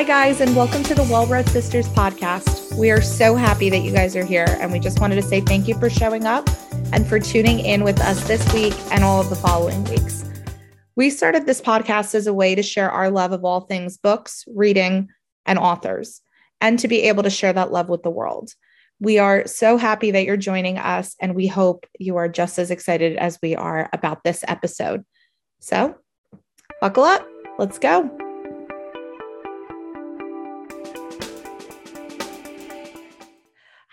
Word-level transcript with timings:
Hi, 0.00 0.04
guys, 0.04 0.40
and 0.40 0.56
welcome 0.56 0.82
to 0.84 0.94
the 0.94 1.02
Well 1.02 1.26
Read 1.26 1.46
Sisters 1.50 1.86
podcast. 1.88 2.74
We 2.74 2.90
are 2.90 3.02
so 3.02 3.34
happy 3.34 3.68
that 3.68 3.80
you 3.80 3.92
guys 3.92 4.16
are 4.16 4.24
here, 4.24 4.46
and 4.58 4.72
we 4.72 4.78
just 4.78 4.98
wanted 4.98 5.16
to 5.16 5.22
say 5.22 5.42
thank 5.42 5.68
you 5.68 5.78
for 5.78 5.90
showing 5.90 6.24
up 6.24 6.48
and 6.94 7.06
for 7.06 7.20
tuning 7.20 7.60
in 7.60 7.84
with 7.84 8.00
us 8.00 8.26
this 8.26 8.50
week 8.54 8.72
and 8.92 9.04
all 9.04 9.20
of 9.20 9.28
the 9.28 9.36
following 9.36 9.84
weeks. 9.84 10.24
We 10.96 11.10
started 11.10 11.44
this 11.44 11.60
podcast 11.60 12.14
as 12.14 12.26
a 12.26 12.32
way 12.32 12.54
to 12.54 12.62
share 12.62 12.90
our 12.90 13.10
love 13.10 13.32
of 13.32 13.44
all 13.44 13.60
things 13.60 13.98
books, 13.98 14.46
reading, 14.48 15.10
and 15.44 15.58
authors, 15.58 16.22
and 16.62 16.78
to 16.78 16.88
be 16.88 17.02
able 17.02 17.24
to 17.24 17.28
share 17.28 17.52
that 17.52 17.70
love 17.70 17.90
with 17.90 18.02
the 18.02 18.08
world. 18.08 18.54
We 19.00 19.18
are 19.18 19.46
so 19.46 19.76
happy 19.76 20.12
that 20.12 20.24
you're 20.24 20.38
joining 20.38 20.78
us, 20.78 21.14
and 21.20 21.34
we 21.34 21.46
hope 21.46 21.84
you 21.98 22.16
are 22.16 22.28
just 22.30 22.58
as 22.58 22.70
excited 22.70 23.18
as 23.18 23.38
we 23.42 23.54
are 23.54 23.90
about 23.92 24.24
this 24.24 24.44
episode. 24.48 25.04
So, 25.58 25.98
buckle 26.80 27.04
up. 27.04 27.28
Let's 27.58 27.78
go. 27.78 28.29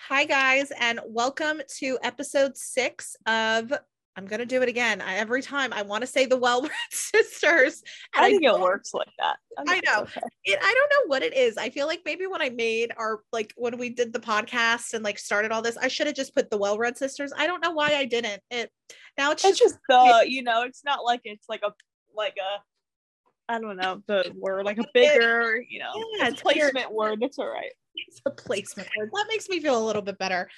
Hi, 0.09 0.23
guys, 0.23 0.71
and 0.79 1.01
welcome 1.05 1.61
to 1.79 1.99
episode 2.01 2.55
six 2.55 3.17
of. 3.25 3.73
I'm 4.15 4.25
going 4.25 4.39
to 4.39 4.45
do 4.45 4.61
it 4.61 4.69
again. 4.69 5.01
I, 5.01 5.15
every 5.15 5.41
time 5.41 5.73
I 5.73 5.81
want 5.81 5.99
to 5.99 6.07
say 6.07 6.25
the 6.25 6.37
Well 6.37 6.61
Read 6.61 6.71
Sisters. 6.91 7.83
I 8.15 8.29
think 8.29 8.45
I 8.45 8.55
it 8.55 8.61
works 8.61 8.93
like 8.93 9.09
that. 9.19 9.35
I, 9.67 9.81
know. 9.81 10.03
Okay. 10.03 10.21
It, 10.45 10.59
I 10.63 10.73
don't 10.73 10.89
know 10.89 11.09
what 11.09 11.23
it 11.23 11.35
is. 11.35 11.57
I 11.57 11.69
feel 11.69 11.87
like 11.87 12.03
maybe 12.05 12.25
when 12.25 12.41
I 12.41 12.47
made 12.47 12.93
our, 12.95 13.19
like 13.33 13.53
when 13.57 13.77
we 13.77 13.89
did 13.89 14.13
the 14.13 14.19
podcast 14.19 14.93
and 14.93 15.03
like 15.03 15.19
started 15.19 15.51
all 15.51 15.61
this, 15.61 15.75
I 15.75 15.89
should 15.89 16.07
have 16.07 16.15
just 16.15 16.33
put 16.33 16.49
the 16.49 16.57
Well 16.57 16.77
Read 16.77 16.97
Sisters. 16.97 17.33
I 17.37 17.45
don't 17.45 17.61
know 17.61 17.71
why 17.71 17.93
I 17.93 18.05
didn't. 18.05 18.41
It 18.49 18.71
now 19.17 19.31
it's, 19.31 19.43
it's 19.43 19.59
just, 19.59 19.73
just 19.73 19.79
the, 19.89 20.23
you 20.25 20.41
know, 20.41 20.63
it's 20.63 20.85
not 20.85 21.03
like 21.03 21.21
it's 21.25 21.49
like 21.49 21.63
a, 21.63 21.73
like 22.15 22.37
a, 22.37 23.51
I 23.53 23.59
don't 23.59 23.75
know 23.75 24.01
the 24.07 24.31
word, 24.37 24.63
like 24.63 24.77
a 24.77 24.85
bigger, 24.93 25.61
you 25.67 25.79
know, 25.79 25.91
yeah, 26.17 26.31
placement 26.33 26.93
word. 26.93 27.19
It's 27.21 27.37
all 27.37 27.49
right 27.49 27.73
a 28.25 28.31
placement 28.31 28.89
word. 28.97 29.09
That 29.13 29.25
makes 29.29 29.49
me 29.49 29.59
feel 29.59 29.81
a 29.81 29.85
little 29.85 30.01
bit 30.01 30.17
better. 30.17 30.49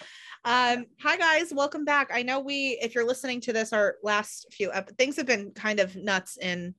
Um, 0.46 0.86
hi 1.02 1.18
guys, 1.18 1.54
welcome 1.54 1.84
back. 1.84 2.10
I 2.14 2.24
know 2.24 2.40
we, 2.40 2.80
if 2.82 2.96
you're 2.96 3.06
listening 3.06 3.42
to 3.42 3.54
this, 3.54 3.74
our 3.74 3.96
last 4.04 4.48
few 4.52 4.72
ep- 4.72 4.98
things 4.98 5.18
have 5.18 5.26
been 5.26 5.52
kind 5.52 5.80
of 5.80 5.96
nuts 5.96 6.38
in 6.38 6.76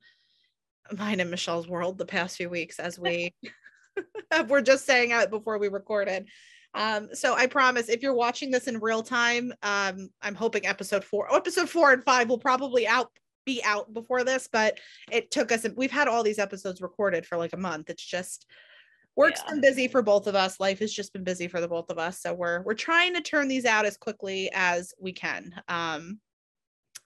mine 0.96 1.20
and 1.20 1.30
Michelle's 1.30 1.68
world 1.68 1.98
the 1.98 2.06
past 2.06 2.36
few 2.36 2.48
weeks 2.48 2.78
as 2.78 2.98
we 2.98 3.34
we're 4.48 4.62
just 4.62 4.86
saying 4.86 5.12
out 5.12 5.30
before 5.30 5.58
we 5.58 5.68
recorded. 5.68 6.26
Um, 6.72 7.08
so 7.12 7.34
I 7.34 7.46
promise 7.46 7.88
if 7.88 8.02
you're 8.02 8.14
watching 8.14 8.50
this 8.50 8.66
in 8.68 8.78
real 8.78 9.02
time, 9.02 9.52
um, 9.62 10.08
I'm 10.22 10.34
hoping 10.34 10.66
episode 10.66 11.04
four, 11.04 11.34
episode 11.34 11.68
four 11.68 11.92
and 11.92 12.02
five 12.04 12.28
will 12.28 12.38
probably 12.38 12.86
out 12.86 13.10
be 13.44 13.62
out 13.64 13.92
before 13.92 14.22
this, 14.22 14.48
but 14.50 14.78
it 15.10 15.30
took 15.30 15.50
us, 15.50 15.66
we've 15.76 15.90
had 15.90 16.08
all 16.08 16.22
these 16.22 16.38
episodes 16.38 16.80
recorded 16.80 17.26
for 17.26 17.36
like 17.36 17.52
a 17.52 17.58
month. 17.58 17.90
It's 17.90 18.04
just 18.04 18.46
work's 19.16 19.42
yeah. 19.44 19.52
been 19.52 19.60
busy 19.60 19.88
for 19.88 20.02
both 20.02 20.26
of 20.26 20.34
us 20.34 20.60
life 20.60 20.78
has 20.78 20.92
just 20.92 21.12
been 21.12 21.24
busy 21.24 21.48
for 21.48 21.60
the 21.60 21.68
both 21.68 21.90
of 21.90 21.98
us 21.98 22.20
so 22.20 22.32
we're 22.32 22.62
we're 22.62 22.74
trying 22.74 23.14
to 23.14 23.20
turn 23.20 23.48
these 23.48 23.64
out 23.64 23.84
as 23.84 23.96
quickly 23.96 24.50
as 24.54 24.92
we 25.00 25.12
can. 25.12 25.52
Um 25.68 26.20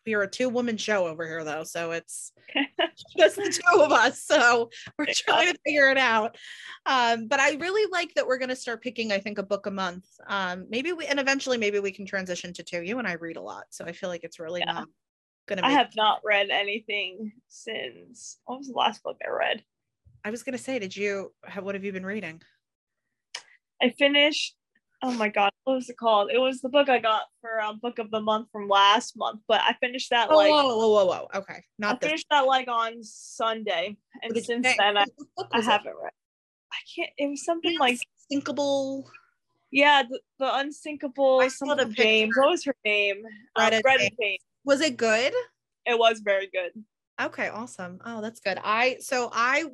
we 0.06 0.12
are 0.12 0.22
a 0.22 0.30
two 0.30 0.50
woman 0.50 0.76
show 0.76 1.06
over 1.06 1.26
here 1.26 1.42
though 1.44 1.64
so 1.64 1.92
it's 1.92 2.32
just 3.18 3.36
the 3.36 3.50
two 3.50 3.80
of 3.80 3.90
us 3.90 4.22
so 4.22 4.68
we're 4.98 5.06
trying 5.10 5.50
to 5.50 5.58
figure 5.64 5.90
it 5.90 5.98
out. 5.98 6.36
Um 6.86 7.26
but 7.26 7.40
i 7.40 7.54
really 7.54 7.90
like 7.90 8.12
that 8.14 8.26
we're 8.26 8.38
going 8.38 8.50
to 8.50 8.56
start 8.56 8.82
picking 8.82 9.12
i 9.12 9.18
think 9.18 9.38
a 9.38 9.42
book 9.42 9.66
a 9.66 9.70
month. 9.70 10.06
Um 10.28 10.66
maybe 10.68 10.92
we 10.92 11.06
and 11.06 11.18
eventually 11.18 11.58
maybe 11.58 11.80
we 11.80 11.92
can 11.92 12.06
transition 12.06 12.52
to 12.54 12.62
two. 12.62 12.82
You 12.82 12.98
and 12.98 13.08
i 13.08 13.14
read 13.14 13.36
a 13.36 13.42
lot 13.42 13.64
so 13.70 13.84
i 13.84 13.92
feel 13.92 14.08
like 14.08 14.24
it's 14.24 14.38
really 14.38 14.60
yeah. 14.60 14.72
not 14.72 14.88
gonna 15.46 15.62
be 15.62 15.68
i 15.68 15.70
have 15.70 15.94
not 15.96 16.20
read 16.24 16.50
anything 16.50 17.32
since 17.48 18.38
what 18.44 18.58
was 18.58 18.68
the 18.68 18.74
last 18.74 19.02
book 19.02 19.18
i 19.26 19.30
read 19.30 19.62
I 20.24 20.30
was 20.30 20.42
gonna 20.42 20.58
say, 20.58 20.78
did 20.78 20.96
you 20.96 21.32
have 21.44 21.64
what 21.64 21.74
have 21.74 21.84
you 21.84 21.92
been 21.92 22.06
reading? 22.06 22.40
I 23.82 23.90
finished. 23.90 24.56
Oh 25.02 25.12
my 25.12 25.28
god, 25.28 25.52
what 25.64 25.74
was 25.74 25.90
it 25.90 25.98
called? 25.98 26.30
It 26.32 26.38
was 26.38 26.62
the 26.62 26.70
book 26.70 26.88
I 26.88 26.98
got 26.98 27.22
for 27.42 27.60
um, 27.60 27.78
book 27.78 27.98
of 27.98 28.10
the 28.10 28.20
month 28.20 28.48
from 28.50 28.68
last 28.68 29.18
month, 29.18 29.40
but 29.46 29.60
I 29.60 29.74
finished 29.74 30.08
that 30.10 30.30
oh, 30.30 30.36
like 30.36 30.50
whoa, 30.50 30.78
whoa, 30.78 30.88
whoa, 30.88 31.04
whoa. 31.04 31.28
Okay, 31.34 31.62
not 31.78 31.96
I 31.96 32.06
finished 32.06 32.26
that 32.30 32.46
like 32.46 32.68
on 32.68 33.02
Sunday, 33.02 33.98
and 34.22 34.34
since 34.42 34.66
then 34.78 34.96
I, 34.96 35.04
I 35.52 35.60
haven't 35.60 35.94
read. 36.02 36.12
I 36.72 36.76
can't. 36.96 37.10
It 37.18 37.28
was 37.28 37.44
something 37.44 37.78
like 37.78 37.98
sinkable. 38.32 39.04
Yeah, 39.70 40.04
the, 40.08 40.20
the 40.38 40.56
unsinkable 40.56 41.46
something 41.50 41.92
James. 41.92 42.34
What 42.36 42.48
was 42.48 42.64
her 42.64 42.76
name? 42.84 43.24
Um, 43.56 43.72
Red 43.84 44.10
James. 44.18 44.38
Was 44.64 44.80
it 44.80 44.96
good? 44.96 45.34
It 45.84 45.98
was 45.98 46.20
very 46.24 46.48
good. 46.50 46.82
Okay, 47.20 47.48
awesome. 47.48 48.00
Oh, 48.04 48.20
that's 48.20 48.40
good. 48.40 48.58
I 48.64 48.96
so 49.00 49.30
I 49.32 49.64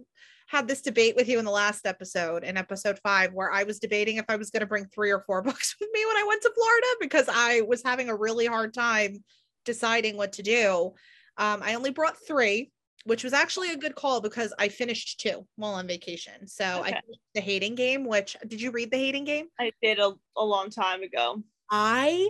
had 0.51 0.67
this 0.67 0.83
debate 0.83 1.15
with 1.15 1.29
you 1.29 1.39
in 1.39 1.45
the 1.45 1.51
last 1.51 1.87
episode, 1.87 2.43
in 2.43 2.57
episode 2.57 2.99
five, 3.05 3.33
where 3.33 3.53
I 3.53 3.63
was 3.63 3.79
debating 3.79 4.17
if 4.17 4.25
I 4.29 4.35
was 4.35 4.51
going 4.51 4.63
to 4.63 4.67
bring 4.67 4.85
three 4.87 5.13
or 5.13 5.21
four 5.21 5.43
books 5.45 5.77
with 5.79 5.89
me 5.93 6.05
when 6.05 6.17
I 6.17 6.25
went 6.27 6.43
to 6.43 6.51
Florida 6.53 6.87
because 7.01 7.27
I 7.29 7.61
was 7.61 7.85
having 7.85 8.09
a 8.09 8.17
really 8.17 8.47
hard 8.47 8.75
time 8.75 9.23
deciding 9.65 10.17
what 10.17 10.33
to 10.35 10.43
do. 10.43 10.95
Um, 11.37 11.61
I 11.63 11.75
only 11.75 11.91
brought 11.91 12.17
three, 12.27 12.73
which 13.05 13.23
was 13.23 13.33
actually 13.33 13.71
a 13.71 13.77
good 13.77 13.95
call 13.95 14.21
because 14.21 14.53
I 14.59 14.69
finished 14.69 15.21
two 15.21 15.47
while 15.55 15.75
on 15.75 15.87
vacation. 15.87 16.49
So 16.49 16.81
okay. 16.81 16.95
I 16.95 17.01
the 17.35 17.41
hating 17.41 17.77
game, 17.77 18.05
which 18.05 18.37
did 18.45 18.61
you 18.61 18.73
read 18.73 18.91
the 18.91 18.99
hating 18.99 19.27
game? 19.27 19.47
I 19.61 19.71
did 19.81 20.01
a, 20.01 20.15
a 20.37 20.45
long 20.45 20.71
time 20.71 21.05
ago. 21.05 21.45
I 21.71 22.29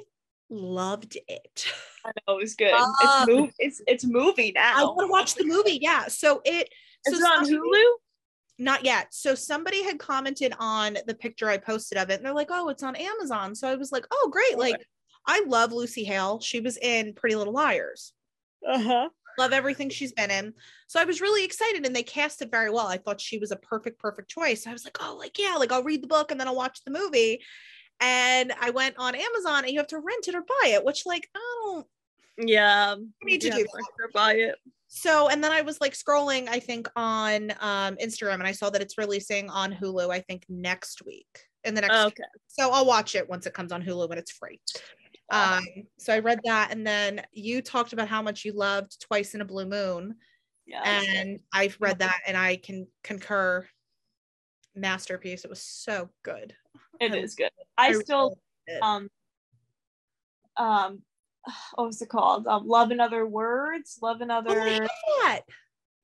loved 0.50 1.16
it. 1.26 1.66
I 2.04 2.10
know 2.28 2.36
it 2.36 2.42
was 2.42 2.54
good. 2.54 2.74
Um, 2.74 2.92
it's, 3.00 3.30
mov- 3.30 3.52
it's 3.58 3.82
it's 3.86 4.04
movie 4.04 4.52
now. 4.54 4.74
I 4.76 4.84
want 4.84 5.00
to 5.00 5.10
watch 5.10 5.36
the 5.36 5.46
movie. 5.46 5.78
Yeah. 5.80 6.08
So 6.08 6.42
it 6.44 6.68
so 7.06 7.14
it's 7.14 7.24
on 7.24 7.46
Hulu. 7.46 7.92
Not 8.60 8.84
yet. 8.84 9.06
So 9.14 9.34
somebody 9.34 9.82
had 9.82 9.98
commented 9.98 10.52
on 10.58 10.98
the 11.06 11.14
picture 11.14 11.48
I 11.48 11.56
posted 11.56 11.96
of 11.96 12.10
it, 12.10 12.16
and 12.16 12.26
they're 12.26 12.34
like, 12.34 12.50
"Oh, 12.50 12.68
it's 12.68 12.82
on 12.82 12.94
Amazon." 12.94 13.54
So 13.54 13.66
I 13.66 13.74
was 13.74 13.90
like, 13.90 14.04
"Oh, 14.10 14.28
great!" 14.30 14.58
Like, 14.58 14.86
I 15.26 15.42
love 15.46 15.72
Lucy 15.72 16.04
Hale. 16.04 16.40
She 16.40 16.60
was 16.60 16.76
in 16.76 17.14
Pretty 17.14 17.36
Little 17.36 17.54
Liars. 17.54 18.12
Uh 18.68 18.78
huh. 18.78 19.08
Love 19.38 19.54
everything 19.54 19.88
she's 19.88 20.12
been 20.12 20.30
in. 20.30 20.52
So 20.88 21.00
I 21.00 21.04
was 21.04 21.22
really 21.22 21.42
excited, 21.42 21.86
and 21.86 21.96
they 21.96 22.02
cast 22.02 22.42
it 22.42 22.50
very 22.50 22.68
well. 22.68 22.86
I 22.86 22.98
thought 22.98 23.18
she 23.18 23.38
was 23.38 23.50
a 23.50 23.56
perfect, 23.56 23.98
perfect 23.98 24.28
choice. 24.28 24.66
I 24.66 24.72
was 24.72 24.84
like, 24.84 24.98
"Oh, 25.00 25.16
like 25.18 25.38
yeah, 25.38 25.54
like 25.56 25.72
I'll 25.72 25.82
read 25.82 26.02
the 26.02 26.06
book 26.08 26.30
and 26.30 26.38
then 26.38 26.46
I'll 26.46 26.54
watch 26.54 26.84
the 26.84 26.92
movie." 26.92 27.42
And 27.98 28.52
I 28.60 28.70
went 28.70 28.96
on 28.98 29.14
Amazon, 29.14 29.64
and 29.64 29.70
you 29.70 29.78
have 29.78 29.86
to 29.88 29.98
rent 29.98 30.28
it 30.28 30.34
or 30.34 30.42
buy 30.42 30.68
it, 30.68 30.84
which 30.84 31.06
like 31.06 31.30
I 31.34 31.62
don't. 31.64 31.86
Yeah, 32.36 32.96
need 33.22 33.40
to 33.40 33.50
do 33.50 33.66
or 33.72 34.10
buy 34.12 34.34
it 34.34 34.56
so 34.92 35.28
and 35.28 35.42
then 35.42 35.52
i 35.52 35.62
was 35.62 35.80
like 35.80 35.94
scrolling 35.94 36.48
i 36.48 36.58
think 36.58 36.88
on 36.96 37.52
um 37.60 37.96
instagram 38.02 38.34
and 38.34 38.42
i 38.42 38.50
saw 38.50 38.68
that 38.68 38.82
it's 38.82 38.98
releasing 38.98 39.48
on 39.48 39.72
hulu 39.72 40.10
i 40.10 40.18
think 40.18 40.44
next 40.48 41.06
week 41.06 41.28
in 41.62 41.74
the 41.74 41.80
next 41.80 41.94
okay. 41.94 42.24
So 42.48 42.70
i'll 42.72 42.84
watch 42.84 43.14
it 43.14 43.28
once 43.28 43.46
it 43.46 43.54
comes 43.54 43.70
on 43.70 43.82
hulu 43.82 44.08
when 44.08 44.18
it's 44.18 44.32
free. 44.32 44.60
Um 45.30 45.62
so 45.98 46.12
i 46.12 46.18
read 46.18 46.40
that 46.44 46.70
and 46.72 46.84
then 46.84 47.22
you 47.30 47.62
talked 47.62 47.92
about 47.92 48.08
how 48.08 48.20
much 48.20 48.44
you 48.44 48.52
loved 48.52 49.00
twice 49.00 49.34
in 49.34 49.40
a 49.40 49.44
blue 49.44 49.66
moon 49.66 50.16
yeah 50.66 50.82
and 50.84 51.38
i've 51.52 51.76
read 51.78 52.00
that 52.00 52.18
and 52.26 52.36
i 52.36 52.56
can 52.56 52.88
concur. 53.04 53.64
Masterpiece 54.74 55.44
it 55.44 55.50
was 55.50 55.62
so 55.62 56.08
good. 56.24 56.54
It 57.00 57.14
is 57.14 57.34
good. 57.34 57.50
I, 57.76 57.88
I 57.88 57.92
still 57.92 58.38
um 58.82 59.08
um 60.56 61.02
what 61.74 61.86
was 61.86 62.02
it 62.02 62.08
called? 62.08 62.46
Um, 62.46 62.66
Love 62.66 62.90
in 62.90 63.00
Other 63.00 63.26
Words. 63.26 63.98
Love 64.02 64.20
in 64.20 64.30
Other. 64.30 64.60
Oh, 64.60 64.88
that. 65.24 65.42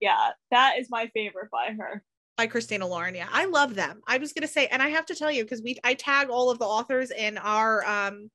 Yeah, 0.01 0.31
that 0.51 0.75
is 0.79 0.91
my 0.91 1.09
favorite 1.09 1.51
by 1.51 1.75
her. 1.79 2.03
By 2.37 2.47
Christina 2.47 2.87
Lauren. 2.87 3.15
Yeah, 3.15 3.29
I 3.33 3.47
love 3.47 3.75
them. 3.75 4.03
I 4.07 4.19
was 4.19 4.35
gonna 4.35 4.47
say, 4.47 4.67
and 4.67 4.83
I 4.83 4.89
have 4.89 5.07
to 5.07 5.15
tell 5.15 5.31
you 5.31 5.43
because 5.45 5.63
we 5.63 5.79
I 5.85 5.95
tag 5.95 6.29
all 6.29 6.51
of 6.51 6.59
the 6.59 6.67
authors 6.67 7.11
in 7.11 7.39
our 7.39 7.87
um 7.87 8.31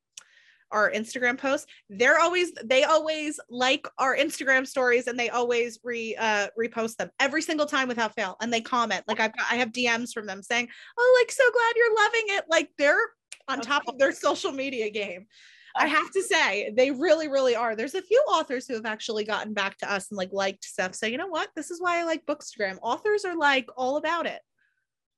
our 0.72 0.90
Instagram 0.92 1.38
posts. 1.38 1.68
They're 1.90 2.20
always 2.20 2.52
they 2.64 2.84
always 2.84 3.40
like 3.50 3.88
our 4.00 4.16
Instagram 4.16 4.66
stories 4.66 5.06
and 5.08 5.20
they 5.20 5.30
always 5.30 5.80
re 5.84 6.16
uh 6.16 6.48
repost 6.60 6.96
them 6.96 7.12
every 7.20 7.44
single 7.44 7.68
time 7.68 7.88
without 7.88 8.16
fail. 8.16 8.38
And 8.42 8.52
they 8.52 8.62
comment 8.62 9.04
like 9.08 9.20
I've 9.20 9.36
got 9.36 9.46
I 9.52 9.58
have 9.58 9.72
DMs 9.72 10.14
from 10.14 10.26
them 10.26 10.42
saying, 10.42 10.68
"Oh, 10.98 11.22
like 11.22 11.32
so 11.32 11.44
glad 11.52 11.74
you're 11.76 11.96
loving 11.96 12.24
it." 12.28 12.46
Like 12.50 12.70
they're 12.80 13.02
on 13.48 13.62
top 13.62 13.84
of 13.88 14.00
their 14.00 14.12
social 14.12 14.52
media 14.52 14.90
game. 14.90 15.28
I 15.76 15.88
have 15.88 16.12
to 16.12 16.22
say, 16.22 16.74
they 16.76 16.92
really, 16.92 17.28
really 17.28 17.56
are. 17.56 17.76
There's 17.76 17.96
a 17.96 18.02
few 18.02 18.24
authors 18.28 18.68
who 18.68 18.76
have 18.76 18.86
actually 18.86 19.24
gotten 19.24 19.54
back 19.54 19.78
to 19.80 19.92
us 19.92 20.10
and 20.10 20.18
like 20.18 20.32
liked 20.32 20.64
stuff. 20.64 20.96
So 20.96 21.06
you 21.06 21.18
know 21.18 21.28
what? 21.28 21.50
This 21.56 21.72
is 21.72 21.82
why 21.82 22.00
I 22.00 22.04
like 22.04 22.26
Bookstagram. 22.26 22.78
Authors 22.82 23.26
are 23.26 23.36
like 23.36 23.70
all 23.78 23.98
about 23.98 24.26
it. 24.26 24.42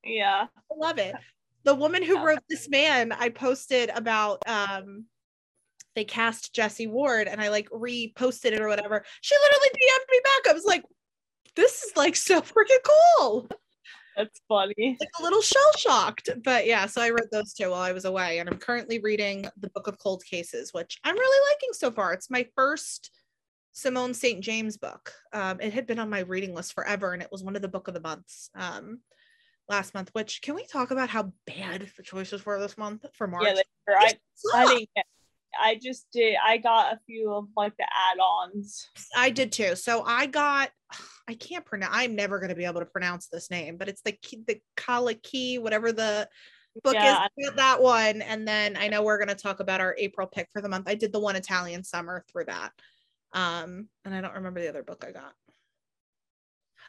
Yeah. 0.03 0.47
I 0.71 0.75
love 0.75 0.97
it. 0.97 1.15
The 1.63 1.75
woman 1.75 2.03
who 2.03 2.15
yeah. 2.15 2.23
wrote 2.23 2.43
this 2.49 2.69
man, 2.69 3.11
I 3.11 3.29
posted 3.29 3.89
about 3.89 4.39
um 4.47 5.05
they 5.95 6.03
cast 6.03 6.53
Jesse 6.53 6.87
Ward 6.87 7.27
and 7.27 7.39
I 7.39 7.49
like 7.49 7.69
reposted 7.69 8.51
it 8.51 8.61
or 8.61 8.67
whatever. 8.67 9.05
She 9.21 9.35
literally 9.35 9.69
DM'd 9.69 10.11
me 10.11 10.19
back. 10.23 10.51
I 10.51 10.53
was 10.53 10.65
like, 10.65 10.83
this 11.55 11.83
is 11.83 11.95
like 11.95 12.15
so 12.15 12.41
freaking 12.41 12.89
cool. 13.19 13.47
That's 14.17 14.41
funny. 14.47 14.97
Like 14.99 15.09
a 15.19 15.23
little 15.23 15.41
shell 15.41 15.71
shocked. 15.77 16.29
But 16.43 16.65
yeah, 16.67 16.85
so 16.85 17.01
I 17.01 17.09
read 17.09 17.27
those 17.31 17.53
two 17.53 17.71
while 17.71 17.81
I 17.81 17.91
was 17.91 18.05
away. 18.05 18.39
And 18.39 18.49
I'm 18.49 18.57
currently 18.57 18.99
reading 18.99 19.47
the 19.57 19.69
Book 19.69 19.87
of 19.87 19.97
Cold 19.97 20.23
Cases, 20.25 20.73
which 20.73 20.99
I'm 21.03 21.15
really 21.15 21.53
liking 21.53 21.73
so 21.73 21.91
far. 21.91 22.13
It's 22.13 22.29
my 22.29 22.47
first 22.55 23.11
Simone 23.71 24.13
St. 24.13 24.41
James 24.41 24.77
book. 24.77 25.13
Um, 25.33 25.59
it 25.59 25.73
had 25.73 25.87
been 25.87 25.99
on 25.99 26.09
my 26.09 26.19
reading 26.19 26.53
list 26.53 26.73
forever 26.73 27.13
and 27.13 27.21
it 27.23 27.29
was 27.31 27.43
one 27.43 27.55
of 27.55 27.61
the 27.61 27.67
book 27.67 27.87
of 27.87 27.93
the 27.93 28.01
months. 28.01 28.49
Um, 28.55 28.99
last 29.69 29.93
month. 29.93 30.09
Which 30.13 30.41
can 30.41 30.55
we 30.55 30.65
talk 30.65 30.91
about 30.91 31.09
how 31.09 31.31
bad 31.45 31.89
the 31.95 32.03
choices 32.03 32.45
were 32.45 32.59
this 32.59 32.77
month 32.77 33.05
for 33.13 33.27
March? 33.27 33.43
Yeah, 33.45 33.61
I, 33.89 34.13
I 34.53 34.65
didn't 34.65 34.89
get. 34.95 35.05
I 35.61 35.79
just 35.81 36.07
did. 36.11 36.35
I 36.43 36.57
got 36.57 36.93
a 36.93 36.99
few 37.05 37.33
of 37.33 37.47
like 37.55 37.75
the 37.77 37.83
add-ons. 37.83 38.89
I 39.15 39.29
did 39.29 39.51
too. 39.51 39.75
So 39.75 40.03
I 40.05 40.25
got. 40.27 40.69
I 41.25 41.35
can't 41.35 41.65
pronounce. 41.65 41.93
I'm 41.95 42.17
never 42.17 42.37
going 42.37 42.49
to 42.49 42.55
be 42.55 42.65
able 42.65 42.81
to 42.81 42.85
pronounce 42.85 43.27
this 43.27 43.49
name, 43.49 43.77
but 43.77 43.87
it's 43.87 44.01
the 44.01 44.17
the 44.45 44.59
Kaliki, 44.75 45.57
whatever 45.57 45.93
the 45.93 46.27
book 46.83 46.95
yeah. 46.95 47.27
is 47.37 47.53
that 47.55 47.81
one. 47.81 48.21
And 48.21 48.47
then 48.47 48.75
I 48.75 48.87
know 48.87 49.03
we're 49.03 49.17
going 49.17 49.29
to 49.29 49.35
talk 49.35 49.59
about 49.59 49.81
our 49.81 49.95
April 49.97 50.27
pick 50.27 50.49
for 50.51 50.61
the 50.61 50.69
month. 50.69 50.89
I 50.89 50.95
did 50.95 51.13
the 51.13 51.19
one 51.19 51.35
Italian 51.35 51.83
summer 51.83 52.25
through 52.31 52.45
that. 52.45 52.71
Um, 53.33 53.87
and 54.05 54.13
I 54.13 54.21
don't 54.21 54.35
remember 54.35 54.59
the 54.59 54.69
other 54.69 54.83
book 54.83 55.05
I 55.07 55.11
got. 55.11 55.33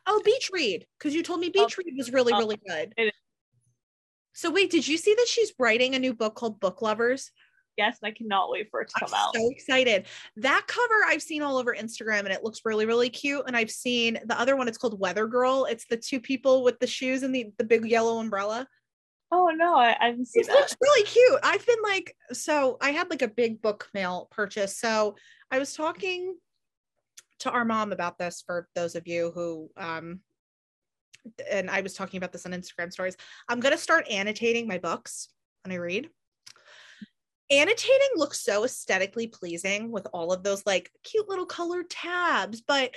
Oh, 0.06 0.20
Beach 0.24 0.50
Read, 0.52 0.86
because 0.98 1.14
you 1.14 1.22
told 1.22 1.40
me 1.40 1.48
Beach 1.48 1.76
oh, 1.78 1.82
Read 1.84 1.94
was 1.96 2.12
really, 2.12 2.32
oh, 2.32 2.38
really 2.38 2.60
good. 2.66 2.94
So 4.34 4.50
wait, 4.50 4.70
did 4.70 4.86
you 4.86 4.98
see 4.98 5.14
that 5.14 5.28
she's 5.28 5.52
writing 5.58 5.94
a 5.94 5.98
new 5.98 6.12
book 6.12 6.34
called 6.34 6.60
Book 6.60 6.82
Lovers? 6.82 7.30
Yes, 7.76 7.98
and 8.02 8.08
I 8.08 8.12
cannot 8.12 8.50
wait 8.50 8.70
for 8.70 8.80
it 8.80 8.88
to 8.88 8.94
come 9.00 9.08
I'm 9.12 9.20
out. 9.20 9.34
So 9.34 9.50
excited. 9.50 10.06
That 10.36 10.64
cover 10.66 11.04
I've 11.06 11.22
seen 11.22 11.42
all 11.42 11.58
over 11.58 11.74
Instagram 11.74 12.20
and 12.20 12.32
it 12.32 12.44
looks 12.44 12.60
really, 12.64 12.86
really 12.86 13.10
cute. 13.10 13.42
And 13.46 13.56
I've 13.56 13.70
seen 13.70 14.18
the 14.26 14.38
other 14.38 14.56
one, 14.56 14.68
it's 14.68 14.78
called 14.78 15.00
Weather 15.00 15.26
Girl. 15.26 15.66
It's 15.68 15.86
the 15.86 15.96
two 15.96 16.20
people 16.20 16.62
with 16.62 16.78
the 16.78 16.86
shoes 16.86 17.22
and 17.22 17.34
the, 17.34 17.52
the 17.58 17.64
big 17.64 17.84
yellow 17.86 18.18
umbrella. 18.18 18.66
Oh 19.32 19.48
no, 19.48 19.76
I, 19.76 19.96
I 20.00 20.06
haven't 20.06 20.28
seen 20.28 20.44
it. 20.44 20.50
Looks 20.50 20.76
really 20.80 21.04
cute. 21.04 21.40
I've 21.42 21.66
been 21.66 21.82
like, 21.82 22.16
so 22.32 22.76
I 22.80 22.90
had 22.90 23.10
like 23.10 23.22
a 23.22 23.28
big 23.28 23.60
book 23.60 23.88
mail 23.92 24.28
purchase. 24.30 24.78
So 24.78 25.16
I 25.50 25.58
was 25.58 25.74
talking 25.74 26.36
to 27.40 27.50
our 27.50 27.64
mom 27.64 27.90
about 27.90 28.18
this 28.18 28.44
for 28.46 28.68
those 28.76 28.94
of 28.94 29.08
you 29.08 29.32
who 29.34 29.68
um 29.76 30.20
and 31.50 31.68
I 31.68 31.80
was 31.80 31.94
talking 31.94 32.18
about 32.18 32.32
this 32.32 32.46
on 32.46 32.52
Instagram 32.52 32.92
stories. 32.92 33.16
I'm 33.48 33.58
gonna 33.58 33.78
start 33.78 34.06
annotating 34.08 34.68
my 34.68 34.78
books 34.78 35.30
when 35.64 35.72
I 35.72 35.76
read. 35.76 36.08
Annotating 37.50 38.08
looks 38.16 38.40
so 38.40 38.64
aesthetically 38.64 39.26
pleasing 39.26 39.90
with 39.90 40.06
all 40.12 40.32
of 40.32 40.42
those 40.42 40.64
like 40.64 40.90
cute 41.02 41.28
little 41.28 41.46
colored 41.46 41.90
tabs, 41.90 42.60
but 42.60 42.94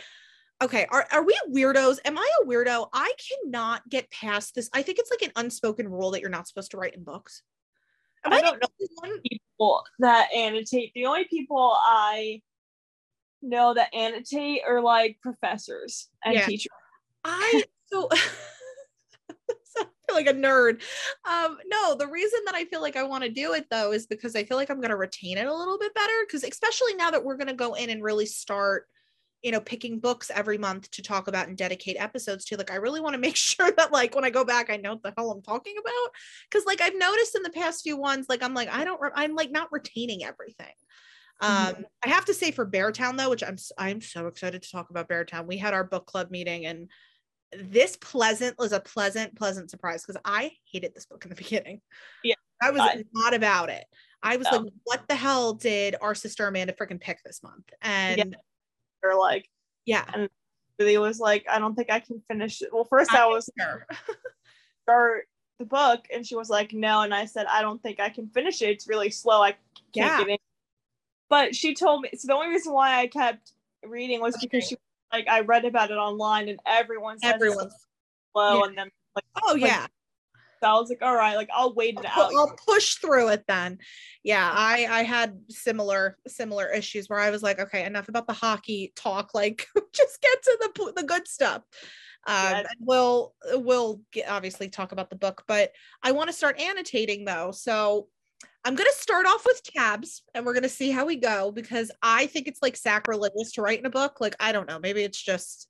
okay, 0.64 0.86
are, 0.90 1.06
are 1.12 1.24
we 1.24 1.38
weirdos? 1.50 2.00
Am 2.06 2.18
I 2.18 2.30
a 2.42 2.46
weirdo? 2.46 2.88
I 2.94 3.14
cannot 3.44 3.88
get 3.90 4.10
past 4.10 4.56
this. 4.56 4.70
I 4.74 4.82
think 4.82 5.00
it's 5.00 5.12
like 5.12 5.22
an 5.22 5.34
unspoken 5.36 5.88
rule 5.90 6.12
that 6.12 6.22
you're 6.22 6.30
not 6.30 6.48
supposed 6.48 6.72
to 6.72 6.78
write 6.78 6.96
in 6.96 7.04
books. 7.04 7.44
Am 8.26 8.34
I, 8.34 8.38
I 8.38 8.42
don't 8.42 8.62
know 8.62 8.68
people 9.30 9.84
that 10.00 10.34
annotate. 10.34 10.92
The 10.94 11.06
only 11.06 11.26
people 11.26 11.78
I 11.84 12.42
know 13.42 13.74
that 13.74 13.94
annotate 13.94 14.62
are 14.68 14.82
like 14.82 15.20
professors 15.22 16.10
and 16.24 16.36
yeah. 16.36 16.46
teachers. 16.46 16.72
I 17.24 17.64
so 17.88 18.10
I 19.80 19.86
feel 20.08 20.16
like 20.16 20.28
a 20.28 20.34
nerd. 20.34 20.82
Um, 21.30 21.58
no, 21.68 21.96
the 21.96 22.08
reason 22.08 22.40
that 22.46 22.56
I 22.56 22.66
feel 22.66 22.82
like 22.82 22.96
I 22.96 23.04
want 23.04 23.24
to 23.24 23.30
do 23.30 23.54
it 23.54 23.66
though 23.70 23.92
is 23.92 24.08
because 24.08 24.36
I 24.36 24.44
feel 24.44 24.58
like 24.58 24.70
I'm 24.70 24.82
going 24.82 24.90
to 24.90 24.98
retain 24.98 25.38
it 25.38 25.48
a 25.48 25.54
little 25.56 25.78
bit 25.78 25.94
better. 25.94 26.14
Because 26.26 26.44
especially 26.44 26.96
now 26.96 27.12
that 27.12 27.24
we're 27.24 27.38
going 27.38 27.48
to 27.48 27.54
go 27.54 27.74
in 27.74 27.90
and 27.90 28.04
really 28.04 28.26
start, 28.26 28.88
you 29.42 29.52
know, 29.52 29.60
picking 29.60 30.00
books 30.00 30.32
every 30.34 30.58
month 30.58 30.90
to 30.92 31.02
talk 31.02 31.28
about 31.28 31.48
and 31.48 31.58
dedicate 31.58 31.98
episodes 32.00 32.46
to. 32.46 32.58
Like, 32.58 32.72
I 32.72 32.76
really 32.76 33.02
want 33.02 33.14
to 33.14 33.20
make 33.20 33.36
sure 33.38 33.72
that 33.78 33.92
like 33.92 34.16
when 34.16 34.26
I 34.26 34.30
go 34.30 34.44
back, 34.44 34.70
I 34.70 34.78
know 34.78 34.94
what 34.94 35.04
the 35.04 35.14
hell 35.18 35.32
I'm 35.32 35.42
talking 35.42 35.76
about. 35.80 36.12
Because 36.50 36.66
like 36.66 36.82
I've 36.82 36.98
noticed 36.98 37.36
in 37.36 37.44
the 37.44 37.50
past 37.50 37.84
few 37.84 37.98
ones, 37.98 38.28
like 38.30 38.44
I'm 38.44 38.54
like 38.54 38.70
I 38.70 38.84
don't, 38.84 39.02
re- 39.02 39.12
I'm 39.16 39.36
like 39.36 39.52
not 39.52 39.72
retaining 39.72 40.24
everything. 40.24 40.74
Mm-hmm. 41.42 41.78
Um. 41.78 41.86
I 42.04 42.10
have 42.10 42.26
to 42.26 42.34
say 42.34 42.52
for 42.52 42.66
Beartown 42.66 43.18
though, 43.18 43.30
which 43.30 43.44
I'm 43.44 43.58
I'm 43.78 44.02
so 44.02 44.28
excited 44.28 44.64
to 44.64 44.72
talk 44.72 44.90
about 44.90 45.10
Beartown. 45.10 45.46
We 45.46 45.58
had 45.58 45.74
our 45.74 45.84
book 45.84 46.06
club 46.06 46.32
meeting 46.32 46.66
and 46.66 46.90
this 47.52 47.96
pleasant 47.98 48.58
was 48.58 48.72
a 48.72 48.80
pleasant, 48.80 49.36
pleasant 49.36 49.70
surprise 49.70 50.04
because 50.06 50.22
I 50.26 50.52
hated 50.72 50.94
this 50.94 51.06
book 51.06 51.24
in 51.26 51.30
the 51.30 51.36
beginning. 51.44 51.82
Yeah. 52.24 52.36
I 52.62 52.72
was 52.72 53.04
not 53.14 53.34
about 53.34 53.70
it. 53.70 53.86
I 54.24 54.38
was 54.38 54.48
no. 54.52 54.58
like, 54.60 54.74
what 54.84 55.08
the 55.08 55.16
hell 55.16 55.54
did 55.54 55.96
our 56.02 56.16
sister 56.16 56.48
Amanda 56.48 56.74
freaking 56.74 57.00
pick 57.00 57.20
this 57.24 57.44
month? 57.44 57.70
And 57.82 58.18
yeah. 58.18 58.38
or 59.04 59.16
like, 59.16 59.48
yeah. 59.86 60.06
And 60.12 60.28
really 60.80 60.98
was 60.98 61.20
like, 61.20 61.46
I 61.50 61.60
don't 61.60 61.76
think 61.76 61.92
I 61.92 62.00
can 62.00 62.22
finish 62.28 62.62
it. 62.62 62.70
Well, 62.74 62.86
first 62.90 63.14
I, 63.14 63.24
I 63.24 63.28
was 63.28 63.50
start 64.84 65.28
the 65.60 65.66
book 65.66 66.06
and 66.12 66.26
she 66.26 66.36
was 66.36 66.50
like, 66.50 66.74
no. 66.74 67.02
And 67.02 67.14
I 67.14 67.26
said, 67.26 67.46
I 67.46 67.62
don't 67.62 67.82
think 67.82 68.00
I 68.00 68.10
can 68.10 68.28
finish 68.30 68.62
it. 68.64 68.70
It's 68.70 68.88
really 68.88 69.12
slow. 69.12 69.44
I 69.44 69.52
can't 69.94 70.12
yeah. 70.12 70.18
get 70.18 70.30
in 70.30 70.38
but 71.30 71.56
she 71.56 71.74
told 71.74 72.02
me 72.02 72.10
so 72.16 72.28
the 72.28 72.34
only 72.34 72.48
reason 72.48 72.74
why 72.74 73.00
I 73.00 73.08
kept 73.08 73.54
reading 73.84 74.22
was 74.22 74.38
because 74.42 74.68
she 74.68 74.76
like 75.12 75.28
I 75.28 75.42
read 75.42 75.66
about 75.66 75.92
it 75.92 75.96
online 75.96 76.50
and 76.50 76.60
everyone 76.66 77.20
says 77.20 77.34
everyone's 77.34 77.74
slow 78.34 78.60
yeah. 78.60 78.66
and 78.66 78.78
then 78.78 78.90
like 79.16 79.26
oh 79.44 79.56
yeah. 79.56 79.88
so 80.62 80.70
I 80.70 80.74
was 80.74 80.90
like, 80.90 81.02
all 81.02 81.16
right, 81.16 81.36
like 81.36 81.50
I'll 81.54 81.74
wait 81.74 81.98
it 82.00 82.06
out. 82.06 82.32
I'll 82.36 82.56
push 82.68 82.96
through 82.96 83.30
it 83.30 83.44
then. 83.48 83.80
Yeah, 84.24 84.50
I 84.52 84.88
I 84.90 85.04
had 85.04 85.40
similar 85.50 86.18
similar 86.28 86.72
issues 86.72 87.10
where 87.10 87.20
I 87.20 87.32
was 87.32 87.44
like, 87.44 87.60
okay, 87.60 87.86
enough 87.86 88.10
about 88.10 88.28
the 88.28 88.34
hockey 88.34 88.94
talk. 88.96 89.32
Like, 89.34 89.66
just 89.94 90.22
get 90.22 90.42
to 90.44 90.58
the 90.62 90.94
the 90.98 91.04
good 91.04 91.28
stuff. 91.28 91.64
Um, 92.28 92.36
yeah. 92.36 92.64
we'll 92.80 93.34
we'll 93.54 94.02
get, 94.12 94.30
obviously 94.30 94.68
talk 94.68 94.92
about 94.92 95.10
the 95.10 95.16
book, 95.16 95.44
but 95.48 95.72
I 96.04 96.12
want 96.12 96.30
to 96.30 96.34
start 96.34 96.60
annotating 96.60 97.24
though. 97.24 97.52
So 97.52 98.08
I'm 98.68 98.76
going 98.76 98.90
to 98.92 99.00
start 99.00 99.26
off 99.26 99.46
with 99.46 99.64
tabs 99.64 100.24
and 100.36 100.46
we're 100.46 100.52
going 100.52 100.64
to 100.64 100.70
see 100.70 100.92
how 100.92 101.06
we 101.06 101.16
go 101.16 101.52
because 101.52 101.90
I 102.02 102.26
think 102.26 102.50
it's 102.50 102.62
like 102.62 102.76
sacrilegious 102.76 103.54
to 103.54 103.62
write 103.62 103.80
in 103.80 103.86
a 103.86 103.90
book. 103.90 104.20
Like, 104.20 104.36
I 104.42 104.52
don't 104.52 104.68
know. 104.68 104.78
Maybe 104.78 105.04
it's 105.04 105.22
just, 105.22 105.70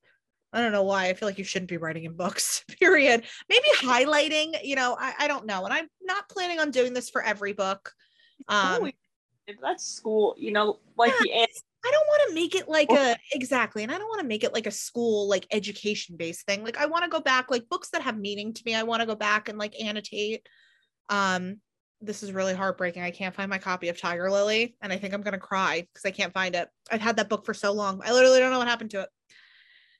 I 0.51 0.61
don't 0.61 0.71
know 0.71 0.81
why. 0.81 1.05
I 1.05 1.13
feel 1.13 1.29
like 1.29 1.37
you 1.37 1.43
shouldn't 1.43 1.69
be 1.69 1.77
writing 1.77 2.05
in 2.05 2.13
books, 2.13 2.63
period. 2.79 3.23
Maybe 3.49 3.67
highlighting, 3.77 4.57
you 4.63 4.75
know, 4.75 4.97
I, 4.99 5.13
I 5.19 5.27
don't 5.27 5.45
know. 5.45 5.63
And 5.63 5.71
I'm 5.71 5.87
not 6.01 6.27
planning 6.27 6.59
on 6.59 6.71
doing 6.71 6.95
this 6.95 7.07
for 7.07 7.21
every 7.21 7.53
book. 7.53 7.91
Um, 8.47 8.91
that's 9.61 9.85
school, 9.85 10.33
you 10.35 10.51
know, 10.51 10.79
like 10.97 11.11
yeah, 11.11 11.45
the 11.45 11.47
I 11.85 11.91
don't 11.91 12.07
want 12.07 12.29
to 12.29 12.33
make 12.33 12.55
it 12.55 12.67
like 12.67 12.91
a 12.91 13.15
exactly, 13.31 13.83
and 13.83 13.91
I 13.91 13.97
don't 13.97 14.09
want 14.09 14.21
to 14.21 14.27
make 14.27 14.43
it 14.43 14.53
like 14.53 14.67
a 14.67 14.71
school 14.71 15.29
like 15.29 15.47
education 15.51 16.17
based 16.17 16.45
thing. 16.45 16.63
Like 16.63 16.77
I 16.77 16.87
want 16.87 17.03
to 17.03 17.09
go 17.09 17.21
back 17.21 17.49
like 17.49 17.69
books 17.69 17.89
that 17.91 18.01
have 18.01 18.17
meaning 18.17 18.53
to 18.53 18.63
me. 18.65 18.75
I 18.75 18.83
want 18.83 19.01
to 19.01 19.07
go 19.07 19.15
back 19.15 19.47
and 19.47 19.57
like 19.57 19.79
annotate. 19.79 20.45
Um, 21.09 21.61
this 22.01 22.23
is 22.23 22.31
really 22.31 22.53
heartbreaking. 22.53 23.01
I 23.01 23.11
can't 23.11 23.35
find 23.35 23.49
my 23.49 23.57
copy 23.57 23.89
of 23.89 23.99
Tiger 23.99 24.29
Lily, 24.29 24.75
and 24.81 24.93
I 24.93 24.97
think 24.97 25.13
I'm 25.13 25.21
gonna 25.21 25.37
cry 25.37 25.87
because 25.93 26.05
I 26.05 26.11
can't 26.11 26.33
find 26.33 26.55
it. 26.55 26.69
I've 26.91 27.01
had 27.01 27.17
that 27.17 27.29
book 27.29 27.45
for 27.45 27.53
so 27.53 27.71
long. 27.71 28.01
I 28.05 28.11
literally 28.11 28.39
don't 28.39 28.51
know 28.51 28.59
what 28.59 28.67
happened 28.67 28.91
to 28.91 29.01
it. 29.01 29.09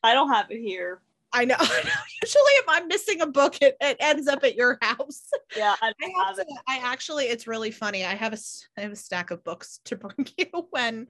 I 0.04 0.14
don't 0.14 0.30
have 0.30 0.52
it 0.52 0.60
here. 0.60 1.02
I 1.34 1.46
know. 1.46 1.56
Usually, 1.60 2.54
if 2.54 2.66
I'm 2.68 2.88
missing 2.88 3.22
a 3.22 3.28
book, 3.28 3.58
it, 3.62 3.76
it 3.82 3.98
ends 4.00 4.28
up 4.28 4.44
at 4.44 4.56
your 4.56 4.78
house. 4.82 5.30
Yeah, 5.56 5.76
I, 5.82 5.92
I 6.02 6.26
have, 6.26 6.36
to, 6.36 6.42
it. 6.42 6.48
I 6.68 6.80
actually, 6.84 7.26
it's 7.26 7.48
really 7.48 7.72
funny. 7.72 8.06
I 8.06 8.16
have 8.16 8.34
a, 8.34 8.38
I 8.78 8.82
have 8.82 8.92
a 8.92 8.96
stack 8.96 9.32
of 9.32 9.44
books 9.44 9.80
to 9.86 9.96
bring 9.96 10.28
you 10.38 10.68
when 10.72 11.08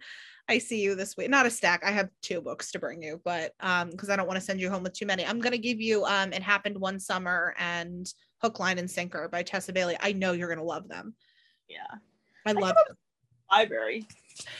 I 0.49 0.57
see 0.57 0.81
you 0.81 0.95
this 0.95 1.15
week. 1.17 1.29
Not 1.29 1.45
a 1.45 1.51
stack. 1.51 1.83
I 1.85 1.91
have 1.91 2.09
two 2.21 2.41
books 2.41 2.71
to 2.71 2.79
bring 2.79 3.03
you, 3.03 3.21
but 3.23 3.53
um, 3.59 3.91
because 3.91 4.09
I 4.09 4.15
don't 4.15 4.27
want 4.27 4.39
to 4.39 4.45
send 4.45 4.59
you 4.59 4.69
home 4.69 4.83
with 4.83 4.93
too 4.93 5.05
many, 5.05 5.25
I'm 5.25 5.39
gonna 5.39 5.57
give 5.57 5.79
you 5.79 6.05
um, 6.05 6.33
it 6.33 6.41
happened 6.41 6.77
one 6.77 6.99
summer 6.99 7.53
and 7.57 8.11
Hook, 8.41 8.59
Line, 8.59 8.77
and 8.77 8.89
Sinker 8.89 9.27
by 9.27 9.43
Tessa 9.43 9.73
Bailey. 9.73 9.97
I 9.99 10.13
know 10.13 10.31
you're 10.33 10.49
gonna 10.49 10.63
love 10.63 10.87
them. 10.87 11.15
Yeah, 11.67 11.87
I 12.45 12.51
love 12.51 12.75
them. 12.75 12.97
Library. 13.51 14.05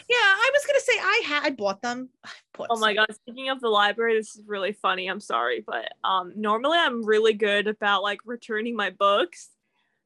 Yeah, 0.10 0.16
I 0.18 0.52
was 0.54 0.66
gonna 0.66 0.80
say 0.80 0.94
I 1.00 1.22
had 1.26 1.44
I 1.44 1.50
bought 1.52 1.82
them. 1.82 2.10
Oh 2.72 2.80
my 2.80 2.96
god! 2.96 3.06
Speaking 3.14 3.50
of 3.50 3.62
the 3.62 3.70
library, 3.70 4.18
this 4.18 4.36
is 4.36 4.42
really 4.48 4.72
funny. 4.72 5.08
I'm 5.08 5.20
sorry, 5.20 5.64
but 5.64 5.92
um, 6.04 6.34
normally 6.36 6.80
I'm 6.80 7.06
really 7.06 7.34
good 7.34 7.68
about 7.68 8.02
like 8.02 8.20
returning 8.26 8.76
my 8.76 8.90
books, 8.90 9.50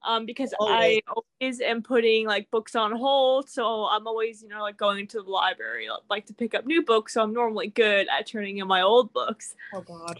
um, 0.04 0.26
because 0.26 0.54
oh, 0.60 0.68
I 0.68 1.02
always 1.08 1.62
am 1.62 1.82
putting 1.82 2.28
like 2.28 2.52
books 2.52 2.76
on 2.76 2.94
hold. 2.94 3.50
So 3.50 3.86
I'm 3.86 4.06
always 4.06 4.42
you 4.42 4.50
know 4.50 4.62
like 4.62 4.76
going 4.76 5.08
to 5.08 5.22
the 5.22 5.30
library 5.30 5.88
like 6.10 6.26
to 6.26 6.34
pick 6.34 6.54
up 6.54 6.66
new 6.66 6.84
books. 6.84 7.14
So 7.14 7.24
I'm 7.24 7.32
normally 7.32 7.70
good 7.70 8.08
at 8.10 8.28
turning 8.28 8.58
in 8.58 8.68
my 8.68 8.82
old 8.82 9.14
books. 9.14 9.56
Oh 9.74 9.80
god 9.80 10.20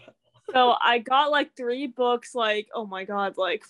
so 0.52 0.74
I 0.80 0.98
got 0.98 1.30
like 1.30 1.56
three 1.56 1.86
books, 1.86 2.34
like, 2.34 2.68
oh 2.74 2.86
my 2.86 3.04
God, 3.04 3.36
like 3.36 3.64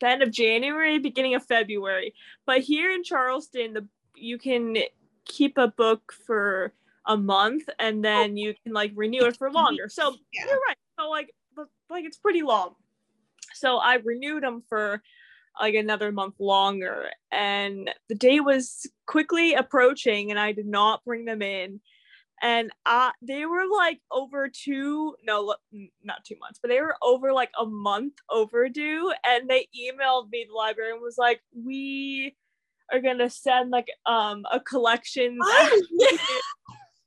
the 0.00 0.08
end 0.08 0.22
of 0.22 0.30
January, 0.30 0.98
beginning 0.98 1.34
of 1.34 1.44
February. 1.44 2.14
But 2.44 2.60
here 2.60 2.90
in 2.90 3.02
Charleston, 3.04 3.74
the 3.74 3.88
you 4.14 4.38
can 4.38 4.76
keep 5.24 5.58
a 5.58 5.68
book 5.68 6.12
for 6.26 6.72
a 7.06 7.16
month 7.16 7.68
and 7.78 8.04
then 8.04 8.36
you 8.36 8.54
can 8.64 8.72
like 8.72 8.92
renew 8.94 9.24
it 9.24 9.36
for 9.36 9.50
longer. 9.50 9.88
So 9.88 10.14
yeah. 10.32 10.46
you're 10.46 10.60
right. 10.66 10.76
So 10.98 11.10
like 11.10 11.30
like 11.90 12.04
it's 12.04 12.16
pretty 12.16 12.42
long. 12.42 12.74
So 13.54 13.76
I 13.76 13.94
renewed 13.96 14.42
them 14.42 14.62
for 14.68 15.02
like 15.60 15.74
another 15.74 16.12
month 16.12 16.34
longer 16.38 17.08
and 17.30 17.90
the 18.08 18.14
day 18.14 18.40
was 18.40 18.86
quickly 19.06 19.54
approaching 19.54 20.30
and 20.30 20.38
I 20.38 20.52
did 20.52 20.66
not 20.66 21.04
bring 21.04 21.24
them 21.24 21.40
in 21.40 21.80
and 22.42 22.70
uh, 22.84 23.10
they 23.22 23.46
were 23.46 23.64
like 23.76 24.00
over 24.10 24.48
two 24.48 25.14
no 25.24 25.54
not 26.04 26.24
two 26.24 26.36
months 26.40 26.58
but 26.60 26.68
they 26.68 26.80
were 26.80 26.96
over 27.02 27.32
like 27.32 27.50
a 27.58 27.66
month 27.66 28.14
overdue 28.30 29.12
and 29.24 29.48
they 29.48 29.68
emailed 29.78 30.30
me 30.30 30.46
the 30.48 30.54
library 30.54 30.92
and 30.92 31.00
was 31.00 31.18
like 31.18 31.40
we 31.54 32.34
are 32.92 33.00
gonna 33.00 33.30
send 33.30 33.70
like 33.70 33.88
um 34.06 34.44
a 34.52 34.60
collection 34.60 35.38
I 35.42 35.82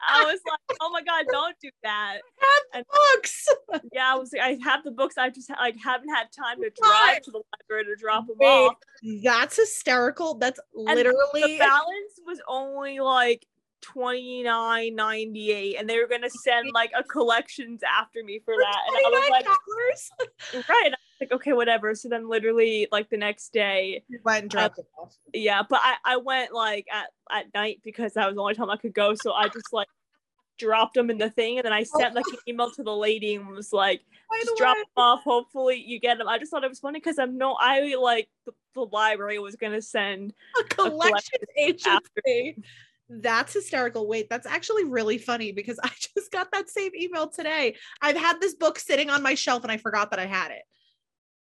I 0.08 0.24
was 0.24 0.40
like, 0.48 0.78
oh 0.82 0.90
my 0.92 1.02
god, 1.02 1.26
don't 1.30 1.56
do 1.62 1.70
that. 1.84 2.20
Have 2.74 2.86
books. 3.16 3.48
Yeah, 3.94 4.14
I 4.14 4.16
was. 4.16 4.32
like, 4.34 4.42
I 4.42 4.58
have 4.64 4.84
the 4.84 4.92
books. 4.92 5.18
I 5.18 5.30
just 5.30 5.50
like 5.50 5.76
haven't 5.84 6.10
had 6.10 6.28
time 6.32 6.62
to 6.62 6.72
drive 6.82 7.22
to 7.22 7.32
the 7.32 7.42
library 7.54 7.86
to 7.86 7.96
drop 8.00 8.28
them 8.28 8.38
Wait, 8.40 8.48
off. 8.48 8.76
That's 9.24 9.56
hysterical. 9.58 10.36
That's 10.36 10.60
And 10.76 10.96
literally 10.96 11.42
the 11.42 11.58
balance 11.60 12.20
was 12.26 12.42
only 12.48 13.00
like 13.00 13.46
twenty 13.82 14.44
nine 14.44 14.96
ninety 14.96 15.52
eight, 15.52 15.76
and 15.78 15.90
they 15.90 15.98
were 15.98 16.08
gonna 16.08 16.30
send 16.44 16.70
like 16.74 16.92
a 16.98 17.04
collections 17.04 17.82
after 17.84 18.24
me 18.24 18.40
for 18.44 18.56
that, 18.58 18.78
and 18.88 18.96
I 18.96 19.10
was 19.10 19.30
like, 19.30 19.46
$29. 20.54 20.70
right. 20.70 20.86
I 20.86 20.90
was 20.90 20.98
like, 21.22 21.32
okay, 21.34 21.54
whatever. 21.54 21.96
So 21.96 22.10
then, 22.10 22.30
literally, 22.30 22.88
like 22.92 23.10
the 23.10 23.18
next 23.18 23.54
day, 23.54 24.04
You 24.08 24.20
went 24.24 24.44
and 24.44 24.50
dropped 24.50 24.80
um, 24.80 24.86
it 24.86 25.02
off. 25.02 25.16
yeah, 25.34 25.64
but 25.68 25.80
I 25.84 25.96
I 26.06 26.18
went 26.18 26.54
like 26.54 26.88
at 26.92 27.08
at 27.32 27.54
night 27.54 27.82
because 27.84 28.14
that 28.14 28.26
was 28.28 28.36
the 28.36 28.42
only 28.42 28.56
time 28.56 28.70
I 28.70 28.78
could 28.78 28.94
go. 28.94 29.16
So 29.16 29.34
I 29.34 29.48
just 29.48 29.72
like 29.72 29.88
dropped 30.58 30.94
them 30.94 31.10
in 31.10 31.18
the 31.18 31.30
thing, 31.30 31.58
and 31.58 31.66
then 31.66 31.74
I 31.74 31.84
sent 31.84 32.16
like 32.16 32.26
an 32.28 32.38
email 32.48 32.70
to 32.72 32.84
the 32.84 32.96
lady 32.96 33.36
and 33.36 33.48
was 33.48 33.74
like, 33.74 34.02
just 34.42 34.58
drop 34.58 34.78
them 34.78 34.86
off. 34.98 35.24
Hopefully, 35.24 35.84
you 35.86 36.00
get 36.00 36.18
them. 36.18 36.28
I 36.28 36.38
just 36.38 36.52
thought 36.52 36.64
it 36.64 36.70
was 36.70 36.80
funny 36.80 37.00
because 37.00 37.18
I'm 37.18 37.38
no, 37.38 37.56
I 37.60 37.96
like 37.96 38.30
the, 38.46 38.52
the 38.76 38.82
library 38.82 39.40
was 39.40 39.56
gonna 39.56 39.82
send 39.82 40.34
a 40.60 40.64
collection 40.66 41.00
collection 41.00 41.40
agency. 41.58 42.64
That's 43.10 43.54
hysterical. 43.54 44.08
Wait, 44.08 44.30
that's 44.30 44.46
actually 44.46 44.86
really 44.86 45.18
funny 45.18 45.52
because 45.52 45.80
I 45.84 45.90
just 45.90 46.32
got 46.32 46.52
that 46.52 46.70
same 46.70 46.92
email 46.96 47.28
today. 47.28 47.76
I've 48.02 48.18
had 48.18 48.40
this 48.40 48.56
book 48.56 48.80
sitting 48.80 49.10
on 49.10 49.24
my 49.24 49.36
shelf 49.36 49.64
and 49.64 49.72
I 49.72 49.78
forgot 49.78 50.12
that 50.12 50.20
I 50.20 50.26
had 50.26 50.52
it. 50.52 50.62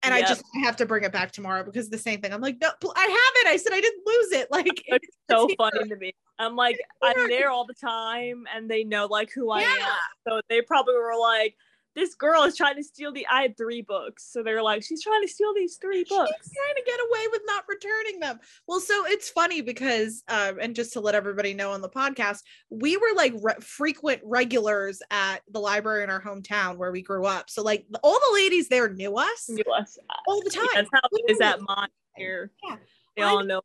And 0.03 0.15
I 0.15 0.21
just 0.21 0.43
have 0.63 0.77
to 0.77 0.87
bring 0.87 1.03
it 1.03 1.11
back 1.11 1.31
tomorrow 1.31 1.63
because 1.63 1.87
the 1.87 1.97
same 1.97 2.21
thing. 2.21 2.33
I'm 2.33 2.41
like, 2.41 2.57
no, 2.59 2.69
I 2.95 3.01
have 3.01 3.45
it. 3.45 3.47
I 3.47 3.57
said 3.57 3.71
I 3.71 3.81
didn't 3.81 4.03
lose 4.05 4.31
it. 4.31 4.47
Like 4.51 4.67
It's 4.87 5.15
so 5.29 5.45
here. 5.45 5.55
funny 5.57 5.87
to 5.89 5.95
me. 5.95 6.13
I'm 6.39 6.55
like. 6.55 6.79
I'm 7.03 7.29
there 7.29 7.51
all 7.51 7.67
the 7.67 7.75
time, 7.75 8.45
and 8.53 8.69
they 8.69 8.83
know 8.83 9.05
like 9.05 9.31
who 9.31 9.51
I 9.51 9.61
am. 9.61 9.97
So 10.27 10.41
they 10.49 10.63
probably 10.63 10.95
were 10.95 11.19
like, 11.19 11.55
"This 11.95 12.15
girl 12.15 12.43
is 12.43 12.55
trying 12.57 12.75
to 12.77 12.83
steal 12.83 13.11
the." 13.11 13.25
I 13.27 13.41
had 13.43 13.57
three 13.57 13.81
books, 13.81 14.31
so 14.31 14.43
they're 14.43 14.61
like, 14.63 14.83
"She's 14.83 15.03
trying 15.03 15.21
to 15.21 15.27
steal 15.27 15.53
these 15.53 15.77
three 15.77 16.03
books." 16.03 16.31
She's 16.43 16.53
trying 16.53 16.75
to 16.75 16.83
get 16.85 16.99
away 16.99 17.27
with 17.31 17.41
not 17.45 17.63
returning 17.67 18.19
them. 18.19 18.39
Well, 18.67 18.79
so 18.79 19.05
it's 19.05 19.29
funny 19.29 19.61
because, 19.61 20.23
um, 20.27 20.59
and 20.59 20.75
just 20.75 20.93
to 20.93 20.99
let 20.99 21.15
everybody 21.15 21.53
know 21.53 21.71
on 21.71 21.81
the 21.81 21.89
podcast, 21.89 22.39
we 22.69 22.97
were 22.97 23.13
like 23.15 23.33
re- 23.41 23.55
frequent 23.61 24.21
regulars 24.23 25.01
at 25.11 25.39
the 25.49 25.59
library 25.59 26.03
in 26.03 26.09
our 26.09 26.21
hometown 26.21 26.77
where 26.77 26.91
we 26.91 27.01
grew 27.01 27.25
up. 27.25 27.49
So 27.49 27.61
like 27.63 27.85
all 28.03 28.19
the 28.29 28.33
ladies 28.35 28.69
there 28.69 28.89
knew 28.89 29.15
us 29.17 29.49
Knew 29.49 29.63
US. 29.67 29.97
all 30.27 30.41
the 30.43 30.49
time. 30.49 30.67
That's 30.73 30.89
how 30.93 31.01
it 31.11 31.31
is 31.31 31.41
at 31.41 31.59
mine 31.61 31.89
here. 32.15 32.51
Yeah. 32.67 32.77
They 33.17 33.23
I 33.23 33.27
all 33.27 33.43
know. 33.43 33.61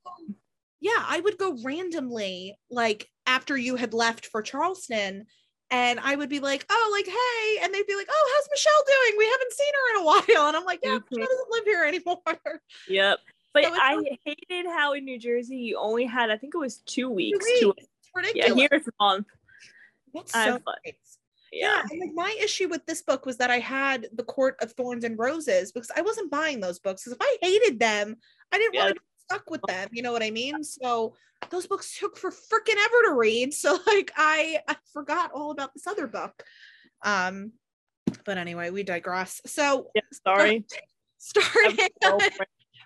yeah, 0.80 1.04
I 1.06 1.20
would 1.20 1.38
go 1.38 1.56
randomly, 1.62 2.58
like 2.70 3.08
after 3.26 3.56
you 3.56 3.76
had 3.76 3.94
left 3.94 4.26
for 4.26 4.42
Charleston, 4.42 5.26
and 5.70 5.98
I 6.00 6.14
would 6.16 6.28
be 6.28 6.40
like, 6.40 6.64
oh, 6.70 6.88
like, 6.92 7.06
hey. 7.06 7.64
And 7.64 7.72
they'd 7.74 7.86
be 7.86 7.96
like, 7.96 8.08
oh, 8.10 8.32
how's 8.36 8.48
Michelle 8.50 8.84
doing? 8.86 9.18
We 9.18 9.26
haven't 9.26 9.52
seen 9.52 9.72
her 9.74 9.96
in 9.96 10.02
a 10.02 10.04
while. 10.38 10.48
And 10.48 10.56
I'm 10.56 10.64
like, 10.64 10.80
yeah, 10.82 10.98
Mhm. 10.98 11.02
Michelle 11.10 11.26
doesn't 11.28 11.50
live 11.50 11.64
here 11.64 11.84
anymore. 11.84 12.60
Yep. 12.88 13.18
But 13.54 13.64
So 13.64 13.72
I 13.80 13.94
like- 13.94 14.20
hated 14.26 14.66
how 14.66 14.92
in 14.92 15.06
New 15.06 15.18
Jersey 15.18 15.56
you 15.56 15.78
only 15.78 16.04
had, 16.04 16.30
I 16.30 16.36
think 16.36 16.54
it 16.54 16.58
was 16.58 16.78
two 16.84 17.08
weeks. 17.08 17.38
Two 17.58 17.72
Weeks. 18.14 18.32
Yeah, 18.34 18.52
here 18.54 18.68
it's 18.70 18.86
a 18.86 18.92
month. 19.00 19.26
That's 20.12 20.30
so 20.32 20.38
have 20.38 20.62
fun. 20.62 20.74
nice. 20.84 20.94
Yeah. 21.52 21.82
Yeah. 21.90 21.98
Like 22.00 22.12
my 22.14 22.36
issue 22.42 22.68
with 22.68 22.84
this 22.84 23.00
book 23.00 23.24
was 23.24 23.38
that 23.38 23.50
I 23.50 23.58
had 23.58 24.08
The 24.12 24.24
Court 24.24 24.56
of 24.60 24.72
Thorns 24.72 25.04
and 25.04 25.18
Roses 25.18 25.72
because 25.72 25.90
I 25.96 26.02
wasn't 26.02 26.30
buying 26.30 26.60
those 26.60 26.78
books. 26.78 27.02
Because 27.04 27.14
if 27.14 27.18
I 27.22 27.36
hated 27.40 27.78
them, 27.80 28.16
I 28.52 28.58
didn't 28.58 28.74
Yeah. 28.74 28.84
want 28.84 28.96
to 28.96 29.00
stuck 29.28 29.50
with 29.50 29.62
them. 29.66 29.88
You 29.92 30.02
know 30.02 30.12
what 30.12 30.22
I 30.22 30.30
mean? 30.30 30.62
So 30.64 31.14
those 31.50 31.66
books 31.66 31.98
took 31.98 32.16
for 32.16 32.30
freaking 32.30 32.76
ever 32.78 33.08
to 33.08 33.14
read. 33.14 33.52
So 33.52 33.78
like 33.86 34.12
I 34.16 34.60
I 34.68 34.76
forgot 34.92 35.32
all 35.32 35.50
about 35.50 35.74
this 35.74 35.86
other 35.86 36.06
book. 36.06 36.42
Um, 37.02 37.52
but 38.24 38.38
anyway, 38.38 38.70
we 38.70 38.82
digress. 38.82 39.40
So 39.46 39.90
Yeah, 39.94 40.02
sorry. 40.24 40.64
starting 41.18 41.78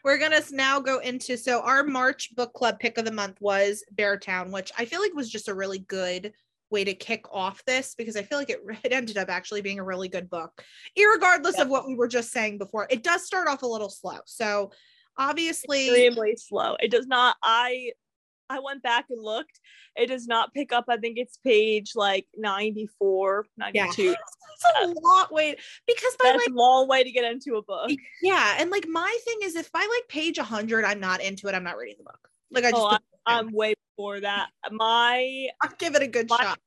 we're 0.04 0.16
gonna 0.16 0.40
now 0.52 0.78
go 0.78 1.00
into 1.00 1.36
so 1.36 1.60
our 1.62 1.82
march 1.82 2.34
book 2.36 2.52
club 2.54 2.78
pick 2.78 2.96
of 2.96 3.04
the 3.04 3.10
month 3.12 3.36
was 3.40 3.84
beartown 3.96 4.50
which 4.52 4.70
i 4.78 4.84
feel 4.84 5.00
like 5.00 5.12
was 5.14 5.28
just 5.28 5.48
a 5.48 5.54
really 5.54 5.80
good 5.80 6.32
way 6.70 6.84
to 6.84 6.94
kick 6.94 7.26
off 7.32 7.62
this 7.64 7.96
because 7.96 8.16
i 8.16 8.22
feel 8.22 8.38
like 8.38 8.48
it, 8.48 8.60
it 8.84 8.92
ended 8.92 9.18
up 9.18 9.28
actually 9.28 9.60
being 9.60 9.80
a 9.80 9.84
really 9.84 10.08
good 10.08 10.30
book 10.30 10.64
irregardless 10.96 11.54
Yeah. 11.56 11.64
of 11.64 11.68
what 11.68 11.88
we 11.88 11.96
were 11.96 12.08
just 12.08 12.30
saying 12.30 12.56
before 12.56 12.86
it 12.88 13.02
does 13.02 13.26
start 13.26 13.48
off 13.48 13.62
a 13.62 13.66
little 13.66 13.90
slow 13.90 14.20
so 14.26 14.70
obviously 15.18 15.86
extremely 15.88 16.36
slow. 16.36 16.76
It 16.80 16.90
does 16.90 17.06
not. 17.06 17.36
I 17.42 17.92
I 18.48 18.58
went 18.60 18.82
back 18.82 19.06
and 19.10 19.22
looked. 19.22 19.60
It 19.96 20.06
does 20.06 20.26
not 20.26 20.52
pick 20.52 20.72
up. 20.72 20.86
I 20.88 20.96
think 20.96 21.18
it's 21.18 21.36
page 21.38 21.92
like 21.94 22.26
94, 22.36 23.46
92. 23.56 24.10
it's 24.10 24.20
a 24.80 24.84
uh, 24.84 24.94
lot 25.02 25.32
wait 25.32 25.58
because 25.86 26.16
by 26.16 26.30
That's 26.32 26.38
like 26.46 26.48
a 26.48 26.58
long 26.58 26.88
way 26.88 27.04
to 27.04 27.10
get 27.10 27.24
into 27.24 27.56
a 27.56 27.62
book. 27.62 27.90
yeah 28.22 28.56
and 28.58 28.70
like 28.70 28.86
my 28.88 29.16
thing 29.24 29.38
is 29.42 29.56
if 29.56 29.70
by 29.72 29.80
like 29.80 30.08
page 30.08 30.36
100 30.38 30.84
i'm 30.84 31.00
not 31.00 31.22
into 31.22 31.48
it 31.48 31.54
i'm 31.54 31.64
not 31.64 31.76
reading 31.76 31.96
the 31.98 32.04
book 32.04 32.28
like 32.50 32.64
i 32.64 32.70
just 32.70 32.82
Oh, 32.82 32.90
don't- 32.90 33.02
I'm 33.26 33.52
way 33.52 33.74
before 33.96 34.20
that. 34.20 34.48
My 34.72 35.48
I'll 35.62 35.70
give 35.78 35.94
it 35.94 36.02
a 36.02 36.06
good 36.06 36.28
shot 36.30 36.58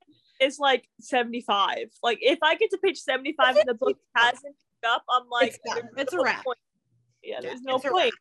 it's 0.43 0.59
like 0.59 0.87
75. 0.99 1.89
Like 2.01 2.19
if 2.21 2.39
I 2.43 2.55
get 2.55 2.71
to 2.71 2.77
page 2.77 2.99
75 2.99 3.57
and 3.57 3.67
the 3.67 3.73
book 3.73 3.97
hasn't 4.15 4.41
picked 4.43 4.85
up, 4.85 5.03
I'm 5.09 5.29
like, 5.29 5.49
It's 5.65 5.81
It's 5.97 6.13
a 6.13 6.19
wrap. 6.19 6.43
point. 6.43 6.57
Yeah, 7.23 7.35
Yeah, 7.35 7.41
there's 7.41 7.61
no 7.61 7.79
point. 7.79 8.13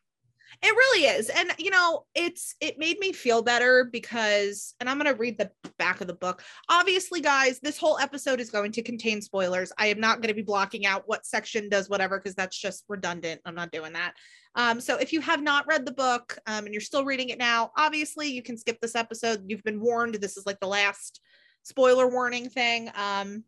It 0.61 0.67
really 0.67 1.05
is. 1.05 1.29
And 1.29 1.51
you 1.57 1.69
know, 1.69 2.05
it's 2.15 2.55
it 2.61 2.77
made 2.77 2.99
me 2.99 3.11
feel 3.11 3.41
better 3.41 3.89
because 3.91 4.75
and 4.79 4.89
I'm 4.89 4.97
going 4.97 5.11
to 5.11 5.19
read 5.19 5.37
the 5.37 5.51
back 5.77 6.01
of 6.01 6.07
the 6.07 6.13
book. 6.13 6.43
Obviously, 6.69 7.21
guys, 7.21 7.59
this 7.59 7.77
whole 7.77 7.97
episode 7.99 8.39
is 8.39 8.49
going 8.49 8.71
to 8.73 8.81
contain 8.81 9.21
spoilers. 9.21 9.71
I 9.77 9.87
am 9.87 9.99
not 9.99 10.17
going 10.17 10.29
to 10.29 10.33
be 10.33 10.41
blocking 10.41 10.85
out 10.85 11.03
what 11.05 11.25
section 11.25 11.69
does 11.69 11.89
whatever 11.89 12.19
because 12.19 12.35
that's 12.35 12.59
just 12.59 12.83
redundant. 12.87 13.41
I'm 13.45 13.55
not 13.55 13.71
doing 13.71 13.93
that. 13.93 14.13
Um, 14.55 14.79
so 14.79 14.97
if 14.97 15.11
you 15.11 15.21
have 15.21 15.41
not 15.41 15.67
read 15.67 15.85
the 15.85 15.93
book 15.93 16.37
um, 16.45 16.65
and 16.65 16.73
you're 16.73 16.81
still 16.81 17.05
reading 17.05 17.29
it 17.29 17.39
now, 17.39 17.71
obviously 17.75 18.27
you 18.27 18.43
can 18.43 18.57
skip 18.57 18.79
this 18.81 18.95
episode. 18.95 19.43
You've 19.47 19.63
been 19.63 19.81
warned. 19.81 20.15
This 20.15 20.37
is 20.37 20.45
like 20.45 20.59
the 20.59 20.67
last 20.67 21.21
spoiler 21.63 22.07
warning 22.07 22.49
thing. 22.49 22.91
Um, 22.95 23.43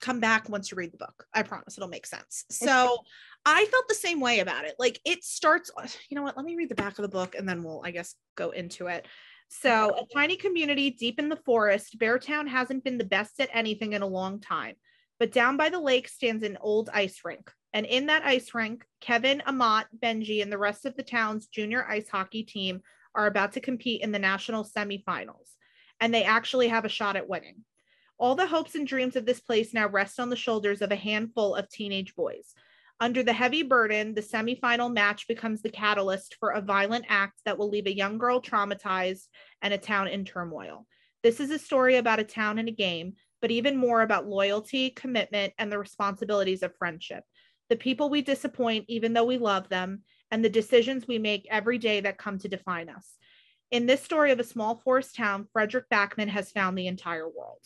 come 0.00 0.20
back 0.20 0.48
once 0.48 0.70
you 0.70 0.76
read 0.76 0.92
the 0.92 0.98
book. 0.98 1.26
I 1.34 1.42
promise 1.42 1.76
it'll 1.76 1.88
make 1.88 2.06
sense. 2.06 2.44
So 2.50 2.98
I 3.44 3.64
felt 3.66 3.88
the 3.88 3.94
same 3.94 4.20
way 4.20 4.40
about 4.40 4.64
it. 4.64 4.74
Like 4.78 5.00
it 5.04 5.24
starts, 5.24 5.70
you 6.08 6.14
know 6.16 6.22
what? 6.22 6.36
Let 6.36 6.46
me 6.46 6.56
read 6.56 6.68
the 6.68 6.74
back 6.74 6.98
of 6.98 7.02
the 7.02 7.08
book 7.08 7.34
and 7.34 7.48
then 7.48 7.62
we'll, 7.62 7.82
I 7.84 7.90
guess, 7.90 8.14
go 8.36 8.50
into 8.50 8.86
it. 8.86 9.06
So, 9.50 9.96
a 9.96 10.14
tiny 10.14 10.36
community 10.36 10.90
deep 10.90 11.18
in 11.18 11.30
the 11.30 11.36
forest, 11.46 11.98
Beartown 11.98 12.46
hasn't 12.46 12.84
been 12.84 12.98
the 12.98 13.04
best 13.04 13.40
at 13.40 13.48
anything 13.52 13.94
in 13.94 14.02
a 14.02 14.06
long 14.06 14.40
time. 14.40 14.74
But 15.18 15.32
down 15.32 15.56
by 15.56 15.70
the 15.70 15.80
lake 15.80 16.06
stands 16.06 16.44
an 16.44 16.58
old 16.60 16.90
ice 16.92 17.20
rink. 17.24 17.50
And 17.72 17.86
in 17.86 18.06
that 18.06 18.24
ice 18.24 18.54
rink, 18.54 18.84
Kevin, 19.00 19.42
Amat, 19.46 19.86
Benji, 19.98 20.42
and 20.42 20.52
the 20.52 20.58
rest 20.58 20.84
of 20.84 20.96
the 20.96 21.02
town's 21.02 21.46
junior 21.46 21.84
ice 21.88 22.08
hockey 22.08 22.42
team 22.42 22.82
are 23.14 23.26
about 23.26 23.52
to 23.52 23.60
compete 23.60 24.02
in 24.02 24.12
the 24.12 24.18
national 24.18 24.64
semifinals. 24.64 25.54
And 26.00 26.14
they 26.14 26.24
actually 26.24 26.68
have 26.68 26.84
a 26.84 26.90
shot 26.90 27.16
at 27.16 27.28
winning. 27.28 27.64
All 28.18 28.34
the 28.34 28.46
hopes 28.46 28.74
and 28.74 28.86
dreams 28.86 29.14
of 29.14 29.26
this 29.26 29.40
place 29.40 29.72
now 29.72 29.88
rest 29.88 30.18
on 30.18 30.28
the 30.28 30.36
shoulders 30.36 30.82
of 30.82 30.90
a 30.90 30.96
handful 30.96 31.54
of 31.54 31.68
teenage 31.68 32.16
boys. 32.16 32.52
Under 32.98 33.22
the 33.22 33.32
heavy 33.32 33.62
burden, 33.62 34.12
the 34.12 34.22
semifinal 34.22 34.92
match 34.92 35.28
becomes 35.28 35.62
the 35.62 35.70
catalyst 35.70 36.36
for 36.40 36.50
a 36.50 36.60
violent 36.60 37.04
act 37.08 37.40
that 37.44 37.56
will 37.56 37.68
leave 37.68 37.86
a 37.86 37.94
young 37.94 38.18
girl 38.18 38.42
traumatized 38.42 39.28
and 39.62 39.72
a 39.72 39.78
town 39.78 40.08
in 40.08 40.24
turmoil. 40.24 40.84
This 41.22 41.38
is 41.38 41.52
a 41.52 41.60
story 41.60 41.94
about 41.94 42.18
a 42.18 42.24
town 42.24 42.58
and 42.58 42.68
a 42.68 42.72
game, 42.72 43.12
but 43.40 43.52
even 43.52 43.76
more 43.76 44.02
about 44.02 44.26
loyalty, 44.26 44.90
commitment, 44.90 45.52
and 45.56 45.70
the 45.70 45.78
responsibilities 45.78 46.64
of 46.64 46.74
friendship. 46.76 47.22
The 47.68 47.76
people 47.76 48.10
we 48.10 48.22
disappoint, 48.22 48.86
even 48.88 49.12
though 49.12 49.26
we 49.26 49.38
love 49.38 49.68
them, 49.68 50.02
and 50.32 50.44
the 50.44 50.50
decisions 50.50 51.06
we 51.06 51.20
make 51.20 51.46
every 51.48 51.78
day 51.78 52.00
that 52.00 52.18
come 52.18 52.38
to 52.38 52.48
define 52.48 52.88
us. 52.88 53.16
In 53.70 53.86
this 53.86 54.02
story 54.02 54.32
of 54.32 54.40
a 54.40 54.44
small 54.44 54.74
forest 54.74 55.14
town, 55.14 55.46
Fredrik 55.52 55.84
Backman 55.88 56.28
has 56.28 56.50
found 56.50 56.76
the 56.76 56.88
entire 56.88 57.28
world. 57.28 57.60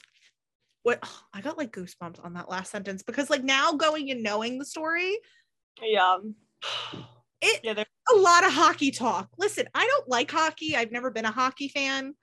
What 0.83 1.03
I 1.35 1.41
got 1.41 1.59
like 1.59 1.73
goosebumps 1.73 2.25
on 2.25 2.35
that 2.35 2.49
last 2.51 2.71
sentence 2.71 3.03
because, 3.03 3.31
like, 3.31 3.45
now 3.45 3.73
going 3.73 4.11
and 4.11 4.23
knowing 4.23 4.59
the 4.59 4.65
story, 4.65 5.17
Yeah. 5.81 6.19
it 7.41 7.61
Yeah, 7.65 7.75
there- 7.75 7.87
a 8.12 8.17
lot 8.17 8.45
of 8.45 8.53
hockey 8.53 8.91
talk. 8.91 9.29
Listen, 9.39 9.69
I 9.75 9.87
don't 9.87 10.09
like 10.09 10.31
hockey. 10.31 10.75
I've 10.77 10.91
never 10.91 11.11
been 11.11 11.25
a 11.25 11.31
hockey 11.31 11.69
fan. 11.69 12.15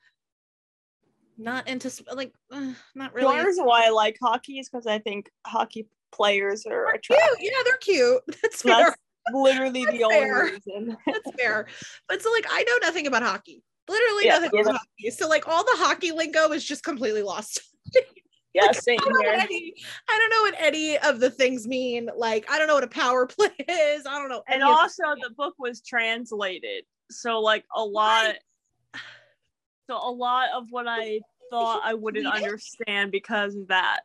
Not 1.38 1.70
into 1.70 1.90
like, 2.14 2.34
uh, 2.52 2.74
not 2.96 3.14
The 3.16 3.22
only 3.24 3.38
really. 3.38 3.48
reason 3.48 3.66
why 3.66 3.86
I 3.86 3.90
like 3.92 4.18
hockey 4.22 4.60
is 4.60 4.70
because 4.70 4.86
I 4.88 5.00
think 5.00 5.30
hockey 5.48 5.88
players 6.12 6.66
are 6.66 6.86
They're 7.08 7.18
cute. 7.18 7.20
Yeah, 7.40 7.62
they're 7.64 7.78
cute. 7.78 8.22
That's 8.42 8.62
fair. 8.62 8.76
That's 8.78 8.98
literally 9.32 9.86
the 9.86 10.04
only 10.04 10.18
fair. 10.20 10.44
reason. 10.44 10.98
That's 11.06 11.32
fair. 11.40 11.68
But 12.10 12.22
so 12.22 12.30
like, 12.32 12.46
I 12.50 12.64
know 12.64 12.78
nothing 12.82 13.08
about 13.08 13.24
hockey. 13.24 13.64
Literally 13.88 14.26
Yeah, 14.26 14.40
nothing 14.40 14.50
yeah. 14.54 14.62
about 14.62 14.76
hockey. 14.76 15.12
So 15.12 15.30
like, 15.30 15.48
all 15.48 15.64
the 15.64 15.76
hockey 15.78 16.12
lingo 16.12 16.52
is 16.52 16.64
just 16.66 16.84
completely 16.84 17.22
lost. 17.24 17.62
Yeah, 18.54 18.66
Like, 18.66 18.82
same 18.82 18.98
I 19.00 19.04
don't, 19.04 19.14
know 19.14 19.20
what 19.30 19.40
here. 19.40 19.48
any, 19.60 19.74
I 20.10 20.18
don't 20.20 20.30
know 20.32 20.42
what 20.42 20.56
any 20.74 20.98
of 20.98 21.20
the 21.20 21.30
things 21.30 21.68
mean. 21.68 22.10
Like, 22.18 22.50
I 22.50 22.58
don't 22.58 22.68
know 22.68 22.74
what 22.76 22.84
a 22.84 22.88
power 22.88 23.26
play 23.28 23.52
is. 23.68 24.06
I 24.08 24.18
don't 24.20 24.30
know. 24.30 24.44
And 24.48 24.62
any 24.62 24.72
of- 24.72 24.78
also 24.78 25.04
the 25.22 25.30
book 25.38 25.54
was 25.60 25.82
translated. 25.82 26.84
So 27.12 27.40
like 27.40 27.66
a 27.76 27.84
lot 27.84 28.36
so 29.88 29.96
a 29.98 30.12
lot 30.12 30.50
of 30.56 30.66
what 30.70 30.88
I 30.88 31.20
thought 31.50 31.82
I 31.84 31.94
wouldn't 31.96 32.26
Swedish? 32.28 32.44
understand 32.44 33.12
because 33.12 33.56
of 33.56 33.68
that. 33.70 34.02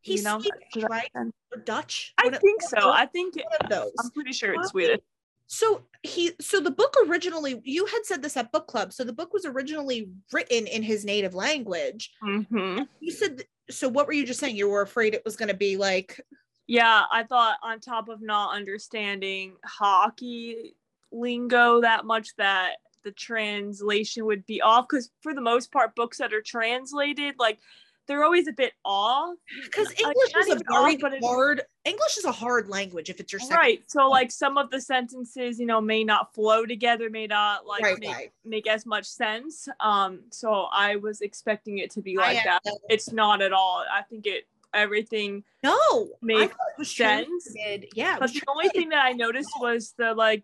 He's 0.00 0.20
you 0.22 0.24
know, 0.28 0.38
Swedish, 0.40 0.88
right? 0.90 1.10
Or 1.14 1.30
Dutch. 1.64 2.14
I 2.18 2.24
One 2.26 2.34
of- 2.34 2.40
think 2.40 2.62
so. 2.62 2.90
I 2.90 3.06
think 3.06 3.34
one 3.36 3.44
of 3.60 3.70
those. 3.70 3.92
I'm 3.98 4.10
pretty 4.10 4.32
sure 4.32 4.52
it's 4.54 4.66
Why? 4.66 4.70
Swedish. 4.70 5.00
So 5.46 5.82
he 6.02 6.32
so 6.40 6.60
the 6.60 6.70
book 6.70 6.94
originally 7.06 7.60
you 7.64 7.86
had 7.86 8.04
said 8.04 8.22
this 8.22 8.36
at 8.36 8.50
book 8.52 8.66
club. 8.66 8.92
So 8.92 9.04
the 9.04 9.12
book 9.12 9.32
was 9.32 9.44
originally 9.44 10.08
written 10.32 10.66
in 10.66 10.82
his 10.82 11.04
native 11.04 11.34
language. 11.34 12.12
hmm 12.22 12.80
You 13.00 13.10
said 13.12 13.38
th- 13.38 13.48
so 13.70 13.88
what 13.88 14.06
were 14.06 14.12
you 14.12 14.26
just 14.26 14.40
saying? 14.40 14.56
You 14.56 14.68
were 14.68 14.82
afraid 14.82 15.14
it 15.14 15.24
was 15.24 15.36
going 15.36 15.48
to 15.48 15.54
be 15.54 15.76
like 15.76 16.20
Yeah, 16.66 17.02
I 17.10 17.24
thought 17.24 17.56
on 17.62 17.80
top 17.80 18.08
of 18.08 18.22
not 18.22 18.54
understanding 18.54 19.56
hockey 19.64 20.74
lingo 21.12 21.80
that 21.80 22.04
much 22.04 22.30
that 22.36 22.76
the 23.04 23.12
translation 23.12 24.24
would 24.24 24.44
be 24.46 24.60
off 24.60 24.86
because 24.88 25.10
for 25.20 25.34
the 25.34 25.40
most 25.40 25.70
part 25.70 25.94
books 25.94 26.18
that 26.18 26.32
are 26.32 26.42
translated 26.42 27.34
like 27.38 27.58
they're 28.06 28.24
always 28.24 28.48
a 28.48 28.52
bit 28.52 28.72
off. 28.84 29.36
Because 29.64 29.88
English 29.98 30.34
is 30.36 30.48
a 30.52 30.60
very 30.68 30.96
off, 31.02 31.12
hard 31.22 31.62
English 31.84 32.16
is 32.18 32.24
a 32.24 32.32
hard 32.32 32.68
language 32.68 33.10
if 33.10 33.20
it's 33.20 33.32
your 33.32 33.40
second 33.40 33.56
right 33.56 33.82
so 33.86 34.08
like 34.08 34.30
some 34.30 34.56
of 34.56 34.70
the 34.70 34.80
sentences 34.80 35.60
you 35.60 35.66
know 35.66 35.80
may 35.80 36.02
not 36.02 36.32
flow 36.34 36.64
together 36.64 37.10
may 37.10 37.26
not 37.26 37.66
like 37.66 37.82
Right, 37.82 37.98
make, 38.00 38.10
right. 38.10 38.32
make 38.44 38.66
as 38.66 38.86
much 38.86 39.04
sense 39.04 39.68
um 39.80 40.20
so 40.30 40.66
i 40.72 40.96
was 40.96 41.20
expecting 41.20 41.78
it 41.78 41.90
to 41.90 42.00
be 42.00 42.16
like 42.16 42.42
that. 42.44 42.62
it's 42.88 43.12
not 43.12 43.42
at 43.42 43.52
all. 43.52 43.84
I 43.92 44.00
think 44.02 44.26
it 44.26 44.46
everything 44.72 45.44
No, 45.62 45.72
I 45.72 46.06
Make 46.22 46.50
thought 46.50 46.58
it 46.74 46.78
was 46.78 46.90
sense. 46.90 47.54
Yeah, 47.94 48.16
but 48.18 48.32
the 48.32 48.42
only 48.48 48.68
thing 48.70 48.88
that 48.88 49.04
i 49.04 49.12
noticed 49.12 49.50
was 49.60 49.92
the 49.98 50.14
like 50.14 50.42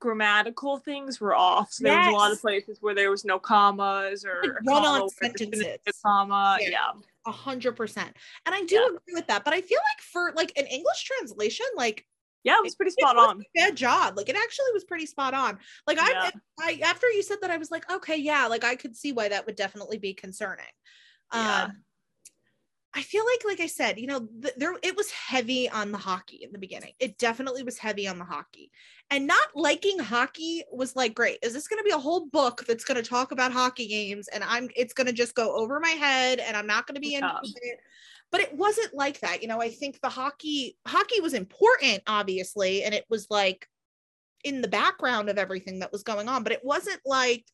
grammatical 0.00 0.78
things 0.78 1.20
were 1.20 1.34
off 1.34 1.72
so 1.72 1.84
there 1.84 1.98
was 1.98 2.06
a 2.06 2.10
lot 2.12 2.30
of 2.32 2.40
places 2.40 2.78
where 2.80 2.94
there 2.94 3.10
was 3.10 3.24
no 3.24 3.38
commas 3.38 4.24
or 4.24 4.40
Like 4.42 4.52
run-on 4.66 4.82
comma 4.84 5.00
where 5.00 5.08
there 5.20 5.30
shouldn't 5.38 5.52
be 5.52 5.58
a 5.60 5.62
sentences. 5.64 6.00
comma 6.04 6.58
Yeah. 6.60 6.68
yeah 6.70 6.92
a 7.26 7.30
hundred 7.32 7.72
percent. 7.76 8.16
And 8.46 8.54
I 8.54 8.62
do 8.62 8.76
Yeah. 8.76 8.86
agree 8.86 9.12
with 9.14 9.26
that. 9.26 9.44
But 9.44 9.52
I 9.52 9.60
feel 9.60 9.76
like 9.94 10.02
for 10.02 10.32
like 10.34 10.50
an 10.56 10.64
English 10.66 11.04
translation, 11.04 11.66
like 11.76 12.06
yeah 12.44 12.54
it 12.56 12.62
was 12.64 12.74
pretty 12.74 12.92
spot 12.92 13.16
wasn't 13.16 13.36
on 13.38 13.42
a 13.42 13.58
bad 13.60 13.76
job. 13.76 14.16
Like 14.16 14.30
it 14.30 14.36
actually 14.36 14.72
was 14.72 14.84
pretty 14.84 15.04
spot 15.04 15.34
on. 15.34 15.58
Like 15.86 15.98
I, 15.98 16.10
Yeah. 16.10 16.30
I 16.58 16.80
after 16.84 17.06
you 17.10 17.22
said 17.22 17.38
that, 17.42 17.50
I 17.50 17.58
was 17.58 17.70
like, 17.70 17.90
okay, 17.92 18.16
yeah, 18.16 18.46
like 18.46 18.64
I 18.64 18.76
could 18.76 18.96
see 18.96 19.12
why 19.12 19.28
that 19.28 19.44
would 19.44 19.56
definitely 19.56 19.98
be 19.98 20.14
concerning. 20.14 20.64
Yeah. 21.34 21.64
Um, 21.64 21.82
I 22.98 23.02
feel 23.02 23.22
like, 23.24 23.44
like 23.46 23.60
I 23.60 23.68
said, 23.68 24.00
you 24.00 24.08
know, 24.08 24.26
th- 24.42 24.54
there 24.56 24.74
it 24.82 24.96
was 24.96 25.08
heavy 25.12 25.70
on 25.70 25.92
the 25.92 25.98
hockey 25.98 26.40
in 26.42 26.50
the 26.50 26.58
beginning. 26.58 26.94
It 26.98 27.16
definitely 27.16 27.62
was 27.62 27.78
heavy 27.78 28.08
on 28.08 28.18
the 28.18 28.24
hockey, 28.24 28.72
and 29.08 29.24
not 29.24 29.46
liking 29.54 30.00
hockey 30.00 30.64
was 30.72 30.96
like, 30.96 31.14
great. 31.14 31.38
Is 31.40 31.52
this 31.52 31.68
going 31.68 31.78
to 31.78 31.84
be 31.84 31.92
a 31.92 31.98
whole 31.98 32.26
book 32.26 32.64
that's 32.66 32.84
going 32.84 33.00
to 33.00 33.08
talk 33.08 33.30
about 33.30 33.52
hockey 33.52 33.86
games, 33.86 34.26
and 34.26 34.42
I'm 34.42 34.68
it's 34.74 34.94
going 34.94 35.06
to 35.06 35.12
just 35.12 35.36
go 35.36 35.54
over 35.54 35.78
my 35.78 35.90
head, 35.90 36.40
and 36.40 36.56
I'm 36.56 36.66
not 36.66 36.88
going 36.88 36.96
to 36.96 37.00
be 37.00 37.14
into 37.14 37.28
it 37.44 37.78
but 38.30 38.42
it 38.42 38.54
wasn't 38.54 38.92
like 38.92 39.20
that 39.20 39.40
you 39.40 39.48
know 39.48 39.58
i 39.58 39.70
think 39.70 39.98
the 40.02 40.08
hockey 40.10 40.76
hockey 40.86 41.20
was 41.22 41.32
important 41.32 42.02
obviously 42.06 42.82
and 42.82 42.94
it 42.94 43.06
was 43.08 43.26
like 43.30 43.66
in 44.44 44.60
the 44.60 44.68
background 44.68 45.30
of 45.30 45.38
everything 45.38 45.78
that 45.78 45.92
was 45.92 46.02
going 46.02 46.28
on 46.28 46.42
but 46.42 46.52
it 46.52 46.60
wasn't 46.62 47.00
like 47.06 47.46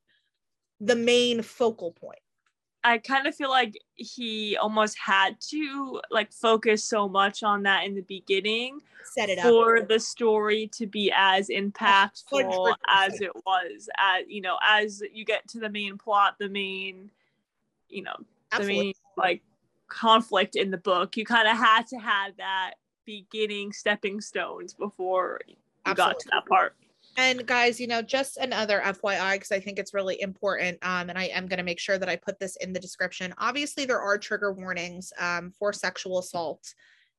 the 0.80 0.96
main 0.96 1.42
focal 1.42 1.92
point 1.92 2.18
I 2.84 2.98
kind 2.98 3.26
of 3.26 3.34
feel 3.34 3.48
like 3.48 3.78
he 3.94 4.56
almost 4.58 4.98
had 4.98 5.40
to 5.48 6.02
like 6.10 6.32
focus 6.32 6.84
so 6.84 7.08
much 7.08 7.42
on 7.42 7.62
that 7.62 7.84
in 7.86 7.94
the 7.94 8.02
beginning 8.02 8.80
set 9.14 9.30
it 9.30 9.38
up. 9.38 9.44
for 9.44 9.80
the 9.82 9.98
story 9.98 10.68
to 10.74 10.86
be 10.86 11.10
as 11.16 11.48
impactful 11.48 12.42
100%. 12.42 12.74
as 12.88 13.20
it 13.20 13.34
was 13.46 13.88
as 13.98 14.24
you 14.28 14.42
know 14.42 14.58
as 14.62 15.02
you 15.12 15.24
get 15.24 15.48
to 15.48 15.58
the 15.58 15.70
main 15.70 15.96
plot 15.96 16.36
the 16.38 16.48
main 16.48 17.10
you 17.88 18.02
know 18.02 18.16
the 18.58 18.64
main 18.64 18.92
like 19.16 19.42
conflict 19.88 20.56
in 20.56 20.70
the 20.70 20.78
book 20.78 21.16
you 21.16 21.24
kind 21.24 21.48
of 21.48 21.56
had 21.56 21.86
to 21.86 21.96
have 21.96 22.36
that 22.36 22.74
beginning 23.04 23.72
stepping 23.72 24.20
stones 24.20 24.74
before 24.74 25.40
you 25.46 25.94
got 25.94 26.18
to 26.18 26.28
that 26.32 26.44
part 26.46 26.74
and 27.16 27.46
guys 27.46 27.78
you 27.78 27.86
know 27.86 28.02
just 28.02 28.36
another 28.38 28.80
fyi 28.84 29.32
because 29.34 29.52
i 29.52 29.60
think 29.60 29.78
it's 29.78 29.94
really 29.94 30.20
important 30.20 30.78
um, 30.82 31.08
and 31.08 31.18
i 31.18 31.24
am 31.24 31.46
going 31.46 31.58
to 31.58 31.64
make 31.64 31.78
sure 31.78 31.98
that 31.98 32.08
i 32.08 32.16
put 32.16 32.38
this 32.38 32.56
in 32.56 32.72
the 32.72 32.80
description. 32.80 33.34
Obviously 33.38 33.84
there 33.84 34.00
are 34.00 34.18
trigger 34.18 34.52
warnings 34.52 35.12
um, 35.18 35.52
for 35.58 35.72
sexual 35.72 36.18
assault 36.18 36.74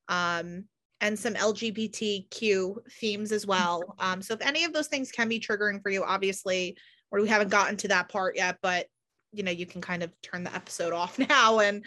um, 0.08 0.64
and 1.00 1.18
some 1.18 1.34
lgbtq 1.34 2.76
themes 2.92 3.32
as 3.32 3.46
well. 3.46 3.96
Um, 3.98 4.22
so 4.22 4.34
if 4.34 4.46
any 4.46 4.64
of 4.64 4.72
those 4.72 4.88
things 4.88 5.10
can 5.10 5.28
be 5.28 5.40
triggering 5.40 5.82
for 5.82 5.90
you 5.90 6.04
obviously 6.04 6.76
or 7.10 7.20
we 7.20 7.28
haven't 7.28 7.50
gotten 7.50 7.76
to 7.78 7.88
that 7.88 8.08
part 8.08 8.36
yet 8.36 8.58
but 8.62 8.86
you 9.32 9.42
know 9.42 9.50
you 9.50 9.66
can 9.66 9.80
kind 9.80 10.02
of 10.02 10.12
turn 10.22 10.44
the 10.44 10.54
episode 10.54 10.92
off 11.00 11.18
now 11.18 11.60
and 11.60 11.84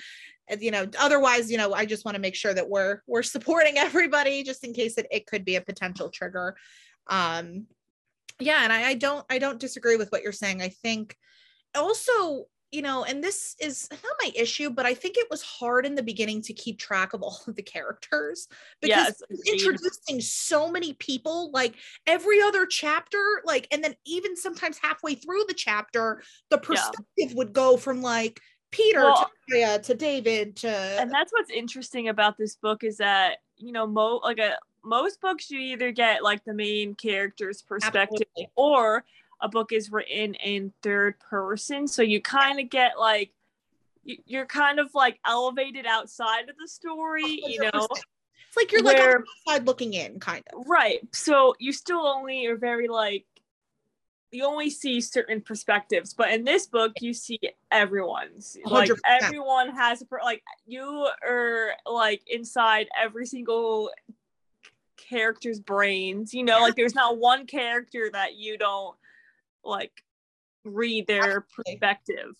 and, 0.47 0.61
you 0.61 0.71
know 0.71 0.87
otherwise 0.99 1.51
you 1.51 1.57
know 1.57 1.73
i 1.73 1.85
just 1.85 2.05
want 2.05 2.15
to 2.15 2.21
make 2.21 2.35
sure 2.35 2.53
that 2.53 2.69
we're 2.69 3.01
we're 3.07 3.23
supporting 3.23 3.77
everybody 3.77 4.43
just 4.43 4.63
in 4.63 4.73
case 4.73 4.97
it, 4.97 5.07
it 5.11 5.27
could 5.27 5.45
be 5.45 5.55
a 5.55 5.61
potential 5.61 6.09
trigger. 6.09 6.55
Um 7.07 7.67
yeah 8.39 8.63
and 8.63 8.73
I, 8.73 8.89
I 8.89 8.93
don't 8.95 9.25
i 9.29 9.37
don't 9.39 9.59
disagree 9.59 9.97
with 9.97 10.11
what 10.11 10.23
you're 10.23 10.31
saying. 10.31 10.61
I 10.61 10.69
think 10.69 11.17
also 11.75 12.47
you 12.71 12.81
know 12.81 13.03
and 13.03 13.23
this 13.23 13.55
is 13.59 13.87
not 13.91 14.13
my 14.23 14.31
issue 14.35 14.69
but 14.69 14.85
i 14.85 14.93
think 14.93 15.17
it 15.17 15.27
was 15.29 15.41
hard 15.41 15.85
in 15.85 15.95
the 15.95 16.03
beginning 16.03 16.41
to 16.41 16.53
keep 16.53 16.79
track 16.79 17.13
of 17.13 17.21
all 17.23 17.39
of 17.47 17.55
the 17.55 17.63
characters 17.63 18.47
because 18.81 19.23
yes 19.29 19.43
introducing 19.47 20.21
so 20.21 20.69
many 20.69 20.93
people 20.93 21.51
like 21.51 21.75
every 22.05 22.41
other 22.41 22.65
chapter 22.65 23.41
like 23.43 23.67
and 23.71 23.83
then 23.83 23.95
even 24.05 24.35
sometimes 24.35 24.77
halfway 24.81 25.15
through 25.15 25.43
the 25.47 25.53
chapter 25.53 26.21
the 26.49 26.57
perspective 26.57 27.33
would 27.33 27.53
go 27.53 27.77
from 27.77 28.01
like 28.01 28.39
peter 28.71 29.01
Well- 29.03 29.29
to 29.49 29.79
to 29.79 29.95
david 29.95 30.55
to 30.57 30.69
and 30.69 31.11
that's 31.11 31.31
what's 31.31 31.49
interesting 31.49 32.09
about 32.09 32.37
this 32.37 32.55
book 32.55 32.83
is 32.83 32.97
that 32.97 33.37
you 33.57 33.71
know 33.71 33.87
mo 33.87 34.21
like 34.23 34.37
a 34.37 34.57
most 34.83 35.21
books 35.21 35.49
you 35.51 35.59
either 35.59 35.91
get 35.91 36.23
like 36.23 36.43
the 36.45 36.53
main 36.53 36.95
character's 36.95 37.61
perspective 37.61 38.27
Absolutely. 38.37 38.51
or 38.55 39.03
a 39.41 39.47
book 39.49 39.71
is 39.71 39.91
written 39.91 40.33
in 40.35 40.73
third 40.81 41.19
person. 41.19 41.87
So 41.87 42.01
you 42.01 42.21
kind 42.21 42.59
of 42.59 42.69
get 42.69 42.99
like 42.99 43.31
you- 44.03 44.21
you're 44.25 44.45
kind 44.45 44.79
of 44.79 44.93
like 44.93 45.19
elevated 45.25 45.85
outside 45.85 46.49
of 46.49 46.57
the 46.57 46.67
story 46.67 47.41
you 47.45 47.61
know? 47.61 47.87
it's 47.91 48.57
like 48.57 48.71
you're 48.71 48.81
like 48.81 48.97
where- 48.97 49.19
the 49.47 49.51
outside 49.51 49.67
looking 49.67 49.93
in 49.93 50.19
kind 50.19 50.43
of. 50.53 50.65
Right. 50.67 50.99
So 51.13 51.55
you 51.59 51.71
still 51.71 52.05
only 52.05 52.45
are 52.47 52.57
very 52.57 52.87
like 52.87 53.25
you 54.31 54.45
only 54.45 54.69
see 54.69 55.01
certain 55.01 55.41
perspectives 55.41 56.13
but 56.13 56.29
in 56.31 56.43
this 56.43 56.67
book 56.67 56.91
you 57.01 57.13
see 57.13 57.39
everyone's. 57.71 58.57
Like 58.65 58.89
100%. 58.89 58.97
everyone 59.07 59.69
has 59.69 60.01
a 60.01 60.05
per- 60.05 60.21
like 60.23 60.43
you 60.65 61.07
are 61.27 61.71
like 61.85 62.21
inside 62.27 62.87
every 62.99 63.25
single 63.25 63.89
character's 65.09 65.59
brains 65.59 66.33
you 66.33 66.43
know 66.43 66.61
like 66.61 66.75
there's 66.75 66.95
not 66.95 67.17
one 67.17 67.47
character 67.47 68.09
that 68.13 68.35
you 68.35 68.57
don't 68.57 68.95
like 69.63 69.91
read 70.63 71.07
their 71.07 71.17
Absolutely. 71.19 71.63
perspective 71.65 72.35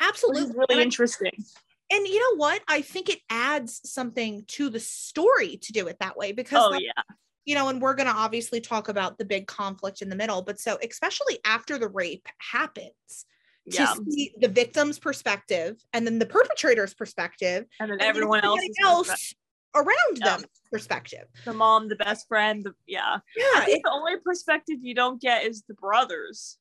absolutely. 0.00 0.54
really 0.54 0.66
And 0.70 0.80
I- 0.80 0.82
interesting. 0.82 1.44
And 1.90 2.06
you 2.06 2.18
know 2.18 2.36
what? 2.38 2.62
I 2.68 2.80
think 2.80 3.10
it 3.10 3.20
adds 3.28 3.80
something 3.84 4.44
to 4.48 4.70
the 4.70 4.80
story 4.80 5.58
to 5.58 5.72
do 5.72 5.88
it 5.88 5.98
that 6.00 6.16
way 6.16 6.32
because 6.32 6.64
oh 6.64 6.70
like, 6.70 6.82
yeah. 6.82 7.02
you 7.44 7.54
know 7.54 7.68
and 7.68 7.82
we're 7.82 7.94
going 7.94 8.08
to 8.08 8.14
obviously 8.14 8.60
talk 8.60 8.88
about 8.88 9.18
the 9.18 9.26
big 9.26 9.46
conflict 9.46 10.00
in 10.00 10.08
the 10.08 10.16
middle 10.16 10.40
but 10.40 10.58
so 10.58 10.78
especially 10.88 11.38
after 11.44 11.76
the 11.76 11.88
rape 11.88 12.26
happens 12.38 13.26
to 13.70 13.76
yeah. 13.76 13.94
see 14.08 14.32
the 14.40 14.48
victim's 14.48 14.98
perspective 14.98 15.84
and 15.92 16.06
then 16.06 16.18
the 16.18 16.24
perpetrator's 16.24 16.94
perspective 16.94 17.66
and 17.78 17.90
then 17.90 17.98
and 18.00 18.08
everyone 18.08 18.42
else's 18.42 18.74
else 18.82 19.34
around 19.74 19.88
Yeah. 20.16 20.36
them 20.38 20.44
perspective 20.70 21.26
the 21.44 21.52
mom 21.52 21.88
the 21.88 21.96
best 21.96 22.28
friend 22.28 22.64
the 22.64 22.74
yeah 22.86 23.18
yeah 23.36 23.44
I 23.56 23.64
think 23.66 23.78
it- 23.78 23.82
the 23.84 23.90
only 23.90 24.16
perspective 24.18 24.78
you 24.82 24.94
don't 24.94 25.20
get 25.20 25.44
is 25.44 25.62
the 25.68 25.74
brothers. 25.74 26.58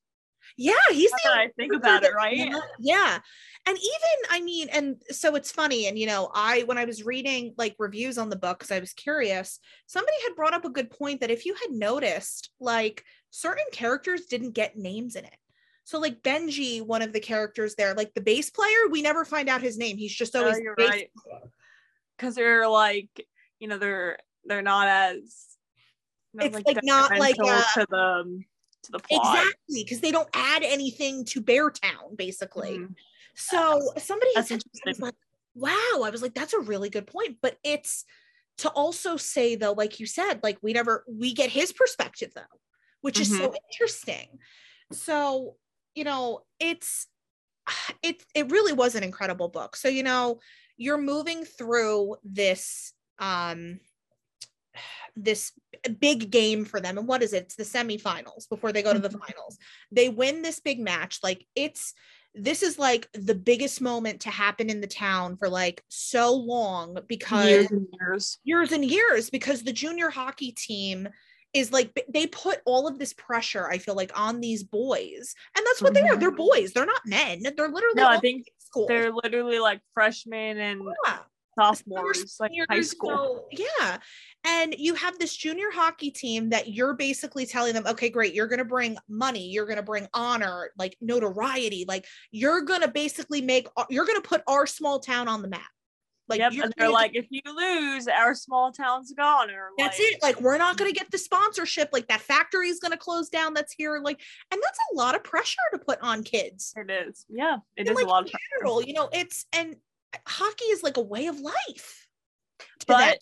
yeah 0.57 0.73
he's 0.89 1.11
the 1.11 1.29
I 1.29 1.49
think 1.57 1.73
about 1.73 2.03
it, 2.03 2.11
that- 2.11 2.15
right? 2.15 2.51
yeah 2.79 3.19
and 3.67 3.77
even 3.77 4.17
i 4.31 4.41
mean 4.41 4.67
and 4.69 5.01
so 5.11 5.35
it's 5.35 5.51
funny 5.51 5.87
and 5.87 5.97
you 5.99 6.07
know 6.07 6.31
i 6.33 6.63
when 6.63 6.77
i 6.77 6.85
was 6.85 7.03
reading 7.05 7.53
like 7.57 7.75
reviews 7.79 8.17
on 8.17 8.29
the 8.29 8.35
book 8.35 8.57
because 8.59 8.71
i 8.71 8.79
was 8.79 8.91
curious 8.93 9.59
somebody 9.87 10.17
had 10.25 10.35
brought 10.35 10.53
up 10.53 10.65
a 10.65 10.69
good 10.69 10.89
point 10.89 11.19
that 11.21 11.31
if 11.31 11.45
you 11.45 11.53
had 11.53 11.71
noticed 11.71 12.49
like 12.59 13.03
certain 13.29 13.63
characters 13.71 14.25
didn't 14.25 14.51
get 14.51 14.75
names 14.77 15.15
in 15.15 15.23
it 15.25 15.35
so 15.83 15.99
like 15.99 16.21
benji 16.23 16.81
one 16.81 17.01
of 17.03 17.13
the 17.13 17.19
characters 17.19 17.75
there 17.75 17.93
like 17.93 18.13
the 18.13 18.21
bass 18.21 18.49
player 18.49 18.87
we 18.89 19.01
never 19.01 19.23
find 19.23 19.47
out 19.47 19.61
his 19.61 19.77
name 19.77 19.95
he's 19.97 20.13
just 20.13 20.33
No, 20.33 20.41
always 20.41 20.57
bass 20.75 20.89
right. 20.89 21.11
Because 22.21 22.35
they're 22.35 22.69
like, 22.69 23.25
you 23.59 23.67
know, 23.67 23.79
they're 23.79 24.19
they're 24.45 24.61
not 24.61 24.87
as 24.87 25.57
It's, 26.39 26.55
like, 26.55 26.83
not 26.83 27.17
like, 27.17 27.35
detrimental 27.35 27.49
uh, 27.49 27.63
to 27.73 27.87
the 27.89 28.43
to 28.83 28.91
the 28.91 28.99
plot. 28.99 29.37
exactly 29.37 29.83
because 29.83 30.01
they 30.01 30.11
don't 30.11 30.29
add 30.33 30.63
anything 30.63 31.25
to 31.25 31.41
beartown 31.41 32.15
basically 32.15 32.79
Mhm. 32.79 32.95
So 33.35 33.93
somebody 33.97 34.31
That's 34.35 34.51
interesting. 34.51 34.95
like, 34.99 35.15
wow, 35.55 36.01
I 36.03 36.09
was 36.11 36.21
like, 36.21 36.33
that's 36.33 36.53
a 36.53 36.59
really 36.59 36.89
good 36.89 37.07
point. 37.07 37.37
But 37.41 37.57
it's 37.63 38.05
to 38.59 38.69
also 38.69 39.17
say 39.17 39.55
though, 39.55 39.73
like 39.73 39.99
you 39.99 40.05
said, 40.05 40.41
like 40.43 40.57
we 40.61 40.73
never 40.73 41.03
we 41.07 41.33
get 41.33 41.49
his 41.49 41.73
perspective 41.73 42.31
though, 42.35 42.59
which 43.01 43.19
is 43.19 43.27
Mm-hmm. 43.29 43.45
so 43.45 43.53
interesting. 43.71 44.37
So, 44.91 45.55
you 45.95 46.03
know, 46.03 46.41
it's 46.59 47.07
it 48.03 48.23
it 48.35 48.51
really 48.51 48.73
was 48.73 48.95
an 48.95 49.03
incredible 49.03 49.49
book. 49.49 49.75
So 49.75 49.87
you 49.87 50.03
know, 50.03 50.39
you're 50.81 50.97
moving 50.97 51.45
through 51.45 52.15
this 52.23 52.93
um 53.19 53.79
this 55.15 55.51
big 55.99 56.31
game 56.31 56.65
for 56.65 56.79
them. 56.79 56.97
And 56.97 57.07
what 57.07 57.21
is 57.21 57.33
it? 57.33 57.43
It's 57.43 57.55
the 57.55 57.63
semifinals 57.63 58.49
before 58.49 58.71
they 58.71 58.81
go 58.81 58.93
to 58.93 58.99
the 58.99 59.09
Mhm. 59.09 59.19
finals. 59.19 59.57
They 59.91 60.09
win 60.09 60.41
this 60.41 60.59
big 60.59 60.79
match. 60.79 61.19
Like 61.21 61.45
it's 61.55 61.93
this 62.33 62.63
is 62.63 62.79
like 62.79 63.09
the 63.13 63.35
biggest 63.35 63.81
moment 63.81 64.21
to 64.21 64.29
happen 64.29 64.69
in 64.69 64.79
the 64.81 64.87
town 64.87 65.35
for 65.37 65.49
like 65.49 65.83
so 65.89 66.33
long 66.33 66.97
because 67.07 67.49
years 67.49 67.71
and 67.71 67.87
years. 67.99 68.39
years 68.45 68.71
and 68.71 68.85
years 68.85 69.29
because 69.29 69.63
the 69.63 69.73
junior 69.73 70.09
hockey 70.09 70.53
team 70.53 71.09
is 71.53 71.73
like 71.73 71.91
they 72.07 72.27
put 72.27 72.61
all 72.65 72.87
of 72.87 72.97
this 72.97 73.11
pressure 73.11 73.69
i 73.69 73.77
feel 73.77 73.95
like 73.95 74.17
on 74.17 74.39
these 74.39 74.63
boys. 74.63 75.35
And 75.57 75.65
that's 75.65 75.81
what 75.81 75.93
they 75.93 75.99
are. 76.07 76.15
They're 76.15 76.31
Mhm. 76.31 76.37
boys. 76.49 76.71
They're 76.71 76.85
not 76.85 77.05
men. 77.05 77.41
They're 77.43 77.67
literally 77.67 77.95
No, 78.01 78.07
I 78.07 78.19
think 78.21 78.47
in 78.47 78.53
school 78.71 78.87
They're 78.87 79.11
literally 79.11 79.59
like 79.59 79.81
freshmen 79.93 80.57
and 80.57 80.81
yeah. 81.05 81.17
sophomores, 81.59 82.37
like 82.39 82.51
high 82.69 82.81
school. 82.81 83.45
so- 83.51 83.65
yeah. 83.79 83.97
And 84.45 84.73
you 84.77 84.95
have 84.95 85.19
this 85.19 85.35
junior 85.35 85.69
hockey 85.71 86.09
team 86.09 86.49
that 86.49 86.69
you're 86.69 86.95
basically 86.95 87.45
telling 87.45 87.73
them, 87.73 87.85
okay, 87.85 88.09
great, 88.09 88.33
you're 88.33 88.47
going 88.47 88.59
to 88.59 88.65
bring 88.65 88.97
money, 89.07 89.49
you're 89.49 89.65
going 89.65 89.77
to 89.77 89.83
bring 89.83 90.07
honor, 90.13 90.71
like 90.77 90.95
notoriety, 91.01 91.85
like 91.87 92.05
you're 92.31 92.61
going 92.61 92.81
to 92.81 92.87
basically 92.87 93.41
make, 93.41 93.67
you're 93.89 94.05
going 94.05 94.21
to 94.21 94.27
put 94.27 94.41
our 94.47 94.65
small 94.65 94.99
town 94.99 95.27
on 95.27 95.41
the 95.41 95.47
map. 95.47 95.69
Like, 96.31 96.39
yep, 96.39 96.53
you're 96.53 96.65
and 96.65 96.73
they're 96.77 96.89
like, 96.89 97.11
if 97.13 97.27
you 97.29 97.41
lose, 97.45 98.07
our 98.07 98.33
small 98.33 98.71
town's 98.71 99.11
gone. 99.13 99.51
Or 99.51 99.69
that's 99.77 99.99
like, 99.99 100.07
it. 100.07 100.23
Like, 100.23 100.41
we're 100.41 100.57
not 100.57 100.77
going 100.77 100.91
to 100.91 100.97
get 100.97 101.11
the 101.11 101.17
sponsorship. 101.17 101.89
Like, 101.91 102.07
that 102.07 102.21
factory 102.21 102.69
is 102.69 102.79
going 102.79 102.93
to 102.93 102.97
close 102.97 103.29
down. 103.29 103.53
That's 103.53 103.73
here. 103.73 103.99
Like, 104.03 104.19
and 104.51 104.61
that's 104.63 104.79
a 104.93 104.95
lot 104.95 105.15
of 105.15 105.23
pressure 105.23 105.57
to 105.73 105.77
put 105.77 105.99
on 106.01 106.23
kids. 106.23 106.73
It 106.77 106.89
is. 106.89 107.25
Yeah, 107.29 107.57
it 107.75 107.81
And, 107.81 107.89
is 107.89 107.95
like, 107.95 108.05
a 108.05 108.09
lot 108.09 108.25
of 108.25 108.31
pressure. 108.31 108.87
you 108.87 108.93
know, 108.93 109.09
it's, 109.11 109.45
and 109.53 109.75
uh, 110.13 110.17
hockey 110.25 110.65
is 110.65 110.83
like 110.83 110.97
a 110.97 111.01
way 111.01 111.27
of 111.27 111.39
life. 111.39 112.07
But 112.87 112.97
them. 112.97 113.17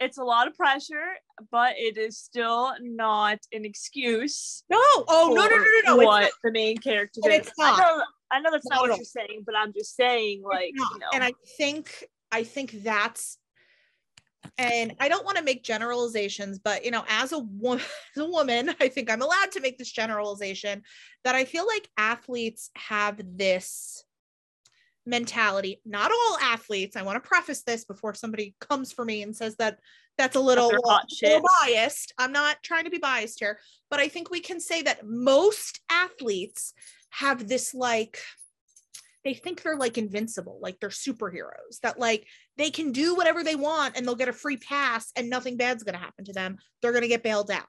it's 0.00 0.18
a 0.18 0.24
lot 0.24 0.46
of 0.48 0.54
pressure, 0.56 1.12
but 1.50 1.74
it 1.76 1.98
is 1.98 2.18
still 2.18 2.72
not 2.80 3.38
an 3.52 3.64
excuse. 3.64 4.64
no, 4.70 4.78
oh, 4.80 5.32
no, 5.34 5.42
no, 5.42 5.48
no, 5.48 5.56
no, 5.56 5.96
no. 5.96 5.96
What 5.96 6.20
not. 6.22 6.30
the 6.42 6.52
main 6.52 6.78
character 6.78 7.20
did. 7.22 7.32
it's 7.32 7.52
I 7.60 7.70
not. 7.70 7.78
know, 7.78 8.02
I 8.30 8.40
know 8.40 8.50
that's 8.50 8.66
No, 8.68 8.76
not 8.76 8.88
what 8.88 8.96
you're 8.96 9.04
saying, 9.04 9.42
but 9.46 9.54
I'm 9.56 9.72
just 9.72 9.96
saying, 9.96 10.42
like, 10.42 10.72
you 10.74 10.98
know, 10.98 11.06
and 11.14 11.24
i 11.24 11.32
think 11.56 12.04
i 12.32 12.42
think 12.42 12.82
that's 12.82 13.38
and 14.56 14.94
i 15.00 15.08
don't 15.08 15.24
want 15.24 15.36
to 15.36 15.44
make 15.44 15.62
generalizations 15.62 16.58
but 16.58 16.84
you 16.84 16.90
know 16.90 17.04
as 17.08 17.32
a 17.32 17.38
woman 17.38 17.84
as 18.16 18.22
a 18.22 18.28
woman 18.28 18.74
i 18.80 18.88
think 18.88 19.10
i'm 19.10 19.22
allowed 19.22 19.50
to 19.50 19.60
make 19.60 19.78
this 19.78 19.90
generalization 19.90 20.82
that 21.24 21.34
i 21.34 21.44
feel 21.44 21.66
like 21.66 21.88
athletes 21.96 22.70
have 22.76 23.20
this 23.36 24.04
mentality. 25.08 25.80
Not 25.84 26.10
all 26.10 26.38
athletes 26.42 26.94
i 26.94 27.02
want 27.02 27.22
to 27.22 27.26
preface 27.26 27.62
this 27.62 27.84
before 27.84 28.14
somebody 28.14 28.54
comes 28.60 28.92
for 28.92 29.04
me 29.04 29.22
and 29.22 29.34
says 29.34 29.56
that 29.56 29.78
that's 30.18 30.36
a 30.36 30.40
little, 30.40 30.72
well, 30.82 31.00
little 31.22 31.48
biased. 31.62 32.12
I'm 32.18 32.32
not 32.32 32.60
trying 32.64 32.84
to 32.84 32.90
be 32.90 32.98
biased 32.98 33.38
here 33.40 33.58
but 33.90 34.00
i 34.00 34.08
think 34.08 34.30
we 34.30 34.40
can 34.40 34.60
say 34.60 34.82
that 34.82 35.06
most 35.06 35.80
athletes 35.90 36.74
have 37.10 37.48
this 37.48 37.74
like 37.74 38.18
they 39.28 39.34
think 39.34 39.62
they're 39.62 39.76
like 39.76 39.98
invincible, 39.98 40.58
like 40.62 40.80
they're 40.80 40.88
superheroes, 40.88 41.80
that 41.82 41.98
like 41.98 42.26
they 42.56 42.70
can 42.70 42.92
do 42.92 43.14
whatever 43.14 43.44
they 43.44 43.56
want 43.56 43.94
and 43.94 44.06
they'll 44.06 44.14
get 44.14 44.30
a 44.30 44.32
free 44.32 44.56
pass 44.56 45.12
and 45.16 45.28
nothing 45.28 45.58
bad's 45.58 45.82
going 45.82 45.92
to 45.92 46.00
happen 46.00 46.24
to 46.24 46.32
them. 46.32 46.56
They're 46.80 46.92
going 46.92 47.02
to 47.02 47.08
get 47.08 47.22
bailed 47.22 47.50
out. 47.50 47.66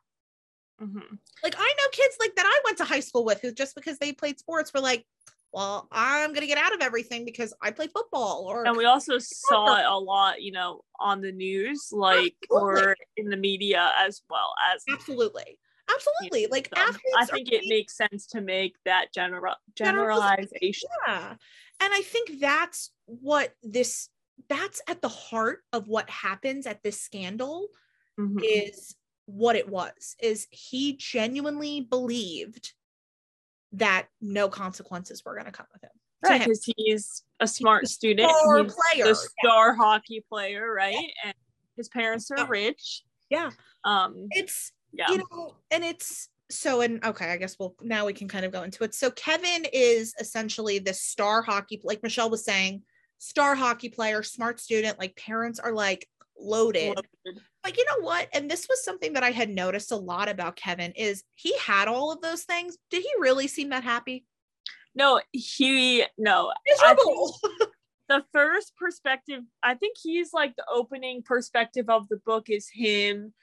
Mhm. 0.81 1.17
Like 1.43 1.55
I 1.57 1.73
know 1.77 1.89
kids 1.91 2.15
like 2.17 2.33
that 2.35 2.45
I 2.45 2.61
went 2.63 2.77
to 2.77 2.85
high 2.85 3.01
school 3.01 3.25
with 3.25 3.41
who 3.41 3.51
just 3.51 3.75
because 3.75 3.97
they 3.97 4.13
played 4.13 4.39
sports 4.39 4.73
were 4.73 4.79
like, 4.79 5.05
well, 5.51 5.89
I'm 5.91 6.29
going 6.29 6.41
to 6.41 6.47
get 6.47 6.57
out 6.57 6.73
of 6.73 6.79
everything 6.79 7.25
because 7.25 7.53
I 7.61 7.71
play 7.71 7.87
football 7.87 8.45
or 8.47 8.65
and 8.65 8.77
we 8.77 8.85
also 8.85 9.17
saw 9.17 9.79
it 9.79 9.85
a 9.85 9.99
lot, 9.99 10.41
you 10.41 10.53
know, 10.53 10.79
on 10.97 11.19
the 11.19 11.33
news, 11.33 11.89
like, 11.91 12.35
Absolutely. 12.49 12.81
or 12.83 12.95
in 13.17 13.29
the 13.29 13.35
media 13.35 13.91
as 13.97 14.21
well 14.29 14.53
as. 14.73 14.85
absolutely. 14.89 15.59
Absolutely. 15.93 16.47
Like 16.47 16.69
So, 16.75 16.81
athletes 16.81 17.15
I 17.17 17.25
think 17.25 17.51
it 17.51 17.63
makes 17.67 17.95
sense 17.97 18.25
to 18.27 18.41
make 18.41 18.75
that 18.85 19.13
general 19.13 19.55
Generalization. 19.75 20.89
Yeah. 21.07 21.35
And 21.81 21.93
I 21.93 22.01
think 22.01 22.39
that's 22.39 22.91
what 23.05 23.53
this 23.63 24.09
that's 24.47 24.81
at 24.87 25.01
the 25.01 25.09
heart 25.09 25.63
of 25.73 25.87
what 25.87 26.09
happens 26.09 26.65
at 26.65 26.81
this 26.83 27.01
scandal 27.01 27.67
Mhm. 28.17 28.41
is 28.43 28.95
what 29.25 29.55
it 29.55 29.67
was 29.69 30.15
is 30.21 30.47
he 30.51 30.95
genuinely 30.95 31.81
believed 31.81 32.73
that 33.73 34.07
no 34.21 34.49
consequences 34.49 35.23
were 35.23 35.33
going 35.33 35.45
to 35.45 35.51
come 35.51 35.67
with 35.73 35.83
him 35.83 35.91
Right, 36.23 36.39
because 36.39 36.69
he's 36.75 37.23
a 37.39 37.47
smart 37.47 37.87
student. 37.87 38.29
Star 38.29 38.63
He's 38.63 38.73
player 38.73 39.05
the 39.05 39.15
star 39.15 39.73
hockey 39.75 40.21
player, 40.27 40.71
right? 40.73 41.13
And 41.23 41.33
his 41.77 41.87
parents 41.89 42.29
Yeah. 42.35 42.43
are 42.43 42.47
rich. 42.47 43.03
yeah 43.29 43.51
Um, 43.83 44.27
it's 44.31 44.71
yeah. 44.91 45.09
you 45.09 45.17
know 45.17 45.55
and 45.71 45.83
it's 45.83 46.29
so 46.49 46.81
and 46.81 47.03
okay 47.05 47.31
i 47.31 47.37
guess 47.37 47.57
we'll 47.59 47.75
now 47.81 48.05
we 48.05 48.13
can 48.13 48.27
kind 48.27 48.45
of 48.45 48.51
go 48.51 48.63
into 48.63 48.83
it 48.83 48.93
so 48.93 49.11
kevin 49.11 49.65
is 49.71 50.13
essentially 50.19 50.79
this 50.79 51.01
star 51.01 51.41
hockey 51.41 51.79
like 51.83 52.01
michelle 52.01 52.29
was 52.29 52.43
saying 52.43 52.81
star 53.19 53.55
hockey 53.55 53.89
player 53.89 54.23
smart 54.23 54.59
student 54.59 54.97
like 54.97 55.15
parents 55.15 55.59
are 55.59 55.73
like 55.73 56.07
loaded 56.39 56.95
Loaded. 56.95 57.41
but 57.61 57.77
you 57.77 57.85
know 57.85 58.03
what 58.03 58.27
and 58.33 58.49
this 58.49 58.67
was 58.69 58.83
something 58.83 59.13
that 59.13 59.23
i 59.23 59.31
had 59.31 59.49
noticed 59.49 59.91
a 59.91 59.95
lot 59.95 60.29
about 60.29 60.55
kevin 60.55 60.91
is 60.93 61.23
he 61.35 61.55
had 61.57 61.87
all 61.87 62.11
of 62.11 62.21
those 62.21 62.43
things 62.43 62.77
did 62.89 63.03
he 63.03 63.09
really 63.19 63.47
seem 63.47 63.69
that 63.69 63.83
happy 63.83 64.25
No, 64.95 65.21
he 65.31 66.03
no. 66.17 66.51
Miserable 66.65 67.37
the 68.09 68.23
first 68.33 68.75
perspective, 68.75 69.43
I 69.63 69.75
think 69.75 69.95
he's 70.01 70.33
like 70.33 70.55
the 70.55 70.65
opening 70.71 71.21
perspective 71.23 71.89
of 71.89 72.09
the 72.09 72.17
book 72.25 72.49
is 72.49 72.67
him 72.67 73.33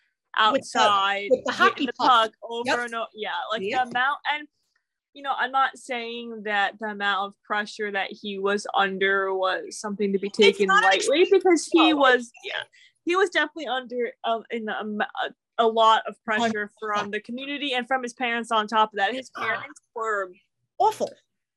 With 0.52 0.70
the- 0.72 0.78
outside 0.80 1.28
with 1.30 1.44
the 1.44 1.52
hockey 1.52 1.86
the 1.86 1.92
puck. 1.94 2.32
over 2.42 2.68
Yep. 2.68 2.78
and 2.80 2.94
over. 2.94 3.06
Yeah, 3.14 3.30
like 3.50 3.62
Yep. 3.62 3.84
the 3.84 3.90
amount 3.90 4.18
and 4.32 4.48
you 5.14 5.22
know, 5.22 5.32
I'm 5.34 5.50
not 5.50 5.78
saying 5.78 6.42
that 6.42 6.78
the 6.78 6.88
amount 6.88 7.28
of 7.28 7.42
pressure 7.42 7.90
that 7.90 8.08
he 8.12 8.38
was 8.38 8.66
under 8.74 9.32
was 9.34 9.78
something 9.80 10.12
to 10.12 10.18
be 10.18 10.28
taken 10.28 10.68
lightly 10.68 11.26
because 11.30 11.66
he 11.72 11.90
No. 11.92 11.96
was 11.96 12.30
yeah, 12.44 12.62
he 13.06 13.16
was 13.16 13.30
definitely 13.30 13.66
under 13.66 14.12
um, 14.24 14.44
in 14.50 14.66
the, 14.66 14.78
um, 14.78 15.00
a, 15.00 15.30
a 15.58 15.66
lot 15.66 16.02
of 16.06 16.22
pressure 16.22 16.70
from 16.78 17.10
the 17.12 17.20
community 17.20 17.72
and 17.72 17.86
from 17.86 18.02
his 18.02 18.12
parents 18.12 18.50
on 18.52 18.66
top 18.66 18.92
of 18.92 18.98
that. 18.98 19.14
His 19.14 19.30
parents 19.30 19.80
were 19.94 20.32
awful 20.78 21.10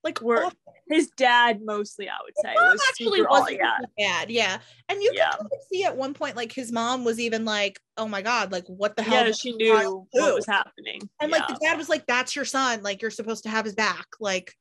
like 0.04 0.22
Were- 0.22 0.46
awful. 0.46 0.58
his 0.88 1.10
dad 1.18 1.62
mostly, 1.64 2.08
I 2.10 2.16
would 2.24 2.34
say, 2.44 2.54
mom 2.56 2.72
was 2.72 2.82
actually 2.90 3.22
wasn't 3.22 3.58
yeah. 3.60 3.80
bad 3.98 4.30
yeah 4.30 4.60
and 4.88 5.02
you 5.02 5.12
Yeah. 5.14 5.30
can 5.32 5.40
kind 5.40 5.52
of 5.52 5.60
see 5.72 5.84
at 5.84 5.96
one 5.96 6.14
point 6.14 6.36
like 6.36 6.52
his 6.52 6.72
mom 6.72 7.04
was 7.04 7.20
even 7.20 7.46
like 7.46 7.80
oh 7.98 8.08
my 8.08 8.22
god 8.22 8.52
like 8.52 8.66
what 8.68 8.96
the 8.96 9.04
hell 9.04 9.26
Yeah, 9.28 9.32
she 9.34 9.54
knew 9.54 10.06
what 10.12 10.36
was 10.36 10.46
happening. 10.46 11.02
and 11.20 11.30
yeah. 11.32 11.38
like 11.38 11.48
the 11.48 11.60
dad 11.62 11.78
was 11.78 11.90
like 11.90 12.06
that's 12.08 12.36
your 12.36 12.46
son 12.46 12.82
like 12.84 13.02
you're 13.02 13.12
supposed 13.12 13.44
to 13.44 13.50
have 13.50 13.66
his 13.66 13.76
back 13.76 14.08
like 14.20 14.54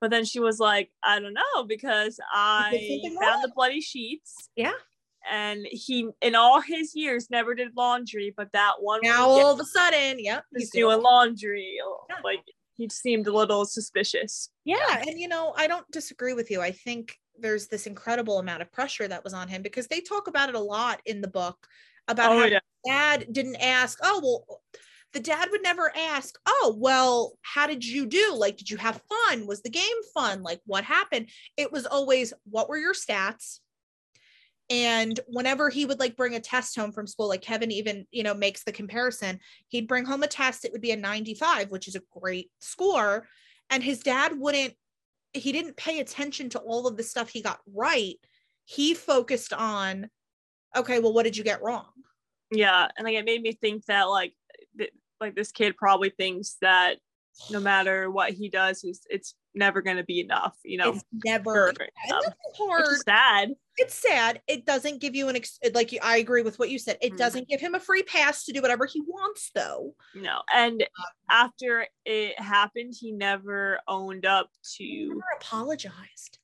but 0.00 0.10
then 0.10 0.26
she 0.26 0.38
was 0.38 0.58
like, 0.58 0.90
I 1.02 1.18
don't 1.18 1.32
know, 1.32 1.64
because 1.66 2.20
I 2.30 3.00
found 3.18 3.42
the 3.42 3.50
bloody 3.54 3.80
sheets. 3.80 4.50
Yeah. 4.54 4.72
And 5.30 5.66
he 5.70 6.10
in 6.20 6.34
all 6.34 6.60
his 6.60 6.94
years 6.94 7.30
never 7.30 7.54
did 7.54 7.68
laundry, 7.74 8.34
but 8.36 8.52
that 8.52 8.74
one 8.80 9.00
now 9.02 9.26
all 9.26 9.50
of 9.54 9.60
a 9.60 9.64
sudden 9.64 10.18
yep 10.22 10.44
he 10.50 10.56
was 10.56 10.62
he's 10.64 10.70
doing 10.72 11.00
laundry. 11.00 11.78
Yeah. 12.10 12.16
Like 12.22 12.40
he 12.76 12.88
seemed 12.88 13.26
a 13.26 13.32
little 13.32 13.64
suspicious. 13.64 14.50
Yeah, 14.64 15.02
and 15.06 15.18
you 15.18 15.28
know, 15.28 15.54
I 15.56 15.66
don't 15.66 15.88
disagree 15.90 16.34
with 16.34 16.50
you. 16.50 16.60
I 16.60 16.72
think 16.72 17.18
there's 17.38 17.66
this 17.66 17.86
incredible 17.86 18.38
amount 18.38 18.62
of 18.62 18.72
pressure 18.72 19.08
that 19.08 19.24
was 19.24 19.34
on 19.34 19.48
him 19.48 19.62
because 19.62 19.86
they 19.86 20.00
talk 20.00 20.28
about 20.28 20.48
it 20.48 20.54
a 20.54 20.60
lot 20.60 21.00
in 21.04 21.20
the 21.20 21.28
book 21.28 21.66
about 22.08 22.32
Oh 22.32 22.38
how 22.38 22.46
yeah. 22.46 22.58
dad 22.86 23.26
didn't 23.32 23.56
ask, 23.56 23.98
oh, 24.02 24.20
well, 24.22 24.60
the 25.12 25.20
dad 25.20 25.48
would 25.50 25.62
never 25.62 25.92
ask, 25.96 26.36
oh, 26.46 26.76
well, 26.78 27.38
how 27.42 27.66
did 27.66 27.84
you 27.84 28.06
do? 28.06 28.34
Like, 28.36 28.56
did 28.56 28.68
you 28.68 28.76
have 28.76 29.00
fun? 29.08 29.46
Was 29.46 29.62
the 29.62 29.70
game 29.70 29.84
fun? 30.12 30.42
Like, 30.42 30.60
what 30.66 30.84
happened? 30.84 31.28
It 31.56 31.70
was 31.70 31.86
always, 31.86 32.32
what 32.50 32.68
were 32.68 32.78
your 32.78 32.94
stats? 32.94 33.60
And 34.70 35.20
whenever 35.26 35.68
he 35.68 35.84
would 35.84 36.00
like 36.00 36.16
bring 36.16 36.34
a 36.34 36.40
test 36.40 36.74
home 36.76 36.92
from 36.92 37.06
school, 37.06 37.28
like 37.28 37.42
Kevin 37.42 37.70
even, 37.70 38.06
you 38.10 38.22
know, 38.22 38.34
makes 38.34 38.64
the 38.64 38.72
comparison, 38.72 39.38
he'd 39.68 39.88
bring 39.88 40.04
home 40.04 40.22
a 40.22 40.26
test, 40.26 40.64
it 40.64 40.72
would 40.72 40.80
be 40.80 40.92
a 40.92 40.96
95, 40.96 41.70
which 41.70 41.86
is 41.86 41.96
a 41.96 42.02
great 42.18 42.50
score. 42.60 43.28
And 43.70 43.82
his 43.82 44.00
dad 44.00 44.38
wouldn't, 44.38 44.74
he 45.32 45.52
didn't 45.52 45.76
pay 45.76 46.00
attention 46.00 46.48
to 46.50 46.58
all 46.60 46.86
of 46.86 46.96
the 46.96 47.02
stuff 47.02 47.28
he 47.28 47.42
got 47.42 47.60
right. 47.66 48.16
He 48.64 48.94
focused 48.94 49.52
on, 49.52 50.08
okay, 50.74 50.98
well, 50.98 51.12
what 51.12 51.24
did 51.24 51.36
you 51.36 51.44
get 51.44 51.62
wrong? 51.62 51.86
Yeah. 52.50 52.88
And 52.96 53.04
like 53.04 53.14
it 53.14 53.24
made 53.24 53.42
me 53.42 53.52
think 53.52 53.84
that 53.86 54.04
like 54.04 54.32
th- 54.78 54.92
like 55.20 55.34
this 55.34 55.52
kid 55.52 55.76
probably 55.76 56.10
thinks 56.10 56.56
that 56.60 56.98
no 57.50 57.60
matter 57.60 58.10
what 58.10 58.32
he 58.32 58.48
does, 58.48 58.84
it's, 58.84 59.06
it's 59.10 59.34
never 59.54 59.82
going 59.82 59.96
to 59.96 60.04
be 60.04 60.20
enough, 60.20 60.56
you 60.64 60.78
know. 60.78 60.92
It's 60.92 61.04
never 61.24 61.68
um, 61.68 61.74
that's 62.10 62.58
hard. 62.58 62.96
Sad. 63.04 63.50
it's 63.76 63.94
sad. 63.94 64.40
It 64.46 64.64
doesn't 64.66 65.00
give 65.00 65.14
you 65.14 65.28
an 65.28 65.36
ex- 65.36 65.58
like 65.74 65.96
I 66.02 66.18
agree 66.18 66.42
with 66.42 66.58
what 66.58 66.70
you 66.70 66.78
said. 66.78 66.98
It 67.00 67.12
Mhm. 67.14 67.18
doesn't 67.18 67.48
give 67.48 67.60
him 67.60 67.74
a 67.74 67.80
free 67.80 68.02
pass 68.02 68.44
to 68.44 68.52
do 68.52 68.62
whatever 68.62 68.86
he 68.86 69.00
wants 69.02 69.50
though. 69.54 69.94
No. 70.14 70.42
And 70.54 70.84
after 71.30 71.86
it 72.04 72.38
happened, 72.40 72.94
he 72.98 73.12
never 73.12 73.80
owned 73.88 74.26
up 74.26 74.50
to 74.76 75.08
never 75.08 75.20
apologized. 75.40 76.38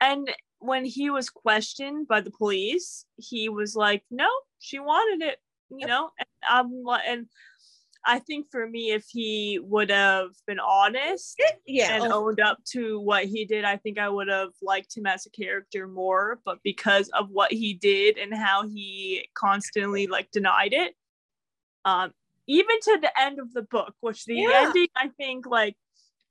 and 0.00 0.32
when 0.58 0.84
he 0.86 1.10
was 1.10 1.28
questioned 1.28 2.08
by 2.08 2.20
the 2.20 2.30
police, 2.30 3.04
he 3.18 3.48
was 3.50 3.76
like, 3.76 4.02
"No, 4.10 4.28
she 4.58 4.78
wanted 4.78 5.24
it," 5.26 5.38
you 5.68 5.80
Yep. 5.80 5.88
know. 5.88 6.10
And 6.18 6.28
I'm 6.48 6.82
like, 6.82 7.02
and 7.06 7.26
I 8.08 8.20
think 8.20 8.46
for 8.52 8.68
me, 8.68 8.92
if 8.92 9.04
he 9.08 9.58
would 9.60 9.90
have 9.90 10.30
been 10.46 10.60
honest 10.60 11.40
Yeah. 11.66 11.96
and 11.96 12.12
oh, 12.12 12.28
owned 12.28 12.38
up 12.40 12.58
to 12.72 13.00
what 13.00 13.24
he 13.24 13.44
did, 13.44 13.64
I 13.64 13.76
think 13.78 13.98
I 13.98 14.08
would 14.08 14.28
have 14.28 14.50
liked 14.62 14.96
him 14.96 15.06
as 15.06 15.26
a 15.26 15.30
character 15.30 15.88
more. 15.88 16.38
But 16.44 16.62
because 16.62 17.08
of 17.08 17.30
what 17.30 17.52
he 17.52 17.74
did 17.74 18.16
and 18.16 18.32
how 18.32 18.68
he 18.68 19.28
constantly 19.34 20.06
like 20.06 20.30
denied 20.30 20.72
it, 20.72 20.94
um, 21.84 22.12
even 22.46 22.78
to 22.82 22.98
the 23.00 23.10
end 23.20 23.40
of 23.40 23.52
the 23.52 23.62
book, 23.62 23.94
which 24.00 24.24
the 24.24 24.36
Yeah. 24.36 24.66
ending, 24.66 24.88
I 24.94 25.08
think, 25.08 25.46
like 25.46 25.76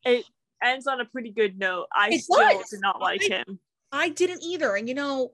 it 0.05 0.25
ends 0.63 0.87
on 0.87 1.01
a 1.01 1.05
pretty 1.05 1.31
good 1.31 1.59
note. 1.59 1.87
I 1.93 2.11
It 2.11 2.21
still 2.21 2.37
does. 2.39 2.69
did 2.69 2.79
not 2.79 3.01
like 3.01 3.21
I- 3.23 3.27
him. 3.27 3.59
I 3.91 4.09
didn't 4.09 4.43
either. 4.43 4.75
And 4.75 4.87
you 4.87 4.95
know, 4.95 5.31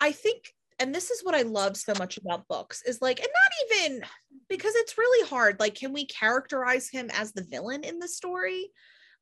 I 0.00 0.12
think, 0.12 0.54
and 0.80 0.94
this 0.94 1.10
is 1.10 1.22
what 1.22 1.34
I 1.34 1.42
love 1.42 1.76
so 1.76 1.92
much 1.98 2.16
about 2.16 2.48
books 2.48 2.82
is 2.86 3.00
like, 3.00 3.20
and 3.20 3.28
not 3.28 3.78
even 3.78 4.02
because 4.48 4.74
it's 4.74 4.98
really 4.98 5.28
hard. 5.28 5.60
Like, 5.60 5.74
can 5.74 5.92
we 5.92 6.06
characterize 6.06 6.88
him 6.88 7.10
as 7.12 7.32
the 7.32 7.44
villain 7.44 7.84
in 7.84 7.98
the 7.98 8.08
story? 8.08 8.72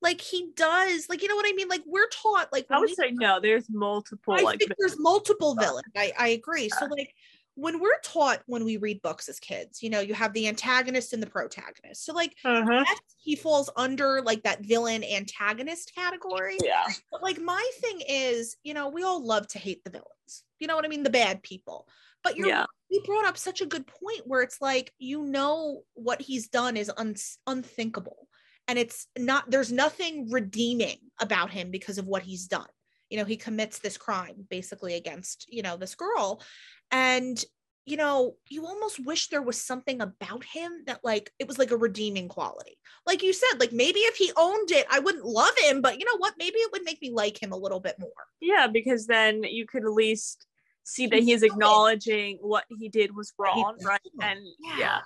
Like 0.01 0.21
he 0.21 0.53
does, 0.55 1.09
like 1.09 1.23
you 1.23 1.29
know 1.29 1.35
what 1.35 1.49
I 1.49 1.53
mean. 1.55 1.68
Like 1.68 1.83
we're 1.85 2.09
taught, 2.09 2.53
like 2.53 2.66
I 2.71 2.79
would 2.79 2.88
we 2.88 2.94
say 2.94 3.11
no. 3.11 3.40
There's 3.40 3.68
multiple 3.68 4.35
I 4.35 4.42
like 4.42 4.61
think 4.61 4.73
there's 4.79 4.99
multiple 4.99 5.57
Yeah. 5.59 5.66
villains. 5.66 5.92
I, 5.97 6.12
I 6.16 6.29
agree. 6.29 6.68
So 6.68 6.87
like 6.87 7.12
when 7.59 7.81
we're 7.81 7.99
taught 8.05 8.40
when 8.47 8.64
we 8.64 8.77
read 8.77 9.03
books 9.03 9.29
as 9.29 9.40
kids, 9.40 9.83
you 9.83 9.90
know, 9.90 9.99
you 9.99 10.14
have 10.14 10.33
the 10.33 10.47
antagonist 10.47 11.12
and 11.12 11.21
the 11.21 11.27
protagonist. 11.27 12.05
So 12.05 12.14
like 12.14 12.37
uh-huh. 12.44 12.85
yes, 12.87 13.01
he 13.18 13.35
falls 13.35 13.68
under 13.77 14.23
like 14.23 14.44
that 14.44 14.64
villain 14.64 15.03
antagonist 15.03 15.92
category. 15.92 16.57
yeah, 16.62 16.85
But 17.11 17.21
like 17.21 17.40
my 17.40 17.68
thing 17.81 18.01
is, 18.09 18.57
you 18.62 18.75
know, 18.75 18.88
we 18.88 19.03
all 19.03 19.27
love 19.27 19.49
to 19.49 19.59
hate 19.59 19.83
the 19.83 19.90
villains. 19.90 20.44
You 20.61 20.68
know 20.68 20.77
what 20.77 20.85
I 20.85 20.88
mean? 20.88 21.03
The 21.03 21.11
bad 21.11 21.42
people. 21.42 21.88
But 22.23 22.37
you're 22.37 22.49
yeah, 22.49 22.66
you 22.88 23.03
brought 23.03 23.27
up 23.27 23.37
such 23.37 23.61
a 23.61 23.66
good 23.66 23.88
point 23.88 24.23
where 24.25 24.42
it's 24.42 24.61
like 24.61 24.92
you 24.99 25.25
know 25.25 25.83
what 25.94 26.23
he's 26.23 26.49
done 26.49 26.77
is 26.77 26.92
un- 26.97 27.16
unthinkable 27.49 28.29
and 28.68 28.79
it's 28.79 29.09
not 29.18 29.51
there's 29.51 29.73
nothing 29.73 30.31
redeeming 30.31 30.99
about 31.21 31.51
him 31.51 31.71
because 31.73 31.99
of 31.99 32.07
what 32.07 32.23
he's 32.23 32.47
done 32.47 32.66
you 33.11 33.18
know 33.18 33.25
he 33.25 33.37
commits 33.37 33.79
this 33.79 33.97
crime 33.97 34.47
basically 34.51 34.94
against 34.94 35.47
you 35.49 35.62
know 35.62 35.77
this 35.77 35.94
girl 35.94 36.42
and 36.90 37.44
you 37.87 37.96
know 37.96 38.37
you 38.48 38.66
almost 38.66 39.05
wish 39.05 39.29
there 39.29 39.40
was 39.42 39.61
something 39.61 40.01
about 40.03 40.44
him 40.44 40.83
that 40.87 41.01
like 41.03 41.33
it 41.38 41.48
was 41.48 41.59
like 41.59 41.70
a 41.70 41.77
redeeming 41.77 42.29
quality 42.29 42.77
like 43.07 43.22
you 43.22 43.33
said 43.33 43.59
like 43.59 43.72
maybe 43.72 44.01
if 44.01 44.16
he 44.16 44.31
owned 44.37 44.70
it 44.70 44.85
i 44.90 44.98
wouldn't 44.98 45.24
love 45.24 45.57
him 45.64 45.81
but 45.81 45.98
you 45.98 46.05
know 46.05 46.18
what 46.18 46.35
maybe 46.38 46.57
it 46.59 46.70
would 46.72 46.85
make 46.85 47.01
me 47.01 47.11
like 47.11 47.42
him 47.42 47.53
a 47.53 47.57
little 47.57 47.81
bit 47.81 47.96
more 47.98 48.11
yeah. 48.40 48.66
Because 48.68 49.07
then 49.07 49.42
you 49.42 49.66
could 49.66 49.85
at 49.85 49.90
least 49.92 50.46
see 50.85 51.07
that 51.09 51.16
He's 51.16 51.27
he's 51.27 51.40
doing 51.40 51.51
it. 51.51 51.55
acknowledging 51.55 52.38
what 52.40 52.64
he 52.79 52.88
did 52.88 53.14
was 53.16 53.33
wrong, 53.38 53.77
right? 53.83 54.01
And 54.22 54.40
Yeah. 54.61 54.79
yeah. 54.79 54.98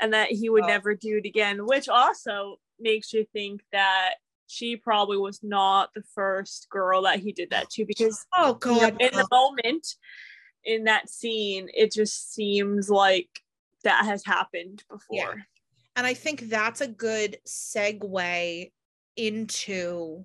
and 0.00 0.14
that 0.14 0.30
he 0.30 0.48
would 0.48 0.64
Oh. 0.64 0.68
never 0.68 0.94
do 0.94 1.18
it 1.18 1.26
again, 1.26 1.66
which 1.66 1.88
also 1.88 2.56
makes 2.78 3.12
you 3.12 3.26
think 3.32 3.60
that 3.72 4.14
she 4.46 4.76
probably 4.76 5.18
was 5.18 5.40
not 5.42 5.90
the 5.94 6.02
first 6.14 6.68
girl 6.70 7.02
that 7.02 7.20
he 7.20 7.32
did 7.32 7.50
that 7.50 7.70
to 7.70 7.84
because 7.84 8.24
oh 8.36 8.54
god 8.54 8.96
in 9.00 9.12
the 9.12 9.28
moment 9.30 9.86
in 10.64 10.84
that 10.84 11.08
scene 11.08 11.68
it 11.74 11.92
just 11.92 12.34
seems 12.34 12.90
like 12.90 13.28
that 13.84 14.04
has 14.04 14.24
happened 14.24 14.84
before. 14.90 15.16
Yeah. 15.16 15.34
And 15.96 16.06
I 16.06 16.14
think 16.14 16.48
that's 16.48 16.80
a 16.80 16.88
good 16.88 17.38
segue 17.46 18.70
into 19.16 20.24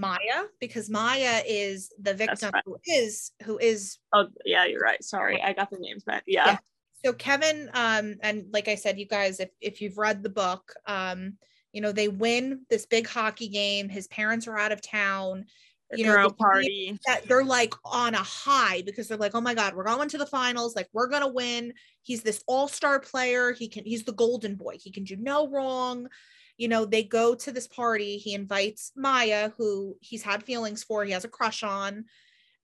Maya 0.00 0.44
because 0.58 0.88
Maya 0.88 1.42
is 1.46 1.92
the 2.00 2.14
victim 2.14 2.50
right. 2.52 2.62
who 2.64 2.76
is 2.86 3.32
who 3.44 3.58
is 3.58 3.98
oh 4.12 4.26
yeah 4.44 4.64
you're 4.64 4.80
right. 4.80 5.02
Sorry 5.04 5.40
i 5.42 5.52
got 5.52 5.70
the 5.70 5.78
names 5.78 6.04
back. 6.04 6.24
Yeah, 6.26 6.46
Yeah. 6.46 6.58
so 7.04 7.12
Kevin 7.12 7.70
um 7.74 8.16
and 8.22 8.46
like 8.52 8.68
I 8.68 8.74
said 8.74 8.98
you 8.98 9.06
guys 9.06 9.38
if 9.38 9.50
if 9.60 9.80
you've 9.80 9.98
read 9.98 10.22
the 10.22 10.30
book 10.30 10.72
um 10.86 11.34
you 11.72 11.80
know 11.80 11.92
they 11.92 12.08
win 12.08 12.62
this 12.70 12.86
big 12.86 13.06
hockey 13.06 13.48
game. 13.48 13.88
His 13.88 14.08
parents 14.08 14.46
are 14.48 14.58
out 14.58 14.72
of 14.72 14.80
town 14.80 15.44
you 15.94 16.06
know 16.06 16.30
party 16.30 16.98
that 17.06 17.26
they're 17.26 17.44
like 17.44 17.74
on 17.84 18.14
a 18.14 18.22
high 18.22 18.82
because 18.82 19.08
they're 19.08 19.18
like, 19.18 19.34
oh 19.34 19.40
my 19.40 19.54
God, 19.54 19.74
we're 19.74 19.84
going 19.84 20.08
to 20.08 20.18
the 20.18 20.26
finals. 20.26 20.74
Like, 20.76 20.88
we're 20.92 21.08
going 21.08 21.22
to 21.22 21.28
win. 21.28 21.74
He's 22.02 22.22
this 22.22 22.42
all 22.46 22.68
star 22.68 23.00
player. 23.00 23.52
He 23.52 23.68
can, 23.68 23.84
he's 23.84 24.04
the 24.04 24.12
golden 24.12 24.54
boy. 24.54 24.76
He 24.80 24.90
can 24.90 25.04
do 25.04 25.16
no 25.16 25.48
wrong. 25.48 26.08
You 26.56 26.68
know, 26.68 26.84
they 26.84 27.02
go 27.02 27.34
to 27.34 27.52
this 27.52 27.66
party. 27.66 28.18
He 28.18 28.34
invites 28.34 28.92
Maya, 28.96 29.50
who 29.56 29.96
he's 30.00 30.22
had 30.22 30.42
feelings 30.44 30.82
for, 30.82 31.04
he 31.04 31.12
has 31.12 31.24
a 31.24 31.28
crush 31.28 31.62
on. 31.62 32.04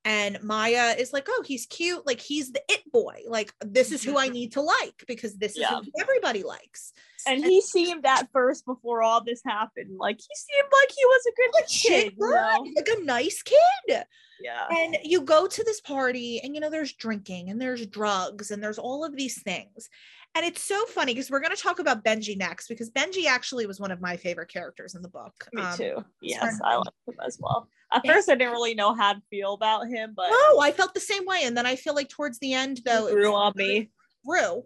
And 0.04 0.38
Maya 0.42 0.94
is 0.98 1.12
like, 1.12 1.26
oh, 1.28 1.42
he's 1.46 1.66
cute. 1.66 2.06
Like, 2.06 2.20
he's 2.20 2.52
the 2.52 2.62
it 2.68 2.82
boy. 2.90 3.20
Like, 3.28 3.52
this 3.60 3.92
is 3.92 4.02
who 4.02 4.16
I 4.18 4.28
need 4.28 4.52
to 4.52 4.62
like 4.62 5.04
because 5.06 5.36
this 5.36 5.56
is 5.56 5.66
who 5.66 5.82
everybody 6.00 6.42
likes. 6.44 6.92
and 7.26 7.44
he 7.44 7.60
seemed 7.60 8.06
at 8.06 8.28
first 8.32 8.64
before 8.64 9.02
all 9.02 9.22
this 9.22 9.42
happened 9.44 9.98
like 9.98 10.16
he 10.18 10.34
seemed 10.34 10.68
like 10.80 10.90
he 10.96 11.04
was 11.04 11.22
a 11.26 11.34
good 11.36 11.50
Like, 11.54 11.68
shit, 11.68 12.04
kid 12.04 12.14
you 12.18 12.30
know? 12.30 12.64
like 12.76 12.88
a 12.96 13.04
nice 13.04 13.42
kid. 13.42 14.04
yeah 14.40 14.68
and 14.70 14.96
you 15.02 15.20
go 15.22 15.46
to 15.48 15.64
this 15.64 15.80
party 15.80 16.40
and 16.42 16.54
you 16.54 16.60
know 16.60 16.70
there's 16.70 16.92
drinking 16.92 17.50
and 17.50 17.60
there's 17.60 17.84
drugs 17.86 18.52
and 18.52 18.62
there's 18.62 18.78
all 18.78 19.04
of 19.04 19.16
these 19.16 19.42
things 19.42 19.90
and 20.36 20.46
it's 20.46 20.62
so 20.62 20.86
funny 20.86 21.12
because 21.12 21.28
we're 21.30 21.40
going 21.40 21.54
to 21.54 21.60
talk 21.60 21.80
about 21.80 22.04
benji 22.04 22.36
next 22.38 22.68
because 22.68 22.88
benji 22.90 23.26
actually 23.26 23.66
was 23.66 23.80
one 23.80 23.90
of 23.90 24.00
my 24.00 24.16
favorite 24.16 24.48
characters 24.48 24.94
in 24.94 25.02
the 25.02 25.08
book 25.08 25.34
me 25.52 25.62
Um, 25.62 25.76
too 25.76 26.04
yes 26.22 26.60
i 26.64 26.76
like 26.86 26.86
him 27.08 27.14
as 27.26 27.36
well 27.40 27.68
at 27.92 28.06
first 28.06 28.28
i 28.28 28.34
didn't 28.34 28.52
really 28.52 28.74
know 28.74 28.94
how 28.94 29.12
to 29.12 29.22
feel 29.30 29.54
about 29.54 29.86
him 29.88 30.12
but 30.14 30.30
no 30.30 30.60
i 30.60 30.70
felt 30.72 30.94
the 30.94 31.00
same 31.00 31.24
way 31.24 31.40
and 31.44 31.56
then 31.56 31.66
i 31.66 31.74
feel 31.76 31.94
like 31.94 32.08
towards 32.08 32.38
the 32.38 32.52
end 32.52 32.80
though 32.84 33.06
it 33.06 33.14
grew 33.14 33.34
on 33.34 33.52
me. 33.56 33.90
Grew. 34.26 34.62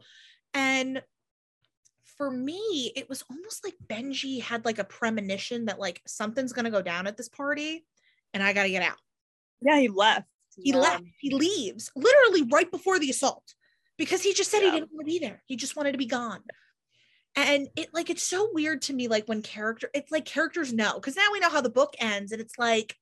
and 0.54 1.02
for 2.18 2.30
me 2.30 2.92
it 2.96 3.08
was 3.08 3.24
almost 3.30 3.64
like 3.64 3.74
benji 3.86 4.40
had 4.42 4.64
like 4.64 4.78
a 4.78 4.84
premonition 4.84 5.66
that 5.66 5.78
like 5.78 6.00
something's 6.06 6.52
going 6.52 6.64
to 6.64 6.70
go 6.70 6.82
down 6.82 7.06
at 7.06 7.16
this 7.16 7.28
party 7.28 7.84
and 8.34 8.42
i 8.42 8.52
got 8.52 8.64
to 8.64 8.70
get 8.70 8.82
out. 8.82 8.96
Yeah 9.60 9.78
he 9.78 9.88
left. 9.88 10.26
He 10.60 10.70
Yeah. 10.70 10.78
left. 10.78 11.04
He 11.20 11.34
leaves 11.34 11.90
literally 11.96 12.42
right 12.42 12.70
before 12.70 12.98
the 12.98 13.10
assault 13.10 13.54
because 13.96 14.22
he 14.22 14.34
just 14.34 14.50
said 14.50 14.62
he 14.62 14.70
didn't 14.70 14.90
want 14.92 15.06
to 15.06 15.10
be 15.12 15.18
there. 15.18 15.42
He 15.46 15.56
just 15.56 15.76
wanted 15.76 15.92
to 15.92 15.98
be 15.98 16.06
gone. 16.06 16.42
And 17.36 17.68
it 17.76 17.88
like 17.94 18.10
it's 18.10 18.22
so 18.22 18.50
weird 18.52 18.82
to 18.82 18.92
me 18.92 19.08
like 19.08 19.26
when 19.26 19.40
character 19.42 19.88
it's 19.94 20.10
like 20.10 20.24
characters 20.26 20.72
know 20.72 20.94
because 20.94 21.16
now 21.16 21.28
we 21.32 21.40
know 21.40 21.48
how 21.48 21.62
the 21.62 21.70
book 21.70 21.94
ends 21.98 22.32
and 22.32 22.40
it's 22.40 22.58
like 22.58 22.96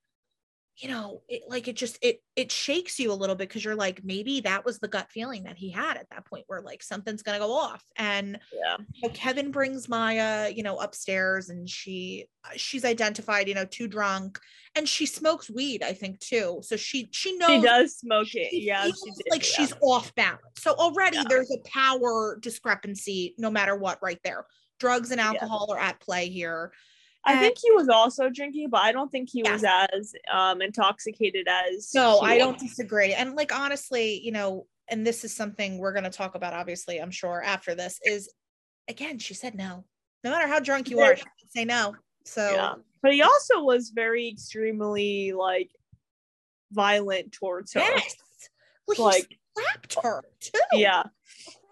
you 0.80 0.88
know 0.88 1.22
it 1.28 1.42
like 1.48 1.68
it 1.68 1.76
just 1.76 1.98
it 2.02 2.22
it 2.36 2.50
shakes 2.50 2.98
you 2.98 3.12
a 3.12 3.14
little 3.14 3.36
bit 3.36 3.48
because 3.48 3.64
you're 3.64 3.74
like 3.74 4.02
maybe 4.02 4.40
that 4.40 4.64
was 4.64 4.78
the 4.78 4.88
gut 4.88 5.10
feeling 5.10 5.44
that 5.44 5.56
he 5.56 5.70
had 5.70 5.96
at 5.96 6.08
that 6.10 6.24
point 6.24 6.44
where 6.46 6.62
like 6.62 6.82
something's 6.82 7.22
gonna 7.22 7.38
go 7.38 7.52
off 7.52 7.84
and 7.96 8.38
yeah 8.52 8.76
you 8.94 9.08
know, 9.08 9.14
Kevin 9.14 9.50
brings 9.50 9.88
Maya, 9.88 10.50
you 10.50 10.62
know, 10.62 10.76
upstairs 10.78 11.48
and 11.48 11.68
she 11.68 12.26
uh, 12.44 12.50
she's 12.56 12.84
identified, 12.84 13.48
you 13.48 13.54
know, 13.54 13.64
too 13.64 13.86
drunk 13.86 14.38
and 14.74 14.88
she 14.88 15.06
smokes 15.06 15.50
weed, 15.50 15.82
I 15.82 15.92
think 15.92 16.18
too. 16.20 16.60
So 16.62 16.76
she 16.76 17.08
she 17.12 17.36
knows 17.36 17.50
she 17.50 17.62
does 17.62 17.98
smoke 17.98 18.34
it 18.34 18.48
yeah 18.52 18.84
she 18.84 18.90
did 18.90 19.30
like 19.30 19.42
yeah. 19.42 19.56
she's 19.56 19.72
off 19.82 20.14
balance. 20.14 20.40
So 20.58 20.72
already 20.72 21.16
Yeah. 21.16 21.24
there's 21.28 21.50
a 21.50 21.68
power 21.68 22.38
discrepancy 22.40 23.34
no 23.38 23.50
matter 23.50 23.76
what 23.76 23.98
right 24.02 24.20
there. 24.24 24.46
Drugs 24.78 25.10
and 25.10 25.20
alcohol 25.20 25.70
are 25.72 25.78
at 25.78 26.00
play 26.00 26.28
here. 26.28 26.72
I 27.24 27.38
think 27.38 27.58
he 27.58 27.70
was 27.72 27.88
also 27.88 28.30
drinking, 28.30 28.70
but 28.70 28.80
I 28.80 28.92
don't 28.92 29.10
think 29.10 29.28
he 29.30 29.42
was 29.42 29.62
as 29.64 30.14
um 30.32 30.62
intoxicated 30.62 31.46
as 31.48 31.90
No, 31.94 32.20
I 32.20 32.38
don't 32.38 32.58
disagree. 32.58 33.12
And 33.12 33.34
like 33.34 33.54
honestly, 33.54 34.20
you 34.20 34.32
know, 34.32 34.66
and 34.88 35.06
this 35.06 35.24
is 35.24 35.34
something 35.34 35.78
we're 35.78 35.92
going 35.92 36.04
to 36.04 36.10
talk 36.10 36.34
about 36.34 36.54
obviously, 36.54 36.98
I'm 36.98 37.10
sure 37.10 37.42
after 37.42 37.74
this 37.74 37.98
is 38.04 38.32
again, 38.88 39.18
she 39.18 39.34
said 39.34 39.54
no. 39.54 39.84
No 40.24 40.30
matter 40.30 40.46
how 40.48 40.60
drunk 40.60 40.90
you 40.90 41.00
are, 41.00 41.16
say 41.48 41.64
no. 41.64 41.94
So 42.24 42.52
Yeah. 42.52 42.74
But 43.02 43.12
he 43.14 43.22
also 43.22 43.62
was 43.62 43.90
very 43.90 44.28
extremely 44.28 45.32
like 45.32 45.70
violent 46.72 47.32
towards 47.32 47.72
her. 47.74 47.80
yes. 47.80 48.16
Well, 48.86 48.96
he 48.96 49.02
Like 49.02 49.38
slapped 49.56 49.98
her 50.02 50.22
too. 50.40 50.60
yeah. 50.72 51.04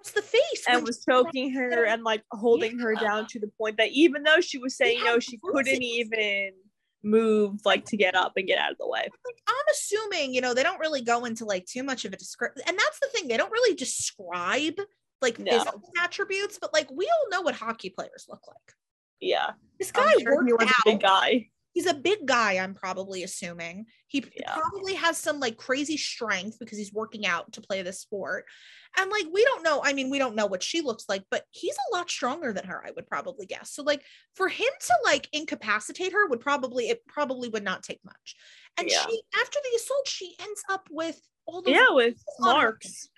Across 0.09 0.31
the 0.31 0.39
face. 0.39 0.65
And 0.69 0.85
was 0.85 1.05
choking 1.05 1.53
her 1.55 1.85
and 1.85 2.03
like 2.03 2.23
holding 2.31 2.79
her 2.79 2.95
down 2.95 3.27
to 3.29 3.41
the 3.41 3.49
point 3.59 3.77
that 3.79 3.91
even 3.91 4.23
though 4.23 4.41
she 4.41 4.59
was 4.59 4.77
saying 4.77 5.05
no, 5.05 5.19
she 5.19 5.39
couldn't 5.43 5.83
even 5.83 6.53
move 7.03 7.61
like 7.65 7.85
to 7.87 7.97
get 7.97 8.15
up 8.15 8.33
and 8.37 8.47
get 8.47 8.59
out 8.59 8.73
of 8.73 8.79
the 8.79 8.89
way. 8.89 9.09
I'm 9.49 9.55
assuming, 9.73 10.35
you 10.35 10.41
know, 10.41 10.55
they 10.55 10.63
don't 10.63 10.81
really 10.81 11.03
go 11.03 11.25
into 11.25 11.45
like 11.45 11.67
too 11.67 11.83
much 11.83 12.05
of 12.05 12.13
a 12.13 12.17
description. 12.17 12.63
And 12.67 12.79
that's 12.79 12.99
the 13.01 13.09
thing, 13.09 13.29
they 13.29 13.37
don't 13.37 13.53
really 13.53 13.75
describe 13.75 14.75
like 15.21 15.39
No. 15.39 15.53
physical 15.53 15.83
attributes, 16.03 16.59
but 16.61 16.73
like 16.73 16.91
we 16.91 17.07
all 17.07 17.31
know 17.31 17.43
what 17.43 17.55
hockey 17.55 17.91
players 17.91 18.27
look 18.29 18.47
like. 18.47 18.75
Yeah. 19.21 19.51
This 19.79 19.93
guy 19.93 20.13
sure 20.21 20.45
worked 20.45 20.63
out. 20.63 20.71
a 20.71 20.75
big 20.85 21.01
guy. 21.01 21.49
He's 21.79 21.87
a 21.87 21.95
big 21.95 22.27
guy, 22.27 22.55
I'm 22.59 22.75
probably 22.75 23.23
assuming. 23.23 23.87
He 24.09 24.25
Yeah. 24.35 24.53
probably 24.59 24.95
has 24.95 25.17
some 25.17 25.39
like 25.39 25.57
crazy 25.57 25.97
strength 25.97 26.59
because 26.59 26.77
he's 26.77 26.93
working 26.93 27.25
out 27.25 27.53
to 27.53 27.61
play 27.61 27.83
this 27.83 28.01
sport. 28.01 28.47
And 28.97 29.09
like 29.13 29.27
we 29.33 29.45
don't 29.45 29.63
know, 29.63 29.81
I 29.85 29.93
mean, 29.93 30.11
we 30.11 30.19
don't 30.19 30.35
know 30.35 30.47
what 30.47 30.65
she 30.65 30.81
looks 30.81 31.05
like, 31.09 31.23
but 31.31 31.45
he's 31.53 31.77
a 31.77 31.97
lot 31.97 32.11
stronger 32.11 32.53
than 32.53 32.65
her, 32.67 32.85
I 32.85 32.91
would 32.97 33.07
probably 33.07 33.47
guess. 33.47 33.71
So 33.71 33.85
like 33.85 34.03
for 34.35 34.49
him 34.49 34.67
to 34.87 34.95
like 35.05 35.29
incapacitate 35.33 36.13
her 36.13 36.27
would 36.27 36.41
probably 36.41 36.89
it 36.89 37.07
probably 37.07 37.49
would 37.49 37.63
not 37.63 37.85
take 37.85 38.05
much. 38.05 38.35
And 38.77 38.91
Yeah. 38.91 39.07
she 39.09 39.23
after 39.41 39.61
the 39.63 39.77
assault, 39.77 40.09
she 40.09 40.35
ends 40.41 40.65
up 40.69 40.89
with 40.91 41.21
all 41.47 41.63
those 41.63 41.75
Yeah, 41.77 41.91
with 41.93 42.17
marks 42.41 43.09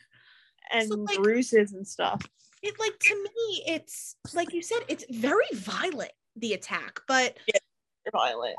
and 0.70 0.86
So, 0.86 0.96
like- 0.96 1.16
bruises 1.16 1.72
and 1.72 1.88
stuff. 1.88 2.20
it 2.60 2.78
like 2.78 2.98
to 2.98 3.14
me 3.14 3.64
it's 3.68 4.16
like 4.34 4.52
you 4.52 4.60
said 4.60 4.80
it's 4.86 5.06
very 5.08 5.46
violent 5.54 6.12
the 6.36 6.52
attack 6.52 7.00
but 7.08 7.38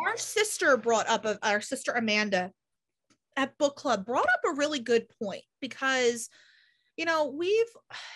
Our 0.06 0.18
sister 0.18 0.78
brought 0.78 1.08
up 1.08 1.26
a, 1.26 1.40
our 1.44 1.62
sister 1.62 1.92
amanda 1.92 2.52
at 3.38 3.58
book 3.58 3.76
club 3.76 4.06
brought 4.06 4.28
up 4.28 4.42
a 4.46 4.56
really 4.56 4.80
good 4.80 5.06
point 5.22 5.44
because 5.62 6.30
you 6.98 7.06
know 7.06 7.28
we've 7.28 7.66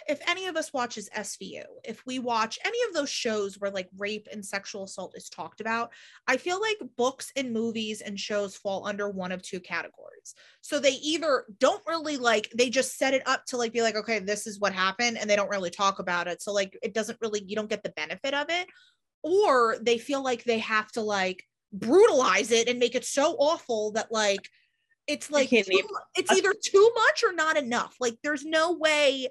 if 0.09 0.19
any 0.27 0.47
of 0.47 0.57
us 0.57 0.73
watches 0.73 1.09
svu 1.17 1.63
if 1.85 2.05
we 2.05 2.19
watch 2.19 2.59
any 2.65 2.77
of 2.87 2.93
those 2.93 3.09
shows 3.09 3.57
where 3.57 3.71
like 3.71 3.87
rape 3.97 4.27
and 4.31 4.45
sexual 4.45 4.83
assault 4.83 5.13
is 5.15 5.29
talked 5.29 5.61
about 5.61 5.91
i 6.27 6.35
feel 6.35 6.59
like 6.59 6.77
books 6.97 7.31
and 7.37 7.53
movies 7.53 8.01
and 8.01 8.19
shows 8.19 8.57
fall 8.57 8.85
under 8.85 9.09
one 9.09 9.31
of 9.31 9.41
two 9.41 9.59
categories. 9.59 10.35
So 10.61 10.79
they 10.79 10.93
either 10.93 11.45
don't 11.59 11.83
really 11.87 12.17
like 12.17 12.49
they 12.55 12.69
just 12.69 12.97
set 12.97 13.13
it 13.13 13.21
up 13.27 13.45
to 13.47 13.57
like 13.57 13.73
be 13.73 13.81
like 13.81 13.95
okay 13.95 14.19
this 14.19 14.47
is 14.47 14.59
what 14.59 14.73
happened 14.73 15.17
and 15.17 15.29
they 15.29 15.35
don't 15.35 15.49
really 15.49 15.69
talk 15.69 15.99
about 15.99 16.27
it. 16.27 16.41
So 16.41 16.51
like 16.51 16.77
it 16.81 16.93
doesn't 16.93 17.19
really 17.21 17.43
you 17.45 17.55
don't 17.55 17.69
get 17.69 17.83
the 17.83 17.93
benefit 17.95 18.33
of 18.33 18.47
it 18.49 18.67
or 19.25 19.75
they 19.81 19.97
feel 19.97 20.23
like 20.23 20.43
they 20.43 20.59
have 20.59 20.91
to 20.91 21.01
like 21.01 21.43
brutalize 21.73 22.51
it 22.51 22.69
and 22.69 22.77
make 22.77 22.93
it 22.93 23.03
so 23.03 23.35
awful 23.39 23.91
that 23.93 24.11
like 24.11 24.47
it's 25.07 25.31
like 25.31 25.49
too 25.49 25.63
it's 26.15 26.31
either 26.31 26.53
too 26.63 26.91
much 26.95 27.23
or 27.23 27.33
not 27.33 27.57
enough. 27.57 27.95
Like 27.99 28.17
there's 28.23 28.45
no 28.45 28.73
way. 28.73 29.27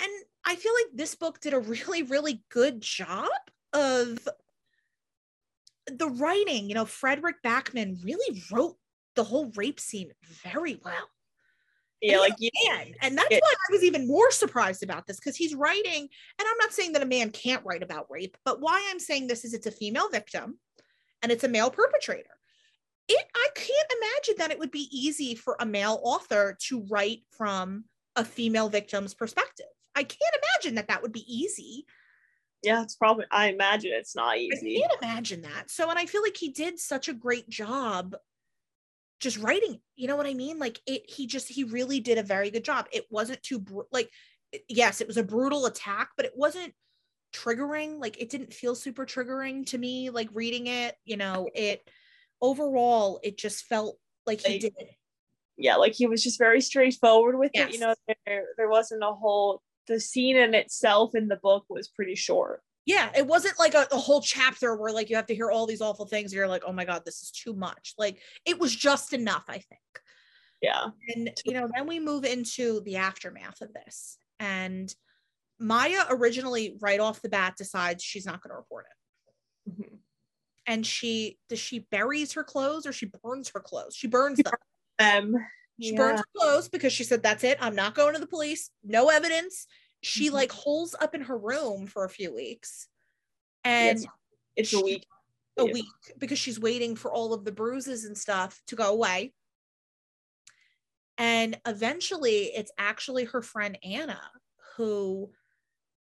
And 0.00 0.10
i 0.44 0.54
feel 0.56 0.72
like 0.72 0.86
this 0.94 1.14
book 1.14 1.38
did 1.40 1.52
a 1.52 1.60
really 1.60 2.02
really 2.02 2.42
good 2.50 2.80
job 2.80 3.28
of 3.72 4.26
the 5.86 6.08
writing. 6.08 6.68
You 6.68 6.74
know 6.74 6.84
Fredrik 6.84 7.36
Backman 7.44 8.04
really 8.04 8.42
wrote 8.50 8.76
the 9.14 9.24
whole 9.24 9.52
rape 9.54 9.78
scene 9.78 10.10
very 10.42 10.80
well 10.84 11.08
Yeah, 12.02 12.18
like 12.18 12.34
you, 12.38 12.50
man. 12.68 12.94
And 13.02 13.16
that's 13.18 13.30
it- 13.30 13.42
why 13.42 13.52
I 13.52 13.72
was 13.72 13.82
even 13.84 14.06
more 14.06 14.30
surprised 14.30 14.82
about 14.82 15.06
this 15.06 15.16
because 15.16 15.36
he's 15.36 15.54
writing, 15.54 16.02
and 16.38 16.48
I'm 16.48 16.56
not 16.58 16.72
saying 16.72 16.92
that 16.92 17.02
a 17.02 17.06
man 17.06 17.30
can't 17.30 17.64
write 17.64 17.82
about 17.82 18.10
rape, 18.10 18.36
but 18.44 18.60
why 18.60 18.86
I'm 18.90 18.98
saying 18.98 19.26
this 19.26 19.44
is 19.44 19.52
it's 19.54 19.66
a 19.66 19.70
female 19.70 20.08
victim 20.08 20.58
and 21.22 21.30
it's 21.30 21.44
a 21.44 21.48
male 21.48 21.70
perpetrator. 21.70 22.30
It 23.08 23.26
I 23.34 23.48
can't 23.54 23.92
imagine 24.02 24.34
that 24.38 24.50
it 24.50 24.58
would 24.58 24.70
be 24.70 24.88
easy 24.92 25.34
for 25.34 25.56
a 25.60 25.66
male 25.66 26.00
author 26.02 26.56
to 26.68 26.86
write 26.90 27.22
from 27.36 27.84
a 28.16 28.24
female 28.24 28.68
victim's 28.68 29.14
perspective. 29.14 29.66
I 29.94 30.04
can't 30.04 30.36
imagine 30.56 30.76
that 30.76 30.88
that 30.88 31.02
would 31.02 31.12
be 31.12 31.24
easy. 31.32 31.86
yeah, 32.62 32.82
it's 32.82 32.94
probably. 32.94 33.24
I 33.30 33.48
imagine 33.48 33.90
it's 33.92 34.14
not 34.14 34.38
easy. 34.38 34.76
I 34.76 34.80
can't 34.88 35.02
imagine 35.02 35.42
that. 35.42 35.70
So, 35.70 35.90
and 35.90 35.98
I 35.98 36.06
feel 36.06 36.22
like 36.22 36.36
he 36.36 36.50
did 36.50 36.78
such 36.78 37.08
a 37.08 37.12
great 37.14 37.48
job 37.48 38.14
just 39.20 39.38
writing. 39.38 39.74
it. 39.74 39.80
You 39.96 40.08
know 40.08 40.16
what 40.16 40.26
I 40.26 40.34
mean? 40.34 40.58
Like 40.58 40.80
it, 40.86 41.08
he 41.08 41.26
just, 41.26 41.48
he 41.48 41.64
really 41.64 42.00
did 42.00 42.18
a 42.18 42.22
very 42.22 42.50
good 42.50 42.64
job. 42.64 42.86
It 42.92 43.04
wasn't 43.10 43.42
too, 43.42 43.58
bru- 43.58 43.86
like, 43.92 44.10
yes, 44.68 45.00
it 45.00 45.06
was 45.06 45.16
a 45.16 45.22
brutal 45.22 45.66
attack, 45.66 46.10
but 46.16 46.26
it 46.26 46.32
wasn't 46.34 46.74
triggering. 47.32 48.00
Like 48.00 48.20
it 48.20 48.30
didn't 48.30 48.52
feel 48.52 48.74
super 48.74 49.06
triggering 49.06 49.64
to 49.66 49.78
me, 49.78 50.10
like 50.10 50.28
reading 50.32 50.66
it, 50.66 50.96
you 51.04 51.16
know, 51.16 51.48
it 51.54 51.88
overall, 52.40 53.20
it 53.22 53.38
just 53.38 53.66
felt 53.66 53.98
like 54.26 54.40
he 54.40 54.58
did. 54.58 54.74
Yeah, 55.56 55.76
like 55.76 55.92
he 55.92 56.06
was 56.06 56.22
just 56.22 56.38
very 56.38 56.62
straightforward 56.62 57.38
with 57.38 57.50
it. 57.52 57.72
You 57.72 57.80
know, 57.80 57.94
there 58.26 58.46
there 58.56 58.68
wasn't 58.68 59.04
a 59.04 59.12
whole. 59.12 59.62
The 59.86 60.00
scene 60.00 60.36
in 60.36 60.54
itself 60.54 61.14
in 61.14 61.28
the 61.28 61.36
book 61.36 61.64
was 61.68 61.88
pretty 61.88 62.14
short. 62.14 62.62
Yeah, 62.90 63.10
it 63.16 63.24
wasn't 63.24 63.56
like 63.56 63.74
a, 63.74 63.86
a 63.92 63.96
whole 63.96 64.20
chapter 64.20 64.74
where 64.74 64.92
like 64.92 65.10
you 65.10 65.14
have 65.14 65.26
to 65.26 65.34
hear 65.34 65.48
all 65.48 65.64
these 65.64 65.80
awful 65.80 66.06
things. 66.06 66.32
You're 66.34 66.48
like, 66.48 66.64
oh 66.66 66.72
my 66.72 66.84
God, 66.84 67.02
this 67.04 67.22
is 67.22 67.30
too 67.30 67.54
much. 67.54 67.94
Like 67.96 68.18
it 68.44 68.58
was 68.58 68.74
just 68.74 69.12
enough, 69.12 69.44
I 69.48 69.58
think. 69.58 69.80
Yeah, 70.60 70.86
And 71.14 71.30
you 71.44 71.52
know, 71.54 71.68
then 71.72 71.86
we 71.86 72.00
move 72.00 72.24
into 72.24 72.80
the 72.80 72.96
aftermath 72.96 73.60
of 73.60 73.72
this. 73.72 74.18
And 74.40 74.92
Maya 75.60 76.02
originally, 76.10 76.76
right 76.80 76.98
off 76.98 77.22
the 77.22 77.28
bat, 77.28 77.54
decides 77.56 78.02
she's 78.02 78.26
not 78.26 78.42
going 78.42 78.50
to 78.50 78.56
report 78.56 78.86
it. 78.90 79.72
Mhm. 79.72 79.98
And 80.66 80.84
she 80.84 81.38
does 81.48 81.60
she 81.60 81.78
buries 81.92 82.32
her 82.32 82.42
clothes 82.42 82.86
or 82.86 82.92
she 82.92 83.06
burns 83.22 83.50
her 83.50 83.60
clothes? 83.60 83.94
She 83.94 84.08
burns 84.08 84.38
them. 84.42 84.52
um, 84.98 85.46
She 85.80 85.92
yeah. 85.92 85.96
burns 85.96 86.20
her 86.20 86.26
clothes 86.36 86.68
because 86.68 86.92
she 86.92 87.04
said, 87.04 87.22
That's 87.22 87.44
it. 87.44 87.56
I'm 87.60 87.76
not 87.76 87.94
going 87.94 88.14
to 88.14 88.20
the 88.20 88.26
police. 88.26 88.70
No 88.82 89.10
evidence. 89.10 89.68
She 90.02 90.28
Mhm. 90.28 90.32
like 90.32 90.52
holes 90.52 90.94
up 91.00 91.14
in 91.14 91.22
her 91.22 91.36
room 91.36 91.86
for 91.86 92.04
a 92.04 92.08
few 92.10 92.32
weeks. 92.34 92.88
And 93.64 94.00
Yes. 94.00 94.06
It's 94.56 94.72
a 94.72 94.80
week. 94.80 95.06
a 95.58 95.64
Yeah. 95.66 95.72
week 95.72 95.86
because 96.18 96.38
she's 96.38 96.58
waiting 96.58 96.96
for 96.96 97.12
all 97.12 97.32
of 97.34 97.44
the 97.44 97.52
bruises 97.52 98.04
and 98.04 98.16
stuff 98.16 98.62
to 98.66 98.76
go 98.76 98.90
away. 98.92 99.34
And 101.18 101.60
eventually, 101.66 102.46
it's 102.54 102.72
actually 102.78 103.24
her 103.26 103.42
friend 103.42 103.78
Anna 103.82 104.32
who 104.76 105.32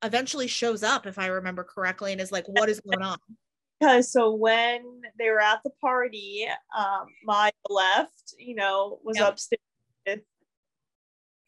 eventually 0.03 0.49
shows 0.49 0.83
up, 0.83 1.07
if 1.07 1.19
I 1.19 1.27
remember 1.27 1.65
correctly, 1.65 2.13
and 2.13 2.21
is 2.21 2.33
like, 2.33 2.47
What 2.49 2.69
is 2.69 2.81
going 2.81 3.03
on? 3.03 3.19
Because 3.79 4.11
so 4.11 4.33
when 4.35 5.03
they 5.19 5.31
were 5.31 5.41
at 5.41 5.63
the 5.63 5.71
party, 5.71 6.49
um, 6.77 7.15
Maya 7.23 7.53
left, 7.69 8.35
you 8.39 8.55
know, 8.55 9.01
was 9.05 9.19
Yep. 9.19 9.29
upstairs 9.29 9.61
with 10.07 10.25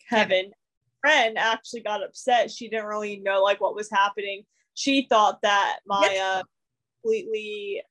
Kevin. 0.08 0.52
Friend 1.00 1.38
actually 1.38 1.80
got 1.80 2.02
upset. 2.02 2.50
She 2.50 2.68
didn't 2.68 2.86
really 2.86 3.18
know 3.18 3.42
like 3.42 3.60
what 3.60 3.74
was 3.74 3.90
happening. 3.90 4.44
She 4.74 5.06
thought 5.08 5.40
that 5.42 5.78
Maya 5.86 6.42
completely, 7.02 7.82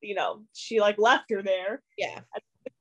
you 0.00 0.14
know, 0.14 0.42
she 0.52 0.80
like 0.80 0.98
left 0.98 1.30
her 1.30 1.42
there. 1.42 1.82
Yeah. 1.98 2.20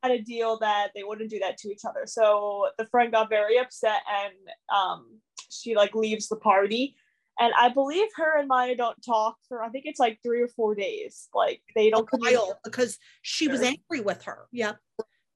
Had 0.04 0.12
a 0.12 0.22
deal 0.22 0.58
that 0.60 0.90
they 0.96 1.04
wouldn't 1.04 1.30
do 1.30 1.40
that 1.40 1.58
to 1.60 1.70
each 1.70 1.86
other. 1.88 2.06
So 2.06 2.70
the 2.78 2.86
friend 2.86 3.12
got 3.12 3.30
very 3.30 3.58
upset 3.58 4.02
and 4.10 4.34
um 4.74 5.20
she 5.50 5.76
like 5.76 5.96
leaves 5.96 6.28
the 6.28 6.38
party. 6.38 6.96
And 7.40 7.54
I 7.58 7.70
believe 7.70 8.08
her 8.18 8.38
and 8.38 8.48
Maya 8.48 8.76
don't 8.76 9.02
talk 9.04 9.38
for 9.48 9.64
I 9.64 9.70
think 9.70 9.86
it's 9.86 10.00
like 10.00 10.20
three 10.24 10.42
or 10.42 10.48
four 10.48 10.76
days. 10.76 11.30
Like 11.34 11.62
they 11.76 11.90
don't 11.90 12.08
while 12.12 12.60
because 12.64 12.98
she 13.22 13.48
was 13.48 13.62
angry 13.62 14.02
with 14.02 14.24
her. 14.24 14.48
Yep. 14.52 14.78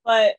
But 0.04 0.36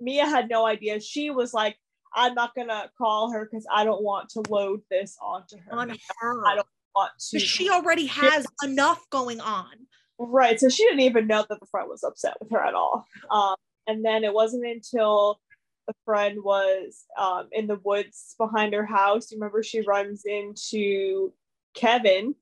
Mia 0.00 0.26
had 0.26 0.48
no 0.48 0.66
idea. 0.66 1.00
She 1.00 1.30
was 1.30 1.52
like, 1.52 1.76
I'm 2.18 2.34
not 2.34 2.54
gonna 2.54 2.90
call 2.98 3.30
her 3.30 3.48
because 3.50 3.66
I 3.72 3.84
don't 3.84 4.02
want 4.02 4.28
to 4.30 4.42
load 4.48 4.82
this 4.90 5.16
onto 5.22 5.56
her. 5.56 5.72
On 5.72 5.88
her. 5.88 6.46
I 6.46 6.56
don't 6.56 6.66
want 6.94 7.12
to. 7.30 7.38
She 7.38 7.70
already 7.70 8.06
has 8.06 8.44
enough 8.64 9.08
going 9.10 9.40
on. 9.40 9.72
Right. 10.18 10.58
So 10.58 10.68
she 10.68 10.82
didn't 10.84 11.00
even 11.00 11.28
know 11.28 11.44
that 11.48 11.60
the 11.60 11.66
friend 11.66 11.88
was 11.88 12.02
upset 12.02 12.34
with 12.40 12.50
her 12.50 12.58
at 12.58 12.74
all. 12.74 13.06
Um, 13.30 13.54
and 13.86 14.04
then 14.04 14.24
it 14.24 14.34
wasn't 14.34 14.66
until 14.66 15.40
the 15.86 15.94
friend 16.04 16.42
was 16.42 17.04
um, 17.16 17.48
in 17.52 17.68
the 17.68 17.78
woods 17.84 18.34
behind 18.36 18.74
her 18.74 18.84
house. 18.84 19.32
Remember, 19.32 19.62
she 19.62 19.80
runs 19.82 20.24
into 20.26 21.32
Kevin, 21.74 22.34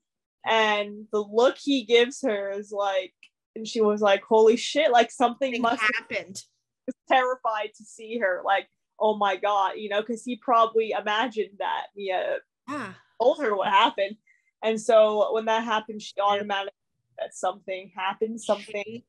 and 0.43 1.05
the 1.11 1.21
look 1.23 1.55
he 1.57 1.83
gives 1.83 2.21
her 2.23 2.49
is 2.49 2.71
like, 2.71 3.13
and 3.55 3.67
she 3.67 3.81
was 3.81 4.01
like, 4.01 4.23
"Holy 4.23 4.57
shit!" 4.57 4.91
Like 4.91 5.11
something 5.11 5.51
Thing 5.51 5.61
must 5.61 5.81
have 5.81 5.91
happened. 5.95 6.41
was 6.87 6.95
terrified 7.07 7.69
to 7.77 7.85
see 7.85 8.17
her. 8.17 8.41
Like, 8.43 8.67
oh 8.99 9.15
my 9.17 9.35
god, 9.35 9.73
you 9.77 9.89
know, 9.89 10.01
because 10.01 10.23
he 10.23 10.35
probably 10.37 10.91
imagined 10.91 11.57
that 11.59 11.87
Mia 11.95 12.37
Yeah. 12.69 12.93
told 13.21 13.39
her 13.41 13.55
what 13.55 13.69
happened. 13.69 14.17
And 14.63 14.79
so 14.81 15.33
when 15.33 15.45
that 15.45 15.63
happened, 15.63 16.01
she 16.01 16.13
automatically 16.19 16.71
that 17.19 17.33
something 17.35 17.91
happened, 17.95 18.41
something 18.41 18.83
She- 18.85 19.05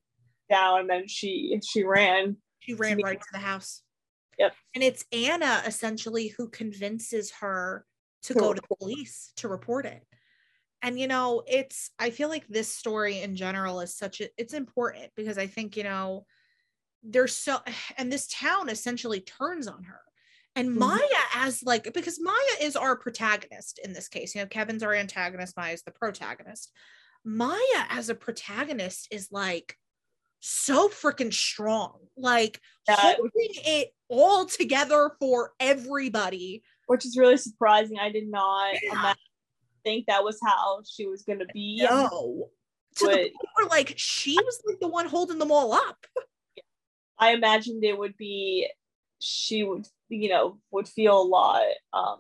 down, 0.51 0.81
and 0.81 0.91
then 0.91 1.09
she 1.09 1.59
she 1.63 1.85
ran. 1.85 2.37
She 2.61 2.75
ran 2.75 2.97
me. 2.97 3.03
right 3.03 3.21
to 3.21 3.29
the 3.33 3.39
house. 3.39 3.83
Yep. 4.39 4.55
And 4.75 4.85
it's 4.85 5.05
Anna 5.13 5.63
essentially 5.67 6.29
who 6.29 6.49
convinces 6.49 7.31
her 7.33 7.87
to 8.23 8.35
To 8.35 8.39
go 8.39 8.53
to 8.55 8.61
the 8.61 8.77
police 8.77 9.33
to 9.37 9.49
report 9.49 9.85
it. 9.87 10.05
And 10.83 10.99
you 10.99 11.07
know, 11.09 11.43
it's 11.47 11.91
I 11.99 12.11
feel 12.11 12.29
like 12.29 12.47
this 12.47 12.73
story 12.73 13.21
in 13.21 13.37
general 13.37 13.81
is 13.81 13.97
such 13.97 14.21
a 14.21 14.29
it's 14.39 14.55
important 14.55 15.11
because 15.17 15.39
I 15.39 15.47
think, 15.49 15.77
you 15.77 15.85
know, 15.85 16.25
there's 17.03 17.35
so 17.37 17.59
and 17.97 18.13
this 18.13 18.29
town 18.29 18.69
essentially 18.69 19.21
turns 19.21 19.67
on 19.69 19.85
her. 19.85 20.01
And 20.57 20.71
Mhm. 20.71 20.79
Maya 20.79 21.25
as 21.35 21.63
like 21.63 21.93
because 21.95 22.19
Maya 22.21 22.57
is 22.61 22.75
our 22.77 22.97
protagonist 22.97 23.79
in 23.85 23.93
this 23.93 24.09
case. 24.09 24.35
You 24.35 24.41
know, 24.43 24.47
Kevin's 24.49 24.83
our 24.83 24.95
antagonist, 24.95 25.57
Maya's 25.57 25.83
the 25.83 25.93
protagonist. 25.93 26.73
Maya 27.25 27.85
as 27.91 28.09
a 28.09 28.15
protagonist 28.15 29.09
is 29.11 29.29
like 29.31 29.77
so 30.41 30.89
freaking 30.89 31.33
strong. 31.33 31.99
Like 32.17 32.61
Yeah. 32.89 32.97
holding 32.99 33.31
it 33.37 33.91
all 34.09 34.47
together 34.47 35.11
for 35.21 35.53
everybody. 35.61 36.63
Which 36.87 37.05
is 37.05 37.17
really 37.19 37.37
surprising. 37.37 37.99
I 37.99 38.11
did 38.11 38.29
not 38.29 38.77
Yeah. 38.83 39.15
think 39.85 40.07
that 40.07 40.25
was 40.25 40.39
how 40.43 40.83
she 40.89 41.07
was 41.07 41.23
gonna 41.23 41.47
be. 41.53 41.83
No. 41.83 42.51
To 42.97 43.07
the 43.07 43.13
But- 43.13 43.17
point 43.17 43.35
where 43.55 43.67
like 43.67 43.95
she 43.97 44.35
was 44.43 44.61
like 44.67 44.81
the 44.81 44.89
one 44.89 45.07
holding 45.07 45.39
them 45.39 45.53
all 45.53 45.73
up. 45.73 46.05
I 47.19 47.33
imagined 47.33 47.85
it 47.85 47.99
would 47.99 48.17
be 48.17 48.69
she 49.21 49.65
would 49.65 49.87
you 50.09 50.29
know 50.29 50.59
would 50.71 50.89
feel 50.89 51.21
a 51.21 51.23
lot 51.23 51.63
um 51.93 52.19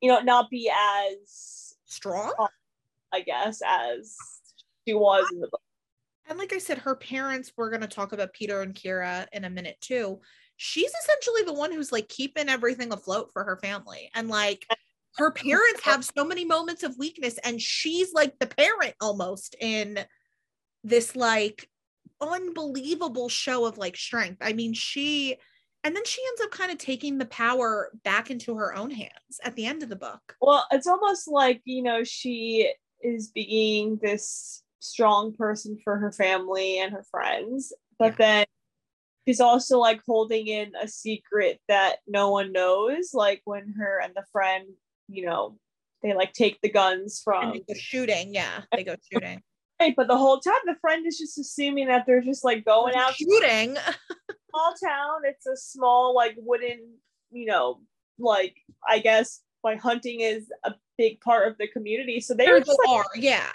you 0.00 0.08
know 0.08 0.20
not 0.20 0.48
be 0.48 0.70
as 0.70 1.60
Strong. 1.90 2.32
I 3.12 3.20
guess 3.20 3.60
as 3.66 4.16
she 4.86 4.94
was 4.94 5.26
in 5.32 5.40
the 5.40 5.48
book. 5.48 5.60
And 6.28 6.38
like 6.38 6.52
I 6.52 6.58
said, 6.58 6.78
her 6.78 6.94
parents, 6.94 7.52
we're 7.56 7.70
going 7.70 7.80
to 7.80 7.88
talk 7.88 8.12
about 8.12 8.32
Peter 8.32 8.62
and 8.62 8.72
Kira 8.72 9.26
in 9.32 9.44
a 9.44 9.50
minute 9.50 9.76
too. 9.80 10.20
She's 10.56 10.92
essentially 11.02 11.42
the 11.42 11.52
one 11.52 11.72
who's 11.72 11.90
like 11.90 12.08
keeping 12.08 12.48
everything 12.48 12.92
afloat 12.92 13.30
for 13.32 13.42
her 13.42 13.56
family. 13.56 14.08
And 14.14 14.28
like 14.28 14.64
her 15.16 15.32
parents 15.32 15.80
have 15.82 16.04
so 16.04 16.24
many 16.24 16.44
moments 16.44 16.84
of 16.84 16.96
weakness, 16.96 17.38
and 17.42 17.60
she's 17.60 18.12
like 18.12 18.38
the 18.38 18.46
parent 18.46 18.94
almost 19.00 19.56
in 19.60 19.98
this 20.84 21.16
like 21.16 21.68
unbelievable 22.20 23.28
show 23.28 23.66
of 23.66 23.78
like 23.78 23.96
strength. 23.96 24.38
I 24.40 24.52
mean, 24.52 24.74
she, 24.74 25.36
and 25.84 25.96
then 25.96 26.04
she 26.04 26.20
ends 26.28 26.40
up 26.42 26.50
kind 26.50 26.70
of 26.70 26.78
taking 26.78 27.18
the 27.18 27.26
power 27.26 27.90
back 28.04 28.30
into 28.30 28.54
her 28.56 28.74
own 28.74 28.90
hands 28.90 29.40
at 29.42 29.56
the 29.56 29.66
end 29.66 29.82
of 29.82 29.88
the 29.88 29.96
book. 29.96 30.36
Well, 30.40 30.66
it's 30.70 30.86
almost 30.86 31.28
like 31.28 31.62
you 31.64 31.82
know 31.82 32.04
she 32.04 32.72
is 33.02 33.28
being 33.28 33.98
this 34.02 34.62
strong 34.80 35.34
person 35.34 35.78
for 35.82 35.96
her 35.98 36.12
family 36.12 36.78
and 36.78 36.92
her 36.92 37.04
friends, 37.10 37.72
but 37.98 38.12
Yeah. 38.12 38.16
then 38.18 38.46
she's 39.26 39.40
also 39.40 39.78
like 39.78 40.00
holding 40.06 40.46
in 40.48 40.72
a 40.80 40.88
secret 40.88 41.60
that 41.68 41.96
no 42.06 42.30
one 42.30 42.52
knows. 42.52 43.14
Like 43.14 43.42
when 43.44 43.74
her 43.78 44.00
and 44.02 44.14
the 44.14 44.24
friend, 44.32 44.66
you 45.08 45.26
know, 45.26 45.58
they 46.02 46.14
like 46.14 46.32
take 46.32 46.60
the 46.62 46.70
guns 46.70 47.20
from 47.22 47.60
the 47.68 47.74
shooting. 47.74 48.34
Yeah, 48.34 48.62
they 48.72 48.84
go 48.84 48.96
shooting. 49.12 49.42
Right, 49.80 49.94
but 49.96 50.08
the 50.08 50.16
whole 50.16 50.40
time 50.40 50.54
the 50.66 50.76
friend 50.80 51.06
is 51.06 51.18
just 51.18 51.38
assuming 51.38 51.88
that 51.88 52.04
they're 52.06 52.20
just 52.20 52.44
like 52.44 52.64
going 52.64 52.94
out 52.94 53.14
shooting. 53.14 53.76
small 54.50 54.74
town. 54.82 55.20
It's 55.24 55.46
a 55.46 55.56
small 55.56 56.14
like 56.14 56.34
wooden, 56.36 56.94
you 57.30 57.46
know, 57.46 57.80
like 58.18 58.56
I 58.86 58.98
guess 58.98 59.40
like 59.64 59.80
hunting 59.80 60.20
is 60.20 60.50
a 60.64 60.74
big 60.98 61.20
part 61.20 61.48
of 61.48 61.56
the 61.58 61.68
community. 61.68 62.20
So 62.20 62.34
they 62.34 62.50
were 62.50 62.60
just 62.60 62.78
like, 62.78 62.86
bar. 62.86 63.06
Yeah. 63.14 63.50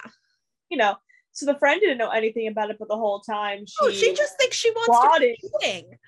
you 0.68 0.76
know, 0.76 0.96
so 1.32 1.46
the 1.46 1.58
friend 1.58 1.80
didn't 1.80 1.98
know 1.98 2.10
anything 2.10 2.48
about 2.48 2.70
it, 2.70 2.78
but 2.78 2.88
the 2.88 2.96
whole 2.96 3.20
time 3.20 3.64
oh, 3.80 3.90
she 3.90 4.06
Oh, 4.06 4.10
she 4.10 4.14
just 4.14 4.36
thinks 4.38 4.56
she 4.56 4.70
wants 4.70 5.16
to 5.16 5.20
be 5.20 5.38
shooting. 5.40 5.98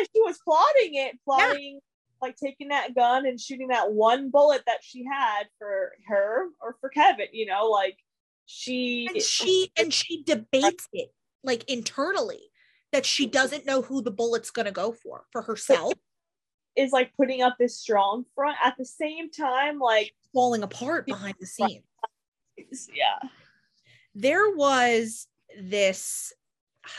she 0.00 0.20
was 0.20 0.38
plotting 0.44 0.94
it, 0.94 1.18
plotting 1.24 1.80
like 2.20 2.36
taking 2.36 2.68
that 2.68 2.94
gun 2.94 3.26
and 3.26 3.38
shooting 3.38 3.68
that 3.68 3.92
one 3.92 4.30
bullet 4.30 4.62
that 4.66 4.78
she 4.82 5.04
had 5.04 5.44
for 5.58 5.92
her 6.06 6.46
or 6.60 6.76
for 6.80 6.88
Kevin, 6.88 7.26
you 7.32 7.46
know, 7.46 7.68
like 7.68 7.98
she 8.46 9.08
And 9.08 9.22
she 9.22 9.72
and 9.76 9.92
she 9.92 10.22
debates 10.24 10.88
it 10.92 11.12
like 11.44 11.68
internally 11.70 12.50
that 12.92 13.06
she 13.06 13.26
doesn't 13.26 13.66
know 13.66 13.82
who 13.82 14.02
the 14.02 14.10
bullet's 14.10 14.50
gonna 14.50 14.72
go 14.72 14.92
for 14.92 15.24
for 15.32 15.42
herself, 15.42 15.94
is 16.76 16.92
like 16.92 17.12
putting 17.16 17.42
up 17.42 17.56
this 17.58 17.78
strong 17.78 18.24
front 18.34 18.56
at 18.62 18.76
the 18.78 18.84
same 18.84 19.30
time, 19.30 19.78
like 19.78 20.12
falling 20.32 20.62
apart 20.62 21.06
behind 21.06 21.34
the 21.40 21.46
scenes. 21.46 21.84
yeah. 22.92 23.18
There 24.14 24.54
was 24.54 25.26
this. 25.58 26.32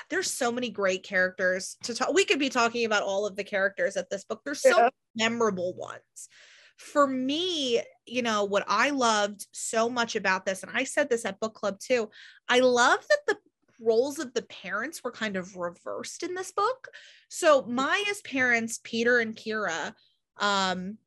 There's 0.10 0.32
so 0.32 0.52
many 0.52 0.70
great 0.70 1.04
characters 1.04 1.76
to 1.84 1.94
talk. 1.94 2.14
We 2.14 2.26
could 2.26 2.39
be 2.39 2.50
talking 2.50 2.86
about 2.86 3.04
all 3.04 3.26
of 3.26 3.36
the 3.36 3.44
characters 3.44 3.98
at 3.98 4.10
this 4.10 4.24
book. 4.24 4.41
There's 4.46 4.62
so 4.62 4.78
Yeah. 4.78 4.89
memorable 5.16 5.74
ones. 5.74 6.30
For 6.78 7.06
me, 7.06 7.82
you 8.06 8.22
know, 8.22 8.43
what 8.43 8.66
I 8.68 8.89
loved 8.89 9.47
so 9.51 9.89
much 9.89 10.16
about 10.16 10.45
this, 10.45 10.64
and 10.64 10.72
I 10.74 10.84
said 10.84 11.10
this 11.10 11.26
at 11.26 11.39
book 11.39 11.54
club 11.54 11.80
too, 11.80 12.10
I 12.49 12.60
love 12.60 12.99
that 13.10 13.20
the 13.28 13.38
roles 13.80 14.20
of 14.20 14.34
the 14.34 14.43
parents 14.43 15.04
were 15.04 15.12
kind 15.12 15.36
of 15.36 15.56
reversed 15.56 16.24
in 16.24 16.34
this 16.34 16.51
book. 16.51 16.88
So 17.30 17.64
Maya's 17.64 18.22
parents, 18.22 18.80
Peter 18.84 19.20
and 19.20 19.36
Kira, 19.36 19.93
um, 20.38 20.97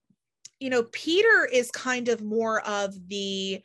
you 0.60 0.70
know, 0.70 0.84
Peter 0.84 1.48
is 1.50 1.70
kind 1.70 2.08
of 2.08 2.22
more 2.22 2.60
of 2.66 2.94
the 3.08 3.62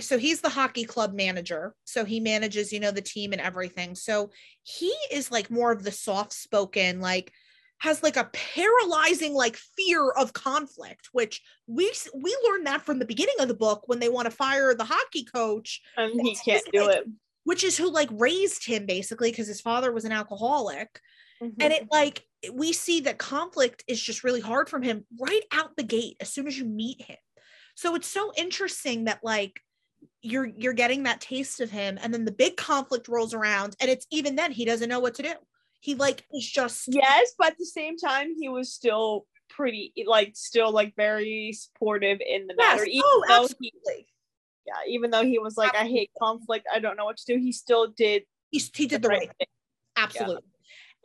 so 0.00 0.16
he's 0.16 0.40
the 0.40 0.48
hockey 0.48 0.84
club 0.84 1.12
manager. 1.12 1.74
So 1.84 2.06
he 2.06 2.18
manages, 2.18 2.72
you 2.72 2.80
know, 2.80 2.90
the 2.90 3.02
team 3.02 3.32
and 3.32 3.42
everything. 3.42 3.94
So 3.94 4.30
he 4.62 4.92
is 5.12 5.30
like 5.30 5.50
more 5.50 5.70
of 5.70 5.82
the 5.82 5.92
soft 5.92 6.32
spoken, 6.32 7.00
like 7.00 7.30
has 7.78 8.02
like 8.02 8.16
a 8.16 8.30
paralyzing 8.32 9.34
like 9.34 9.56
fear 9.56 10.10
of 10.10 10.32
conflict 10.32 11.10
which 11.12 11.42
we 11.66 11.90
we 12.14 12.36
learned 12.46 12.66
that 12.66 12.82
from 12.82 12.98
the 12.98 13.04
beginning 13.04 13.34
of 13.40 13.48
the 13.48 13.54
book 13.54 13.82
when 13.86 13.98
they 13.98 14.08
want 14.08 14.26
to 14.26 14.30
fire 14.30 14.74
the 14.74 14.84
hockey 14.84 15.24
coach. 15.24 15.82
And 15.96 16.20
he 16.20 16.34
can't 16.36 16.64
do 16.72 16.86
like, 16.86 16.98
it. 16.98 17.08
which 17.44 17.64
is 17.64 17.76
who 17.76 17.90
like 17.90 18.08
raised 18.12 18.66
him 18.66 18.86
basically 18.86 19.30
because 19.30 19.48
his 19.48 19.60
father 19.60 19.92
was 19.92 20.04
an 20.04 20.12
alcoholic. 20.12 21.00
Mm-hmm. 21.42 21.60
And 21.60 21.72
it 21.72 21.88
like 21.90 22.24
we 22.52 22.72
see 22.72 23.00
that 23.00 23.18
conflict 23.18 23.84
is 23.88 24.00
just 24.00 24.24
really 24.24 24.40
hard 24.40 24.68
from 24.68 24.82
him 24.82 25.04
right 25.18 25.42
out 25.52 25.76
the 25.76 25.82
gate 25.82 26.16
as 26.20 26.32
soon 26.32 26.46
as 26.46 26.58
you 26.58 26.64
meet 26.64 27.02
him. 27.02 27.16
So 27.74 27.94
it's 27.94 28.08
so 28.08 28.32
interesting 28.36 29.04
that 29.04 29.20
like 29.22 29.60
you're 30.22 30.46
you're 30.46 30.72
getting 30.72 31.02
that 31.02 31.20
taste 31.20 31.60
of 31.60 31.70
him 31.70 31.98
and 32.00 32.14
then 32.14 32.24
the 32.24 32.32
big 32.32 32.56
conflict 32.56 33.08
rolls 33.08 33.34
around 33.34 33.76
and 33.80 33.90
it's 33.90 34.06
even 34.10 34.36
then 34.36 34.52
he 34.52 34.64
doesn't 34.64 34.88
know 34.88 35.00
what 35.00 35.14
to 35.14 35.22
do 35.22 35.32
he 35.86 35.94
like 35.94 36.24
is 36.34 36.44
just 36.44 36.88
yes, 36.88 37.32
but 37.38 37.52
at 37.52 37.58
the 37.58 37.64
same 37.64 37.96
time, 37.96 38.34
he 38.36 38.48
was 38.48 38.72
still 38.72 39.24
pretty 39.48 39.92
like 40.04 40.32
still 40.34 40.72
like 40.72 40.94
very 40.96 41.52
supportive 41.52 42.18
in 42.26 42.48
the 42.48 42.54
yes, 42.58 42.78
matter. 42.78 42.84
Even 42.86 43.02
oh 43.04 43.24
though 43.28 43.34
he 43.36 43.44
absolutely 43.44 44.06
yeah, 44.66 44.92
even 44.92 45.12
though 45.12 45.22
he 45.22 45.38
was 45.38 45.56
like, 45.56 45.76
I 45.76 45.84
hate 45.84 46.10
conflict, 46.20 46.66
I 46.74 46.80
don't 46.80 46.96
know 46.96 47.04
what 47.04 47.18
to 47.18 47.34
do, 47.34 47.38
he 47.38 47.52
still 47.52 47.86
did 47.86 48.24
he, 48.50 48.60
he 48.74 48.86
did 48.88 49.02
the 49.02 49.08
right 49.08 49.30
thing. 49.38 49.46
absolutely 49.96 50.42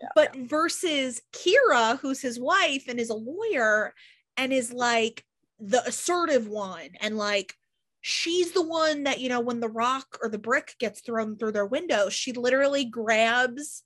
Yeah. 0.02 0.08
but 0.16 0.36
versus 0.36 1.22
kira 1.32 2.00
who's 2.00 2.22
his 2.22 2.40
wife 2.40 2.86
and 2.88 3.00
is 3.00 3.12
a 3.12 3.16
lawyer 3.16 3.94
and 4.38 4.52
is 4.52 4.74
like 4.74 5.26
the 5.60 5.86
assertive 5.88 6.48
one 6.48 6.90
and 7.02 7.18
like 7.18 7.54
she's 8.02 8.52
the 8.54 8.64
one 8.64 9.04
that 9.04 9.20
you 9.20 9.30
know 9.30 9.42
when 9.42 9.60
the 9.60 9.70
rock 9.70 10.18
or 10.24 10.30
the 10.30 10.40
brick 10.40 10.76
gets 10.80 11.02
thrown 11.02 11.36
through 11.36 11.52
their 11.52 11.66
window 11.66 12.10
she 12.10 12.32
literally 12.32 12.86
grabs 12.86 13.84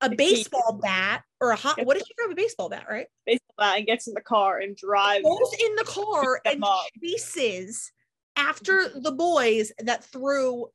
a 0.00 0.10
baseball 0.14 0.78
bat 0.82 1.22
or 1.40 1.50
a 1.52 1.56
hot 1.56 1.84
what 1.84 1.96
did 1.96 2.06
she 2.06 2.14
grab 2.14 2.30
a 2.30 2.34
baseball 2.34 2.68
bat 2.68 2.86
right 2.90 3.06
Baseball 3.26 3.54
bat 3.58 3.78
and 3.78 3.86
gets 3.86 4.06
in 4.08 4.14
the 4.14 4.20
car 4.20 4.58
and 4.58 4.76
drives. 4.76 5.22
goes 5.24 5.54
in 5.60 5.74
the 5.76 5.84
car 5.84 6.40
and 6.44 6.62
up. 6.64 6.86
chases 7.02 7.90
after 8.36 8.88
the 8.88 9.12
boys 9.12 9.72
that 9.78 10.04
threw 10.04 10.66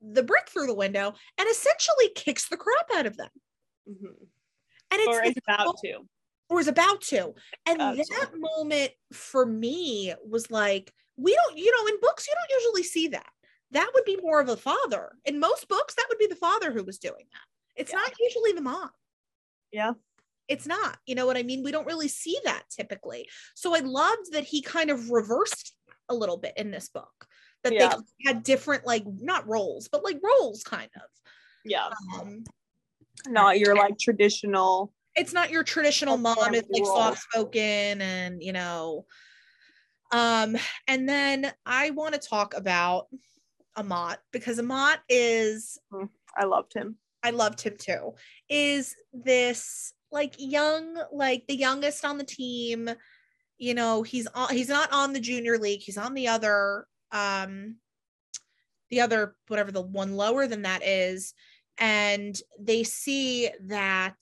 the 0.00 0.22
brick 0.22 0.48
through 0.48 0.66
the 0.68 0.74
window 0.74 1.12
and 1.38 1.48
essentially 1.50 2.08
kicks 2.14 2.48
the 2.48 2.56
crap 2.56 2.86
out 2.94 3.06
of 3.06 3.16
them 3.16 3.30
Mhm. 3.88 4.14
and 4.90 5.00
it's 5.00 5.08
Or 5.08 5.20
this 5.22 5.30
is 5.30 5.42
about 5.48 5.76
to. 5.84 6.08
or 6.50 6.60
is 6.60 6.68
about 6.68 7.02
to. 7.02 7.34
And 7.66 7.76
About 7.80 7.96
to. 7.96 8.04
that 8.20 8.30
moment 8.38 8.92
for 9.12 9.44
me 9.44 10.14
was 10.26 10.50
like, 10.50 10.94
we 11.18 11.34
don't, 11.34 11.58
you 11.58 11.70
know, 11.70 11.86
in 11.92 12.00
books, 12.00 12.26
you 12.26 12.32
don't 12.34 12.58
usually 12.62 12.82
see 12.84 13.08
that. 13.08 13.30
That 13.72 13.90
would 13.92 14.04
be 14.06 14.16
more 14.16 14.40
of 14.40 14.48
a 14.48 14.56
father. 14.56 15.18
In 15.26 15.38
most 15.40 15.68
books, 15.68 15.94
that 15.96 16.06
would 16.08 16.16
be 16.18 16.26
the 16.26 16.36
father 16.36 16.70
who 16.72 16.84
was 16.84 16.98
doing 16.98 17.26
that. 17.32 17.42
It's 17.78 17.92
Yeah. 17.92 17.98
not 18.00 18.12
usually 18.18 18.52
the 18.52 18.60
mom. 18.60 18.90
Yeah. 19.72 19.92
It's 20.48 20.66
not. 20.66 20.98
You 21.06 21.14
know 21.14 21.26
what 21.26 21.36
I 21.36 21.42
mean? 21.42 21.62
We 21.62 21.72
don't 21.72 21.86
really 21.86 22.08
see 22.08 22.38
that 22.44 22.64
typically. 22.70 23.28
So 23.54 23.74
I 23.74 23.78
loved 23.80 24.32
that 24.32 24.44
he 24.44 24.60
kind 24.62 24.90
of 24.90 25.10
reversed 25.10 25.74
a 26.08 26.14
little 26.14 26.36
bit 26.36 26.54
in 26.56 26.70
this 26.70 26.88
book. 26.88 27.26
That 27.64 27.72
Yeah. 27.72 27.96
they 27.96 28.26
had 28.26 28.42
different, 28.42 28.86
like, 28.86 29.04
not 29.06 29.46
roles, 29.46 29.88
but 29.88 30.04
like 30.04 30.18
roles 30.22 30.62
kind 30.62 30.90
of. 30.96 31.02
Yeah. 31.64 31.90
Um, 32.14 32.44
Not 33.26 33.58
your 33.58 33.74
like 33.74 33.98
traditional 33.98 34.92
it's 35.16 35.32
not 35.32 35.50
your 35.50 35.64
traditional 35.64 36.16
mom 36.16 36.54
It's 36.54 36.68
like 36.70 36.84
soft 36.86 37.22
spoken 37.22 38.00
and 38.00 38.40
you 38.40 38.52
know 38.52 39.04
um 40.12 40.56
and 40.86 41.08
then 41.08 41.52
i 41.66 41.90
want 41.90 42.14
to 42.14 42.20
talk 42.20 42.54
about 42.54 43.08
amat 43.76 44.20
because 44.32 44.60
amat 44.60 45.00
is 45.08 45.78
I 46.36 46.44
loved 46.44 46.72
him. 46.72 46.96
I 47.22 47.30
loved 47.30 47.60
him 47.60 47.74
too 47.78 48.14
is 48.48 48.94
this 49.12 49.92
like 50.10 50.34
young 50.38 50.96
like 51.12 51.44
the 51.48 51.56
youngest 51.56 52.04
on 52.04 52.18
the 52.18 52.24
team 52.24 52.88
you 53.58 53.74
know 53.74 54.02
he's 54.02 54.26
on 54.28 54.48
he's 54.50 54.68
not 54.68 54.90
on 54.92 55.12
the 55.12 55.20
junior 55.20 55.58
league 55.58 55.80
he's 55.80 55.98
on 55.98 56.14
the 56.14 56.28
other 56.28 56.86
um 57.12 57.76
the 58.90 59.00
other 59.00 59.34
whatever 59.48 59.70
the 59.70 59.82
one 59.82 60.16
lower 60.16 60.46
than 60.46 60.62
that 60.62 60.82
is 60.84 61.34
and 61.78 62.40
they 62.58 62.82
see 62.84 63.50
that 63.66 64.16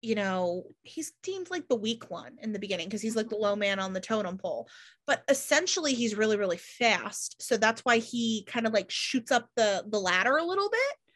you 0.00 0.14
know 0.14 0.64
he's 0.82 1.12
deemed 1.22 1.50
like 1.50 1.66
the 1.68 1.74
weak 1.74 2.10
one 2.10 2.36
in 2.40 2.52
the 2.52 2.58
beginning 2.58 2.86
because 2.86 3.02
he's 3.02 3.16
like 3.16 3.28
the 3.28 3.36
low 3.36 3.56
man 3.56 3.80
on 3.80 3.92
the 3.92 4.00
totem 4.00 4.38
pole 4.38 4.68
but 5.06 5.22
essentially 5.28 5.94
he's 5.94 6.14
really 6.14 6.36
really 6.36 6.56
fast 6.56 7.40
so 7.42 7.56
that's 7.56 7.84
why 7.84 7.98
he 7.98 8.44
kind 8.46 8.66
of 8.66 8.72
like 8.72 8.90
shoots 8.90 9.32
up 9.32 9.48
the 9.56 9.84
the 9.88 9.98
ladder 9.98 10.36
a 10.36 10.44
little 10.44 10.70
bit 10.70 11.07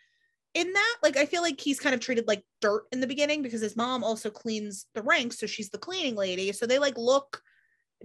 in 0.55 0.73
that 0.73 0.97
like 1.03 1.17
i 1.17 1.25
feel 1.27 1.43
like 1.43 1.61
he's 1.61 1.81
kind 1.81 1.95
of 1.95 2.01
treated 2.01 2.27
like 2.29 2.45
dirt 2.61 2.85
in 2.93 3.01
the 3.01 3.07
beginning 3.07 3.43
because 3.43 3.61
his 3.61 3.77
mom 3.77 4.05
also 4.05 4.31
cleans 4.31 4.87
the 4.95 5.03
ranks 5.03 5.39
so 5.39 5.47
she's 5.47 5.71
the 5.71 5.79
cleaning 5.79 6.15
lady 6.15 6.53
so 6.53 6.67
they 6.67 6.79
like 6.79 6.97
look 6.99 7.43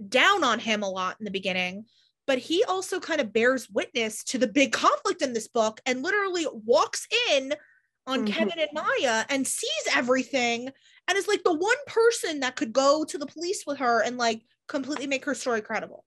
down 0.08 0.44
on 0.44 0.58
him 0.58 0.82
a 0.82 0.88
lot 0.88 1.16
in 1.20 1.24
the 1.24 1.30
beginning 1.30 1.84
but 2.26 2.38
he 2.38 2.62
also 2.64 3.00
kind 3.00 3.20
of 3.20 3.32
bears 3.32 3.68
witness 3.70 4.22
to 4.24 4.38
the 4.38 4.46
big 4.46 4.72
conflict 4.72 5.22
in 5.22 5.32
this 5.32 5.48
book 5.48 5.80
and 5.86 6.02
literally 6.02 6.46
walks 6.64 7.06
in 7.32 7.52
on 8.06 8.24
Mhm. 8.24 8.26
Kevin 8.26 8.58
and 8.58 8.68
Maya 8.72 9.24
and 9.28 9.46
sees 9.46 9.84
everything 9.94 10.70
and 11.08 11.18
is 11.18 11.28
like 11.28 11.42
the 11.42 11.52
one 11.52 11.76
person 11.86 12.40
that 12.40 12.56
could 12.56 12.72
go 12.72 13.04
to 13.04 13.18
the 13.18 13.26
police 13.26 13.64
with 13.66 13.78
her 13.78 14.02
and 14.02 14.16
like 14.16 14.42
completely 14.66 15.06
make 15.06 15.24
her 15.26 15.34
story 15.34 15.60
credible. 15.62 16.04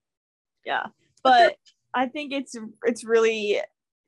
yeah 0.64 0.86
But 1.22 1.56
but 1.56 1.56
i 1.94 2.06
think 2.06 2.32
it's 2.32 2.56
it's 2.84 3.04
really 3.04 3.60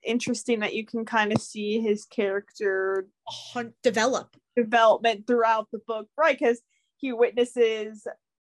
interesting 0.05 0.61
that 0.61 0.75
you 0.75 0.85
can 0.85 1.05
kind 1.05 1.33
of 1.33 1.41
see 1.41 1.81
his 1.81 2.05
character 2.05 3.07
Develop. 3.83 4.37
development 4.57 5.27
throughout 5.27 5.69
the 5.73 5.81
book 5.87 6.09
right 6.17 6.39
because 6.39 6.61
he 6.97 7.13
witnesses 7.13 8.07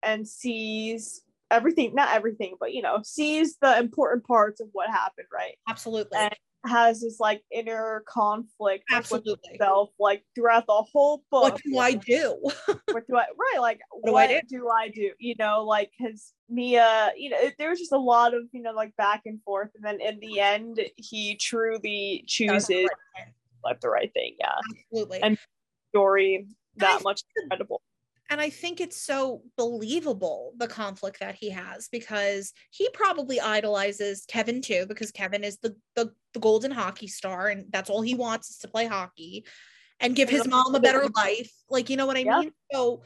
and 0.04 0.28
sees 0.28 1.22
everything 1.52 1.94
not 1.96 2.14
everything 2.14 2.56
but 2.60 2.74
you 2.74 2.82
know 2.82 3.00
sees 3.04 3.58
the 3.62 3.78
important 3.78 4.26
parts 4.26 4.62
of 4.62 4.68
what 4.72 4.90
happened 4.90 5.28
right 5.34 5.56
Absolutely. 5.68 6.18
And 6.18 6.34
has 6.66 7.02
this 7.02 7.20
like 7.20 7.42
inner 7.52 8.04
conflict 8.08 8.84
with 8.90 8.98
Absolutely. 8.98 9.40
himself 9.46 9.90
like 10.00 10.24
throughout 10.36 10.66
the 10.68 10.74
whole 10.74 11.24
book 11.32 11.54
What 11.54 11.62
do 11.64 11.78
I 11.78 11.94
do? 11.94 12.38
what 12.68 13.08
do 13.08 13.16
I 13.16 13.26
right 13.38 13.60
like 13.60 13.80
do 14.06 14.12
what, 14.12 14.30
I 14.30 14.42
do? 14.48 14.70
I 14.70 14.90
do 14.90 15.12
you 15.20 15.36
know 15.40 15.64
like 15.64 15.92
because 15.98 16.34
Mia 16.50 17.12
you 17.16 17.30
know 17.30 17.38
there 17.58 17.70
was 17.70 17.80
just 17.80 17.94
a 17.94 17.98
lot 17.98 18.34
of 18.34 18.44
you 18.52 18.62
know 18.62 18.74
like 18.74 18.96
back 18.98 19.22
and 19.26 19.42
forth 19.44 19.70
and 19.76 19.84
then 19.84 20.02
in 20.02 20.20
the 20.20 20.40
end 20.40 20.80
he 20.98 21.36
truly 21.36 22.24
chooses 22.28 22.90
like 23.64 23.80
the 23.80 23.90
right 23.90 24.12
thing 24.14 24.36
yeah 24.40 24.56
Absolutely. 24.92 25.22
And- 25.22 25.38
story 25.92 26.46
that 26.78 27.04
much 27.04 27.24
incredible 27.42 27.82
and 28.30 28.40
I 28.40 28.50
think 28.50 28.80
it's 28.80 29.02
so 29.02 29.42
believable 29.58 30.54
the 30.58 30.68
conflict 30.68 31.20
that 31.20 31.36
he 31.36 31.50
has 31.50 31.90
because 31.90 32.54
he 32.70 32.88
probably 32.94 33.40
idolizes 33.40 34.26
Kevin 34.28 34.62
too 34.62 34.86
because 34.88 35.12
Kevin 35.12 35.44
is 35.44 35.58
the 35.58 35.76
the, 35.96 36.12
the 36.34 36.40
golden 36.40 36.72
hockey 36.72 37.08
star 37.08 37.48
and 37.48 37.66
that's 37.72 37.90
all 37.90 38.02
he 38.02 38.14
wants 38.14 38.52
is 38.52 38.58
to 38.60 38.68
play 38.68 38.86
hockey 38.86 39.46
and 40.00 40.16
give 40.16 40.30
his 40.30 40.48
mom 40.48 40.76
a 40.76 40.80
better 40.80 41.08
life. 41.16 41.52
Like 41.70 41.90
you 41.90 41.98
know 41.98 42.06
what 42.06 42.18
I 42.18 42.24
mean? 42.24 42.52
So 42.72 43.04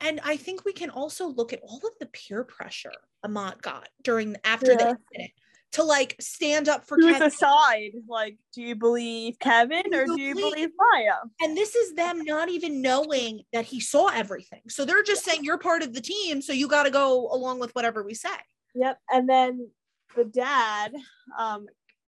and 0.00 0.20
I 0.24 0.36
think 0.36 0.64
we 0.64 0.72
can 0.72 0.90
also 0.90 1.28
look 1.28 1.52
at 1.52 1.60
all 1.62 1.78
of 1.78 1.92
the 2.00 2.06
peer 2.06 2.44
pressure 2.44 2.92
Amat 3.24 3.62
got 3.62 3.88
during 4.02 4.36
after 4.44 4.76
the 4.76 4.96
incident 5.12 5.32
to 5.74 5.82
like 5.84 6.16
stand 6.20 6.68
up 6.68 6.84
for 6.86 6.96
who's 6.96 7.12
Kevin. 7.14 7.28
aside 7.28 7.90
like 8.08 8.36
do 8.52 8.62
you 8.62 8.74
believe 8.74 9.38
Kevin 9.40 9.94
or 9.94 10.06
do 10.06 10.20
you 10.20 10.34
Believe- 10.34 10.70
Maya? 10.94 11.14
And 11.40 11.56
this 11.56 11.74
is 11.74 11.94
them 11.94 12.22
not 12.24 12.48
even 12.48 12.80
knowing 12.82 13.42
that 13.52 13.64
he 13.64 13.80
saw 13.80 14.06
everything. 14.08 14.62
So 14.68 14.84
they're 14.84 15.02
just 15.02 15.24
saying 15.24 15.44
you're 15.44 15.58
part 15.58 15.82
of 15.82 15.92
the 15.92 16.00
team 16.00 16.40
so 16.42 16.52
you 16.52 16.68
got 16.68 16.84
to 16.84 16.90
go 16.90 17.28
along 17.30 17.58
with 17.60 17.74
whatever 17.74 18.02
we 18.02 18.14
say. 18.14 18.28
Yep 18.74 18.98
and 19.10 19.28
then 19.28 19.68
the 20.16 20.24
dad 20.24 20.92
um 21.38 21.66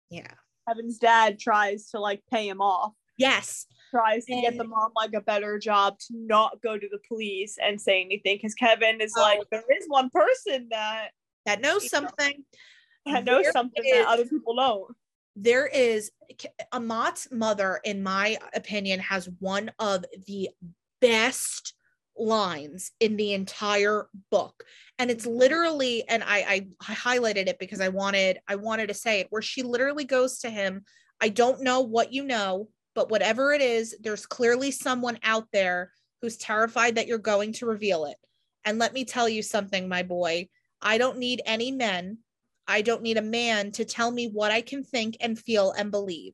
yeah. 0.09 0.27
Kevin's 0.67 0.97
dad 0.97 1.39
tries 1.39 1.89
to 1.91 1.99
like 1.99 2.21
pay 2.31 2.47
him 2.47 2.61
off. 2.61 2.93
Yes. 3.17 3.65
Tries 3.91 4.25
to 4.25 4.41
get 4.41 4.57
the 4.57 4.63
mom 4.65 4.91
like 4.95 5.13
a 5.13 5.21
better 5.21 5.57
job 5.59 5.97
to 5.99 6.13
not 6.13 6.61
go 6.61 6.77
to 6.77 6.87
the 6.91 6.99
police 7.07 7.57
and 7.63 7.79
say 7.79 8.01
anything 8.01 8.37
because 8.37 8.53
Kevin 8.55 8.99
is 8.99 9.13
Oh. 9.17 9.21
like 9.21 9.39
there 9.51 9.63
is 9.77 9.85
one 9.87 10.09
person 10.09 10.67
that, 10.71 11.09
that 11.45 11.61
knows 11.61 11.89
something 11.89 12.43
that 13.13 13.25
knows 13.25 13.43
There 13.43 13.51
something 13.51 13.83
is- 13.85 13.91
that 13.91 14.07
other 14.07 14.25
people 14.25 14.55
don't. 14.55 14.95
there 15.35 15.67
is 15.67 16.11
Amat's 16.73 17.27
mother, 17.31 17.79
in 17.83 18.01
my 18.03 18.37
opinion, 18.53 18.99
has 19.01 19.29
one 19.39 19.71
of 19.79 20.05
the 20.27 20.49
best 21.01 21.73
lines 22.17 22.91
in 22.99 23.17
the 23.17 23.33
entire 23.33 24.07
book. 24.31 24.63
And 24.97 25.11
it's 25.11 25.25
literally, 25.25 26.07
and 26.07 26.23
I, 26.23 26.37
I 26.39 26.67
I 26.87 26.93
highlighted 26.93 27.47
it 27.47 27.59
because 27.59 27.81
I 27.81 27.89
wanted 27.89 28.39
I 28.47 28.55
wanted 28.55 28.87
to 28.87 28.93
say 28.93 29.19
it, 29.19 29.27
where 29.29 29.41
she 29.41 29.61
literally 29.63 30.05
goes 30.05 30.39
to 30.39 30.49
him, 30.49 30.85
I 31.21 31.29
don't 31.29 31.61
know 31.61 31.81
what 31.81 32.13
you 32.13 32.23
know, 32.23 32.69
but 32.95 33.09
whatever 33.11 33.51
it 33.51 33.61
is, 33.61 33.95
there's 34.01 34.25
clearly 34.25 34.71
someone 34.71 35.19
out 35.23 35.47
there 35.51 35.91
who's 36.21 36.37
terrified 36.37 36.95
that 36.95 37.07
you're 37.07 37.17
going 37.17 37.51
to 37.53 37.65
reveal 37.65 38.05
it. 38.05 38.15
And 38.63 38.79
let 38.79 38.93
me 38.93 39.03
tell 39.03 39.27
you 39.27 39.41
something, 39.41 39.87
my 39.89 40.01
boy. 40.03 40.47
I 40.81 40.97
don't 40.97 41.17
need 41.17 41.41
any 41.45 41.71
men 41.71 42.19
I 42.67 42.81
don't 42.81 43.01
need 43.03 43.17
a 43.17 43.21
man 43.21 43.71
to 43.73 43.85
tell 43.85 44.11
me 44.11 44.27
what 44.27 44.51
I 44.51 44.61
can 44.61 44.83
think 44.83 45.17
and 45.19 45.37
feel 45.37 45.71
and 45.71 45.91
believe. 45.91 46.33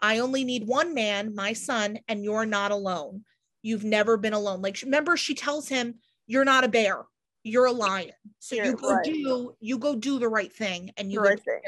I 0.00 0.18
only 0.20 0.44
need 0.44 0.66
one 0.66 0.94
man, 0.94 1.34
my 1.34 1.52
son, 1.52 1.98
and 2.08 2.22
you're 2.24 2.46
not 2.46 2.70
alone. 2.70 3.24
You've 3.62 3.84
never 3.84 4.16
been 4.16 4.32
alone. 4.32 4.62
Like 4.62 4.80
remember 4.82 5.16
she 5.16 5.34
tells 5.34 5.68
him 5.68 5.96
you're 6.26 6.44
not 6.44 6.64
a 6.64 6.68
bear. 6.68 7.04
You're 7.42 7.66
a 7.66 7.72
lion. 7.72 8.12
So 8.38 8.54
Yeah, 8.56 8.66
you 8.66 8.76
go 8.76 8.94
right. 8.94 9.04
do 9.04 9.54
you 9.60 9.78
go 9.78 9.96
do 9.96 10.18
the 10.18 10.28
right 10.28 10.52
thing 10.52 10.90
and 10.96 11.10
you 11.12 11.20
right 11.20 11.42
thing. 11.42 11.60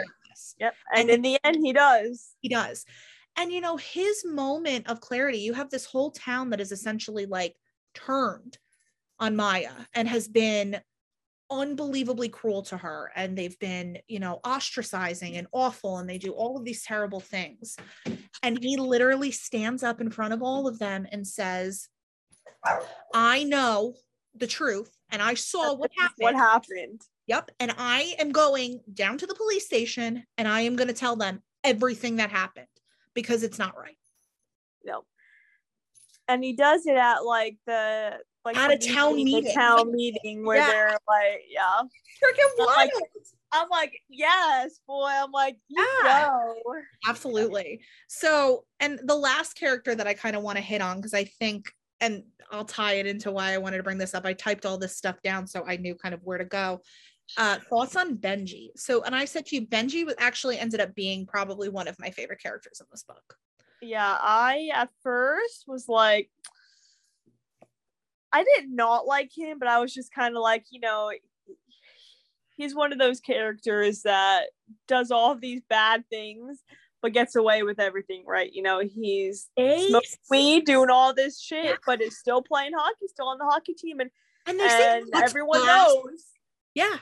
Yep. 0.58 0.74
And, 0.94 1.00
And- 1.02 1.10
in 1.10 1.22
the 1.22 1.38
end 1.44 1.56
he 1.64 1.72
does. 1.72 2.30
He 2.40 2.48
does. 2.48 2.84
And 3.36 3.52
you 3.52 3.60
know, 3.60 3.76
his 3.76 4.24
moment 4.24 4.88
of 4.88 5.00
clarity, 5.00 5.38
you 5.38 5.52
have 5.54 5.70
this 5.70 5.84
whole 5.86 6.10
town 6.10 6.50
that 6.50 6.60
is 6.60 6.72
essentially 6.72 7.26
like 7.26 7.56
turned 7.94 8.58
on 9.18 9.36
Maya 9.36 9.72
and 9.94 10.08
has 10.08 10.28
been 10.28 10.80
unbelievably 11.50 12.28
cruel 12.28 12.62
to 12.62 12.76
her. 12.76 13.10
And 13.14 13.36
they've 13.36 13.58
been, 13.58 13.98
you 14.08 14.20
know, 14.20 14.40
ostracizing 14.44 15.36
and 15.36 15.46
awful. 15.52 15.98
And 15.98 16.08
they 16.08 16.18
do 16.18 16.32
all 16.32 16.56
of 16.56 16.64
these 16.64 16.84
terrible 16.84 17.20
things. 17.20 17.76
And 18.42 18.58
he 18.62 18.76
literally 18.76 19.30
stands 19.30 19.82
up 19.82 20.00
in 20.00 20.10
front 20.10 20.34
of 20.34 20.42
all 20.42 20.66
of 20.66 20.78
them 20.78 21.06
and 21.10 21.26
says, 21.26 21.88
I 23.14 23.44
know 23.44 23.94
the 24.34 24.46
truth 24.46 24.94
and 25.10 25.20
I 25.20 25.34
saw 25.34 25.74
what 25.74 25.90
happened. 25.96 26.16
What 26.18 26.34
happened? 26.34 27.02
Yep. 27.26 27.50
And 27.60 27.74
I 27.78 28.14
am 28.18 28.32
going 28.32 28.80
down 28.92 29.18
to 29.18 29.26
the 29.26 29.34
police 29.34 29.66
station 29.66 30.24
and 30.38 30.46
I 30.46 30.62
am 30.62 30.76
going 30.76 30.88
to 30.88 30.94
tell 30.94 31.16
them 31.16 31.42
everything 31.64 32.16
that 32.16 32.30
happened 32.30 32.66
because 33.14 33.42
it's 33.42 33.58
not 33.58 33.76
right. 33.76 33.96
No. 34.84 35.04
And 36.28 36.44
he 36.44 36.52
does 36.52 36.86
it 36.86 36.96
at 36.96 37.24
like 37.24 37.56
the 37.66 38.18
like 38.44 38.56
At 38.56 38.70
a 38.72 38.78
town 38.78 39.16
meeting. 39.16 39.52
town 39.54 39.92
meeting 39.94 40.44
where 40.44 40.56
Yeah. 40.58 40.66
they're 40.70 40.98
like, 41.08 41.42
yeah. 41.48 41.80
Freaking 42.22 42.48
I'm 42.60 42.66
wild. 42.66 42.76
like- 42.76 42.92
I'm 43.52 43.68
like, 43.68 44.00
yes, 44.08 44.78
boy. 44.86 45.08
I'm 45.10 45.32
like, 45.32 45.56
you 45.68 45.84
Yeah. 46.04 46.28
go. 46.28 46.74
Absolutely. 47.08 47.82
So, 48.06 48.64
and 48.78 49.00
the 49.04 49.16
last 49.16 49.54
character 49.54 49.92
that 49.94 50.06
I 50.06 50.14
kind 50.14 50.36
of 50.36 50.42
want 50.42 50.56
to 50.56 50.62
hit 50.62 50.80
on 50.80 50.98
because 50.98 51.14
I 51.14 51.24
think, 51.24 51.72
and 52.00 52.22
I'll 52.52 52.64
tie 52.64 52.94
it 52.94 53.06
into 53.06 53.32
why 53.32 53.52
I 53.52 53.58
wanted 53.58 53.78
to 53.78 53.82
bring 53.82 53.98
this 53.98 54.14
up. 54.14 54.24
I 54.24 54.34
typed 54.34 54.66
all 54.66 54.78
this 54.78 54.96
stuff 54.96 55.20
down 55.22 55.46
so 55.48 55.64
I 55.66 55.76
knew 55.76 55.96
kind 55.96 56.14
of 56.14 56.20
where 56.22 56.38
to 56.38 56.44
go. 56.44 56.80
Uh, 57.36 57.58
thoughts 57.68 57.96
on 57.96 58.16
Benji. 58.16 58.68
So, 58.76 59.02
and 59.02 59.14
I 59.16 59.24
said 59.24 59.46
to 59.46 59.56
you, 59.56 59.66
Benji 59.66 60.06
was 60.06 60.14
actually 60.18 60.58
ended 60.58 60.80
up 60.80 60.94
being 60.94 61.26
probably 61.26 61.68
one 61.68 61.88
of 61.88 61.98
my 61.98 62.10
favorite 62.10 62.40
characters 62.42 62.80
in 62.80 62.86
this 62.92 63.02
book. 63.02 63.34
Yeah, 63.82 64.16
I 64.20 64.68
at 64.74 64.90
first 65.02 65.64
was 65.66 65.88
like, 65.88 66.30
I 68.32 68.44
did 68.56 68.70
not 68.70 69.06
like 69.06 69.30
him, 69.36 69.58
but 69.58 69.68
I 69.68 69.78
was 69.80 69.92
just 69.92 70.12
kind 70.12 70.36
of 70.36 70.42
like, 70.42 70.66
you 70.70 70.80
know, 70.80 71.10
he's 72.56 72.74
one 72.74 72.92
of 72.92 72.98
those 72.98 73.20
characters 73.20 74.02
that 74.02 74.44
does 74.86 75.10
all 75.10 75.32
of 75.32 75.40
these 75.40 75.62
bad 75.68 76.04
things, 76.10 76.62
but 77.02 77.12
gets 77.12 77.34
away 77.34 77.62
with 77.62 77.80
everything, 77.80 78.24
right? 78.26 78.52
You 78.52 78.62
know, 78.62 78.80
he's 78.80 79.48
smoking 79.56 80.00
weed, 80.30 80.64
doing 80.66 80.90
all 80.90 81.14
this 81.14 81.40
shit, 81.40 81.64
Yeah. 81.64 81.76
but 81.86 82.02
is 82.02 82.18
still 82.18 82.42
playing 82.42 82.72
hockey, 82.76 83.08
still 83.08 83.28
on 83.28 83.38
the 83.38 83.46
hockey 83.46 83.74
team, 83.74 84.00
and, 84.00 84.10
And 84.46 84.60
and 84.60 85.06
everyone 85.14 85.60
class- 85.62 85.88
knows, 85.88 86.24
Yeah. 86.74 86.98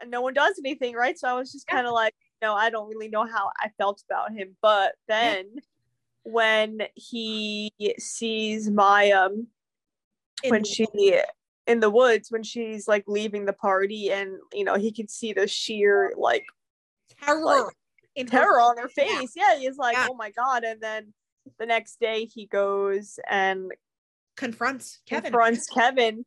and 0.00 0.10
no 0.10 0.20
one 0.20 0.34
does 0.34 0.58
anything, 0.58 0.94
right? 0.94 1.18
So 1.18 1.28
I 1.28 1.34
was 1.34 1.52
just 1.52 1.66
kind 1.66 1.86
of 1.86 1.92
like, 1.92 2.14
no, 2.42 2.54
I 2.54 2.70
don't 2.70 2.88
really 2.88 3.08
know 3.08 3.24
how 3.26 3.50
I 3.60 3.68
felt 3.78 4.02
about 4.08 4.32
him. 4.32 4.56
But 4.62 4.94
then 5.08 5.56
when 6.24 6.82
he 6.94 7.72
sees 7.98 8.68
Maya 8.70 9.26
um, 9.26 9.46
In 10.42 10.50
when 10.50 10.64
she 10.64 10.86
in 11.66 11.80
the 11.80 11.90
woods 11.90 12.30
when 12.30 12.42
she's 12.42 12.88
like 12.88 13.04
leaving 13.06 13.44
the 13.44 13.52
party 13.52 14.10
and 14.10 14.30
you 14.52 14.64
know 14.64 14.74
he 14.76 14.90
could 14.90 15.10
see 15.10 15.32
the 15.32 15.46
sheer 15.46 16.14
like 16.16 16.44
terror, 17.22 17.44
like, 17.44 17.64
in 18.16 18.26
her 18.26 18.30
terror 18.30 18.60
on 18.60 18.78
her 18.78 18.88
face 18.88 19.32
yeah 19.36 19.58
he's 19.58 19.76
like 19.76 19.94
Yeah. 19.94 20.08
oh 20.10 20.14
my 20.14 20.30
god 20.30 20.64
and 20.64 20.80
then 20.80 21.12
the 21.58 21.66
next 21.66 22.00
day 22.00 22.24
he 22.24 22.46
goes 22.46 23.18
and 23.28 23.70
confronts 24.36 25.00
Kevin. 25.06 25.30
confronts 25.32 25.66
kevin 25.68 26.24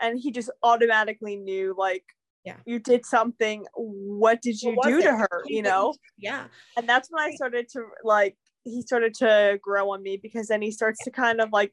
and 0.00 0.18
he 0.18 0.30
just 0.30 0.50
automatically 0.62 1.36
knew 1.36 1.74
like 1.78 2.04
Yeah. 2.44 2.56
you 2.66 2.78
did 2.78 3.06
something 3.06 3.64
what 3.74 4.42
did 4.42 4.60
you 4.60 4.72
What 4.74 4.88
do 4.88 5.00
to 5.00 5.08
it? 5.08 5.14
her 5.14 5.42
you 5.46 5.62
know 5.62 5.94
Yeah. 6.18 6.46
and 6.76 6.86
that's 6.88 7.08
when 7.10 7.22
i 7.22 7.30
started 7.34 7.68
to 7.70 7.84
like 8.04 8.36
he 8.64 8.82
started 8.82 9.14
to 9.14 9.58
grow 9.62 9.90
on 9.92 10.02
me 10.02 10.18
because 10.22 10.48
then 10.48 10.60
he 10.62 10.70
starts 10.70 11.02
to 11.04 11.10
kind 11.10 11.40
of 11.40 11.48
like 11.52 11.72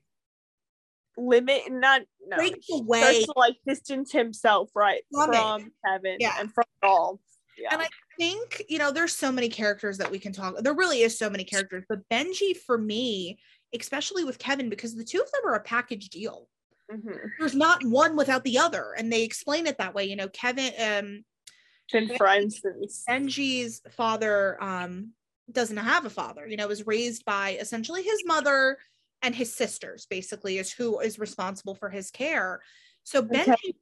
limit 1.20 1.64
not 1.70 2.02
no 2.28 2.38
Break 2.38 2.58
he 2.62 2.80
away. 2.80 3.24
to 3.26 3.34
like 3.36 3.56
distance 3.68 4.12
himself 4.12 4.70
right 4.76 5.02
From 5.14 5.72
kevin 5.86 6.18
Yeah. 6.20 6.36
and 6.40 6.54
from 6.54 6.66
all 6.84 7.20
yeah 7.58 7.70
And 7.72 7.82
I 7.82 7.88
think, 8.18 8.64
you 8.70 8.78
know, 8.80 8.92
there's 8.92 9.14
so 9.16 9.32
many 9.32 9.50
characters 9.50 9.98
that 9.98 10.10
we 10.12 10.18
can 10.20 10.32
talk. 10.34 10.56
There 10.60 10.74
really 10.74 11.02
is 11.02 11.18
so 11.18 11.30
many 11.30 11.44
characters, 11.44 11.84
but 11.90 12.08
Benji 12.10 12.56
for 12.56 12.78
me, 12.78 13.40
especially 13.78 14.24
with 14.24 14.40
Kevin, 14.40 14.70
because 14.70 14.96
the 14.96 15.04
two 15.04 15.20
of 15.22 15.30
them 15.32 15.42
are 15.46 15.56
a 15.56 15.60
package 15.62 16.10
deal. 16.10 16.48
Mhm. 16.92 17.32
There's 17.38 17.56
not 17.56 17.84
one 17.86 18.16
without 18.16 18.44
the 18.46 18.58
other. 18.60 18.94
And 18.98 19.12
they 19.12 19.24
explain 19.24 19.68
it 19.68 19.78
that 19.78 19.94
way. 19.94 20.06
You 20.06 20.16
know, 20.16 20.30
Kevin, 20.30 20.72
um, 20.80 21.26
been 21.92 22.16
friends 22.18 22.62
since 22.62 23.04
Benji's 23.10 23.82
father 23.92 24.62
um 24.64 25.14
doesn't 25.52 25.78
have 25.78 26.06
a 26.06 26.10
father, 26.10 26.48
you 26.48 26.56
know, 26.58 26.68
was 26.68 26.86
raised 26.88 27.26
by 27.26 27.58
essentially 27.60 28.04
his 28.04 28.24
mother 28.26 28.78
and 29.22 29.36
his 29.36 29.54
sisters, 29.54 30.08
basically, 30.10 30.58
is 30.58 30.72
who 30.72 31.00
is 31.00 31.20
responsible 31.20 31.76
for 31.76 31.90
his 31.90 32.12
care. 32.12 32.62
So 33.04 33.22
Benji 33.22 33.76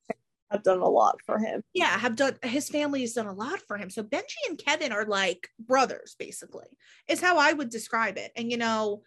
have 0.51 0.63
done 0.63 0.79
a 0.79 0.89
lot 0.89 1.19
for 1.25 1.37
him. 1.37 1.61
Yeah, 1.73 1.97
have 1.97 2.15
done 2.15 2.37
his 2.43 2.69
family 2.69 3.01
has 3.01 3.13
done 3.13 3.27
a 3.27 3.33
lot 3.33 3.59
for 3.67 3.77
him. 3.77 3.89
So 3.89 4.03
Benji 4.03 4.35
and 4.47 4.57
Kevin 4.57 4.91
are 4.91 5.05
like 5.05 5.49
brothers, 5.59 6.15
basically, 6.17 6.67
is 7.07 7.21
how 7.21 7.37
I 7.37 7.53
would 7.53 7.69
describe 7.69 8.17
it. 8.17 8.31
And 8.35 8.49
you 8.49 8.57
know, 8.57 9.03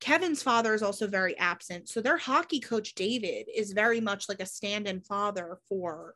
Kevin's 0.00 0.42
father 0.42 0.74
is 0.74 0.82
also 0.82 1.06
very 1.06 1.36
absent. 1.38 1.88
So 1.88 2.00
their 2.00 2.18
hockey 2.18 2.60
coach, 2.60 2.94
David, 2.94 3.46
is 3.54 3.72
very 3.72 4.00
much 4.00 4.28
like 4.28 4.40
a 4.40 4.46
stand-in 4.46 5.00
father 5.00 5.58
for 5.68 6.14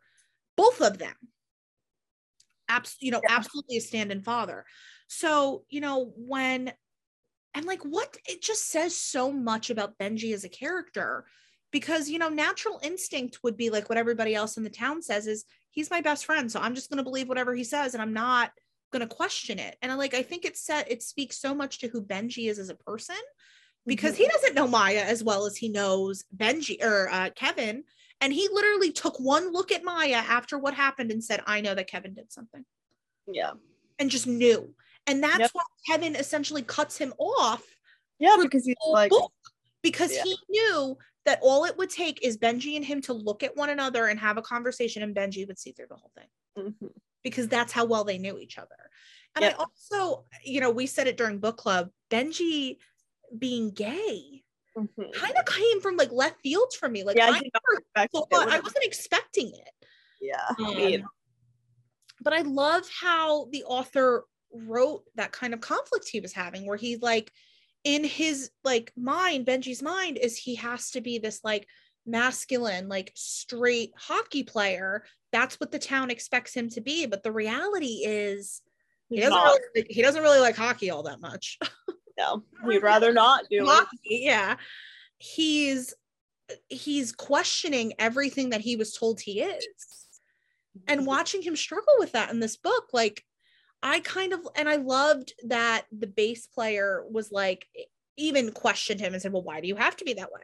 both 0.56 0.80
of 0.80 0.98
them. 0.98 1.14
Abs- 2.68 2.96
you 3.00 3.10
know, 3.10 3.20
yeah. 3.22 3.36
absolutely 3.36 3.78
a 3.78 3.80
stand-in 3.80 4.22
father. 4.22 4.66
So, 5.06 5.64
you 5.70 5.80
know, 5.80 6.12
when 6.16 6.72
and 7.54 7.66
like 7.66 7.82
what 7.82 8.16
it 8.26 8.42
just 8.42 8.68
says 8.70 8.96
so 8.96 9.32
much 9.32 9.70
about 9.70 9.98
Benji 9.98 10.34
as 10.34 10.44
a 10.44 10.48
character 10.48 11.24
because 11.70 12.08
you 12.08 12.18
know 12.18 12.28
natural 12.28 12.80
instinct 12.82 13.38
would 13.42 13.56
be 13.56 13.70
like 13.70 13.88
what 13.88 13.98
everybody 13.98 14.34
else 14.34 14.56
in 14.56 14.64
the 14.64 14.70
town 14.70 15.02
says 15.02 15.26
is 15.26 15.44
he's 15.70 15.90
my 15.90 16.00
best 16.00 16.24
friend 16.24 16.50
so 16.50 16.60
i'm 16.60 16.74
just 16.74 16.90
going 16.90 16.96
to 16.96 17.04
believe 17.04 17.28
whatever 17.28 17.54
he 17.54 17.64
says 17.64 17.94
and 17.94 18.02
i'm 18.02 18.14
not 18.14 18.52
going 18.90 19.06
to 19.06 19.14
question 19.14 19.58
it. 19.58 19.76
And 19.82 19.92
I 19.92 19.94
like 19.96 20.14
i 20.14 20.22
think 20.22 20.44
it 20.44 20.56
set 20.56 20.90
it 20.90 21.02
speaks 21.02 21.38
so 21.38 21.54
much 21.54 21.80
to 21.80 21.88
who 21.88 22.02
benji 22.02 22.50
is 22.50 22.58
as 22.58 22.70
a 22.70 22.74
person 22.74 23.16
because 23.86 24.14
mm-hmm. 24.14 24.22
he 24.22 24.28
doesn't 24.28 24.54
know 24.54 24.66
maya 24.66 25.04
as 25.06 25.22
well 25.22 25.46
as 25.46 25.56
he 25.56 25.68
knows 25.68 26.24
benji 26.36 26.82
or 26.82 27.08
uh, 27.10 27.30
kevin. 27.34 27.84
And 28.20 28.32
he 28.32 28.48
literally 28.52 28.90
took 28.90 29.20
one 29.20 29.52
look 29.52 29.70
at 29.70 29.84
maya 29.84 30.16
after 30.16 30.58
what 30.58 30.74
happened 30.74 31.10
and 31.10 31.22
said 31.22 31.42
i 31.46 31.60
know 31.60 31.74
that 31.74 31.88
kevin 31.88 32.14
did 32.14 32.32
something. 32.32 32.64
Yeah. 33.30 33.52
And 33.98 34.10
just 34.10 34.26
knew 34.26 34.74
and 35.08 35.22
that's 35.22 35.38
yep. 35.38 35.50
why 35.52 35.62
kevin 35.86 36.14
essentially 36.14 36.62
cuts 36.62 36.96
him 36.96 37.12
off 37.18 37.64
yeah 38.18 38.36
because 38.40 38.64
he's 38.64 38.76
like 38.90 39.10
book 39.10 39.32
because 39.82 40.14
yeah. 40.14 40.22
he 40.24 40.36
knew 40.48 40.96
that 41.24 41.38
all 41.42 41.64
it 41.64 41.76
would 41.76 41.90
take 41.90 42.24
is 42.24 42.38
Benji 42.38 42.76
and 42.76 42.84
him 42.84 43.02
to 43.02 43.12
look 43.12 43.42
at 43.42 43.54
one 43.54 43.68
another 43.68 44.06
and 44.06 44.18
have 44.18 44.38
a 44.38 44.42
conversation, 44.42 45.02
and 45.02 45.14
Benji 45.14 45.46
would 45.46 45.58
see 45.58 45.72
through 45.72 45.88
the 45.90 45.96
whole 45.96 46.10
thing 46.16 46.26
mm-hmm. 46.58 46.86
because 47.22 47.48
that's 47.48 47.70
how 47.70 47.84
well 47.84 48.02
they 48.02 48.16
knew 48.16 48.38
each 48.38 48.56
other. 48.56 48.68
And 49.36 49.42
yep. 49.42 49.56
I 49.58 49.62
also, 49.62 50.24
you 50.42 50.62
know, 50.62 50.70
we 50.70 50.86
said 50.86 51.06
it 51.06 51.18
during 51.18 51.38
book 51.38 51.58
club, 51.58 51.90
Benji 52.10 52.78
being 53.38 53.72
gay 53.72 54.42
mm-hmm. 54.76 55.02
kind 55.12 55.34
of 55.36 55.44
came 55.44 55.82
from 55.82 55.96
like 55.96 56.12
left 56.12 56.40
fields 56.40 56.74
for 56.74 56.88
me. 56.88 57.04
Like, 57.04 57.18
yeah, 57.18 57.26
I, 57.94 58.06
thought, 58.06 58.28
I 58.32 58.60
wasn't 58.60 58.84
expecting 58.84 59.48
it. 59.48 59.86
Yeah. 60.20 60.48
Um, 60.58 61.08
but 62.22 62.32
I 62.32 62.40
love 62.40 62.88
how 62.88 63.48
the 63.52 63.64
author 63.64 64.24
wrote 64.52 65.04
that 65.16 65.32
kind 65.32 65.54
of 65.54 65.60
conflict 65.60 66.08
he 66.08 66.20
was 66.20 66.32
having, 66.32 66.66
where 66.66 66.76
he 66.76 66.96
like, 66.96 67.30
in 67.84 68.04
his 68.04 68.50
like 68.64 68.92
mind, 68.96 69.46
Benji's 69.46 69.82
mind 69.82 70.18
is 70.18 70.36
he 70.36 70.56
has 70.56 70.90
to 70.92 71.00
be 71.00 71.18
this 71.18 71.40
like 71.44 71.66
masculine, 72.06 72.88
like 72.88 73.12
straight 73.14 73.92
hockey 73.96 74.42
player. 74.42 75.04
That's 75.32 75.60
what 75.60 75.70
the 75.70 75.78
town 75.78 76.10
expects 76.10 76.54
him 76.54 76.68
to 76.70 76.80
be. 76.80 77.06
But 77.06 77.22
the 77.22 77.32
reality 77.32 78.02
is 78.04 78.62
he 79.08 79.20
doesn't 79.20 79.38
really, 79.38 79.86
he 79.88 80.02
doesn't 80.02 80.22
really 80.22 80.40
like 80.40 80.56
hockey 80.56 80.90
all 80.90 81.04
that 81.04 81.20
much. 81.20 81.58
no, 82.18 82.42
he'd 82.68 82.82
rather 82.82 83.12
not 83.12 83.44
do 83.50 83.64
hockey, 83.64 83.98
it. 84.04 84.22
Yeah. 84.24 84.56
He's 85.18 85.94
he's 86.68 87.12
questioning 87.12 87.92
everything 87.98 88.50
that 88.50 88.62
he 88.62 88.76
was 88.76 88.92
told 88.92 89.20
he 89.20 89.42
is. 89.42 89.66
And 90.86 91.00
mm-hmm. 91.00 91.08
watching 91.08 91.42
him 91.42 91.56
struggle 91.56 91.94
with 91.98 92.12
that 92.12 92.30
in 92.30 92.40
this 92.40 92.56
book, 92.56 92.88
like 92.92 93.24
I 93.82 94.00
kind 94.00 94.32
of 94.32 94.40
and 94.56 94.68
I 94.68 94.76
loved 94.76 95.34
that 95.46 95.86
the 95.92 96.06
bass 96.06 96.46
player 96.46 97.04
was 97.10 97.30
like 97.30 97.66
even 98.16 98.50
questioned 98.52 99.00
him 99.00 99.12
and 99.12 99.22
said, 99.22 99.32
"Well, 99.32 99.42
why 99.42 99.60
do 99.60 99.68
you 99.68 99.76
have 99.76 99.96
to 99.96 100.04
be 100.04 100.14
that 100.14 100.32
way? 100.32 100.42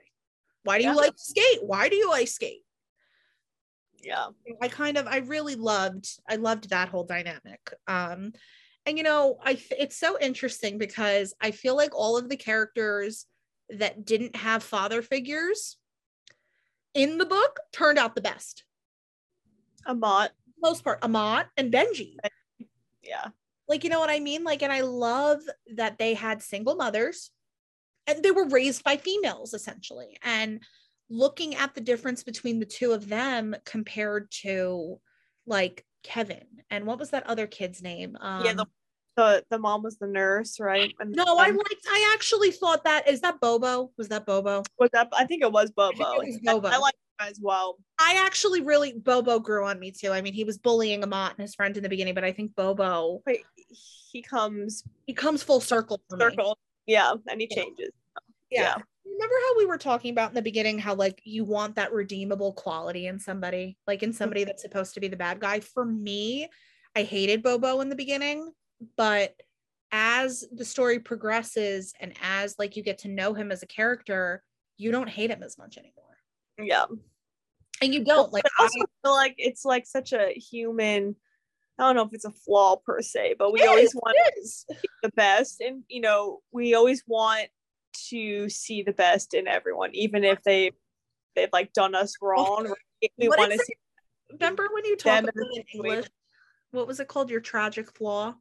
Why 0.62 0.78
do 0.78 0.84
you 0.84 0.96
like 0.96 1.14
skate? 1.16 1.62
Why 1.62 1.88
do 1.88 1.96
you 1.96 2.08
like 2.08 2.28
skate?" 2.28 2.62
Yeah. 4.02 4.26
I 4.60 4.68
kind 4.68 4.96
of 4.96 5.06
I 5.06 5.18
really 5.18 5.56
loved 5.56 6.08
I 6.28 6.36
loved 6.36 6.70
that 6.70 6.88
whole 6.88 7.04
dynamic. 7.04 7.72
Um 7.86 8.32
and 8.86 8.98
you 8.98 9.04
know, 9.04 9.38
I 9.42 9.58
it's 9.70 9.96
so 9.96 10.18
interesting 10.20 10.78
because 10.78 11.34
I 11.40 11.50
feel 11.50 11.76
like 11.76 11.94
all 11.94 12.16
of 12.16 12.28
the 12.28 12.36
characters 12.36 13.26
that 13.70 14.04
didn't 14.04 14.36
have 14.36 14.62
father 14.62 15.02
figures 15.02 15.78
in 16.92 17.18
the 17.18 17.26
book 17.26 17.60
turned 17.72 17.98
out 17.98 18.14
the 18.14 18.20
best. 18.20 18.64
Amat. 19.86 20.32
Most 20.62 20.84
part, 20.84 21.00
Amat 21.02 21.48
and 21.56 21.72
Benji 21.72 22.16
yeah. 23.06 23.28
Like 23.68 23.84
you 23.84 23.90
know 23.90 24.00
what 24.00 24.10
i 24.10 24.20
mean? 24.20 24.44
Like 24.44 24.62
and 24.62 24.72
i 24.72 24.80
love 24.80 25.40
that 25.74 25.98
they 25.98 26.14
had 26.14 26.42
single 26.42 26.74
mothers 26.74 27.30
and 28.06 28.22
they 28.22 28.30
were 28.30 28.48
raised 28.48 28.84
by 28.84 28.96
females 28.96 29.54
essentially. 29.54 30.16
And 30.22 30.62
looking 31.10 31.54
at 31.54 31.74
the 31.74 31.80
difference 31.80 32.22
between 32.22 32.58
the 32.58 32.66
two 32.66 32.92
of 32.92 33.08
them 33.08 33.54
compared 33.64 34.30
to 34.42 35.00
like 35.46 35.84
kevin. 36.02 36.46
And 36.70 36.86
what 36.86 36.98
was 36.98 37.10
that 37.10 37.26
other 37.26 37.46
kid's 37.46 37.82
name? 37.82 38.16
Um, 38.20 38.44
yeah 38.44 38.54
the, 38.54 38.66
the 39.16 39.44
the 39.50 39.58
mom 39.58 39.82
was 39.82 39.96
the 39.98 40.08
nurse 40.08 40.58
right? 40.60 40.92
And, 41.00 41.12
no 41.12 41.24
um, 41.24 41.38
i 41.38 41.50
liked 41.50 41.86
i 41.88 42.12
actually 42.14 42.50
thought 42.50 42.84
that 42.84 43.08
is 43.08 43.20
that 43.20 43.40
bobo? 43.40 43.90
Was 43.96 44.08
that 44.08 44.26
bobo? 44.26 44.62
Was 44.78 44.90
that 44.92 45.08
i 45.12 45.24
think 45.24 45.42
it 45.42 45.52
was 45.52 45.70
bobo. 45.70 46.20
It 46.20 46.26
was 46.26 46.40
bobo. 46.42 46.68
I, 46.68 46.74
I 46.74 46.78
like 46.78 46.94
as 47.20 47.38
well. 47.40 47.78
I 47.98 48.22
actually 48.24 48.60
really 48.60 48.92
Bobo 48.92 49.38
grew 49.38 49.64
on 49.64 49.78
me 49.78 49.90
too. 49.90 50.10
I 50.10 50.20
mean, 50.20 50.34
he 50.34 50.44
was 50.44 50.58
bullying 50.58 51.02
Amat 51.02 51.34
and 51.36 51.42
his 51.42 51.54
friend 51.54 51.76
in 51.76 51.82
the 51.82 51.88
beginning, 51.88 52.14
but 52.14 52.24
I 52.24 52.32
think 52.32 52.54
Bobo 52.54 53.22
Wait, 53.26 53.44
he 54.12 54.22
comes 54.22 54.84
he 55.06 55.12
comes 55.12 55.42
full 55.42 55.60
circle 55.60 56.00
circle. 56.18 56.58
Me. 56.86 56.94
Yeah, 56.94 57.14
and 57.28 57.40
he 57.40 57.46
changes. 57.46 57.90
Yeah. 58.50 58.62
yeah. 58.62 58.76
Remember 59.04 59.34
how 59.48 59.58
we 59.58 59.66
were 59.66 59.78
talking 59.78 60.10
about 60.10 60.30
in 60.30 60.34
the 60.34 60.42
beginning 60.42 60.78
how 60.78 60.94
like 60.94 61.20
you 61.24 61.44
want 61.44 61.76
that 61.76 61.92
redeemable 61.92 62.52
quality 62.52 63.06
in 63.06 63.18
somebody, 63.18 63.76
like 63.86 64.02
in 64.02 64.12
somebody 64.12 64.42
mm-hmm. 64.42 64.48
that's 64.48 64.62
supposed 64.62 64.94
to 64.94 65.00
be 65.00 65.08
the 65.08 65.16
bad 65.16 65.40
guy. 65.40 65.60
For 65.60 65.84
me, 65.84 66.48
I 66.96 67.02
hated 67.02 67.42
Bobo 67.42 67.80
in 67.80 67.88
the 67.88 67.96
beginning, 67.96 68.50
but 68.96 69.34
as 69.92 70.44
the 70.52 70.64
story 70.64 70.98
progresses 70.98 71.94
and 72.00 72.12
as 72.22 72.56
like 72.58 72.76
you 72.76 72.82
get 72.82 72.98
to 72.98 73.08
know 73.08 73.34
him 73.34 73.52
as 73.52 73.62
a 73.62 73.66
character, 73.66 74.42
you 74.76 74.90
don't 74.90 75.08
hate 75.08 75.30
him 75.30 75.42
as 75.42 75.56
much 75.56 75.78
anymore. 75.78 76.13
Yeah. 76.58 76.84
And 77.82 77.92
you 77.92 78.04
don't 78.04 78.32
like 78.32 78.44
I 78.58 78.62
also 78.62 78.78
feel 79.02 79.12
like 79.12 79.34
it's 79.38 79.64
like 79.64 79.86
such 79.86 80.12
a 80.12 80.32
human 80.32 81.16
I 81.78 81.82
don't 81.82 81.96
know 81.96 82.02
if 82.02 82.12
it's 82.12 82.24
a 82.24 82.30
flaw 82.30 82.76
per 82.76 83.02
se, 83.02 83.34
but 83.36 83.52
we 83.52 83.60
it 83.60 83.68
always 83.68 83.88
is, 83.88 83.94
want 83.94 84.16
the 85.02 85.08
best. 85.10 85.60
And 85.60 85.82
you 85.88 86.00
know, 86.00 86.40
we 86.52 86.74
always 86.74 87.02
want 87.06 87.48
to 88.10 88.48
see 88.48 88.82
the 88.82 88.92
best 88.92 89.34
in 89.34 89.48
everyone, 89.48 89.90
even 89.94 90.22
if 90.22 90.42
they 90.44 90.70
they've 91.34 91.52
like 91.52 91.72
done 91.72 91.94
us 91.94 92.14
wrong. 92.22 92.72
We 93.18 93.28
want 93.28 93.52
to 93.52 93.58
see 93.58 93.74
remember 94.32 94.68
when 94.72 94.84
you 94.84 94.96
talked 94.96 95.24
about 95.24 95.34
in 95.36 95.64
English? 95.74 96.06
What 96.70 96.86
was 96.86 97.00
it 97.00 97.08
called? 97.08 97.30
Your 97.30 97.40
tragic 97.40 97.90
flaw? 97.96 98.34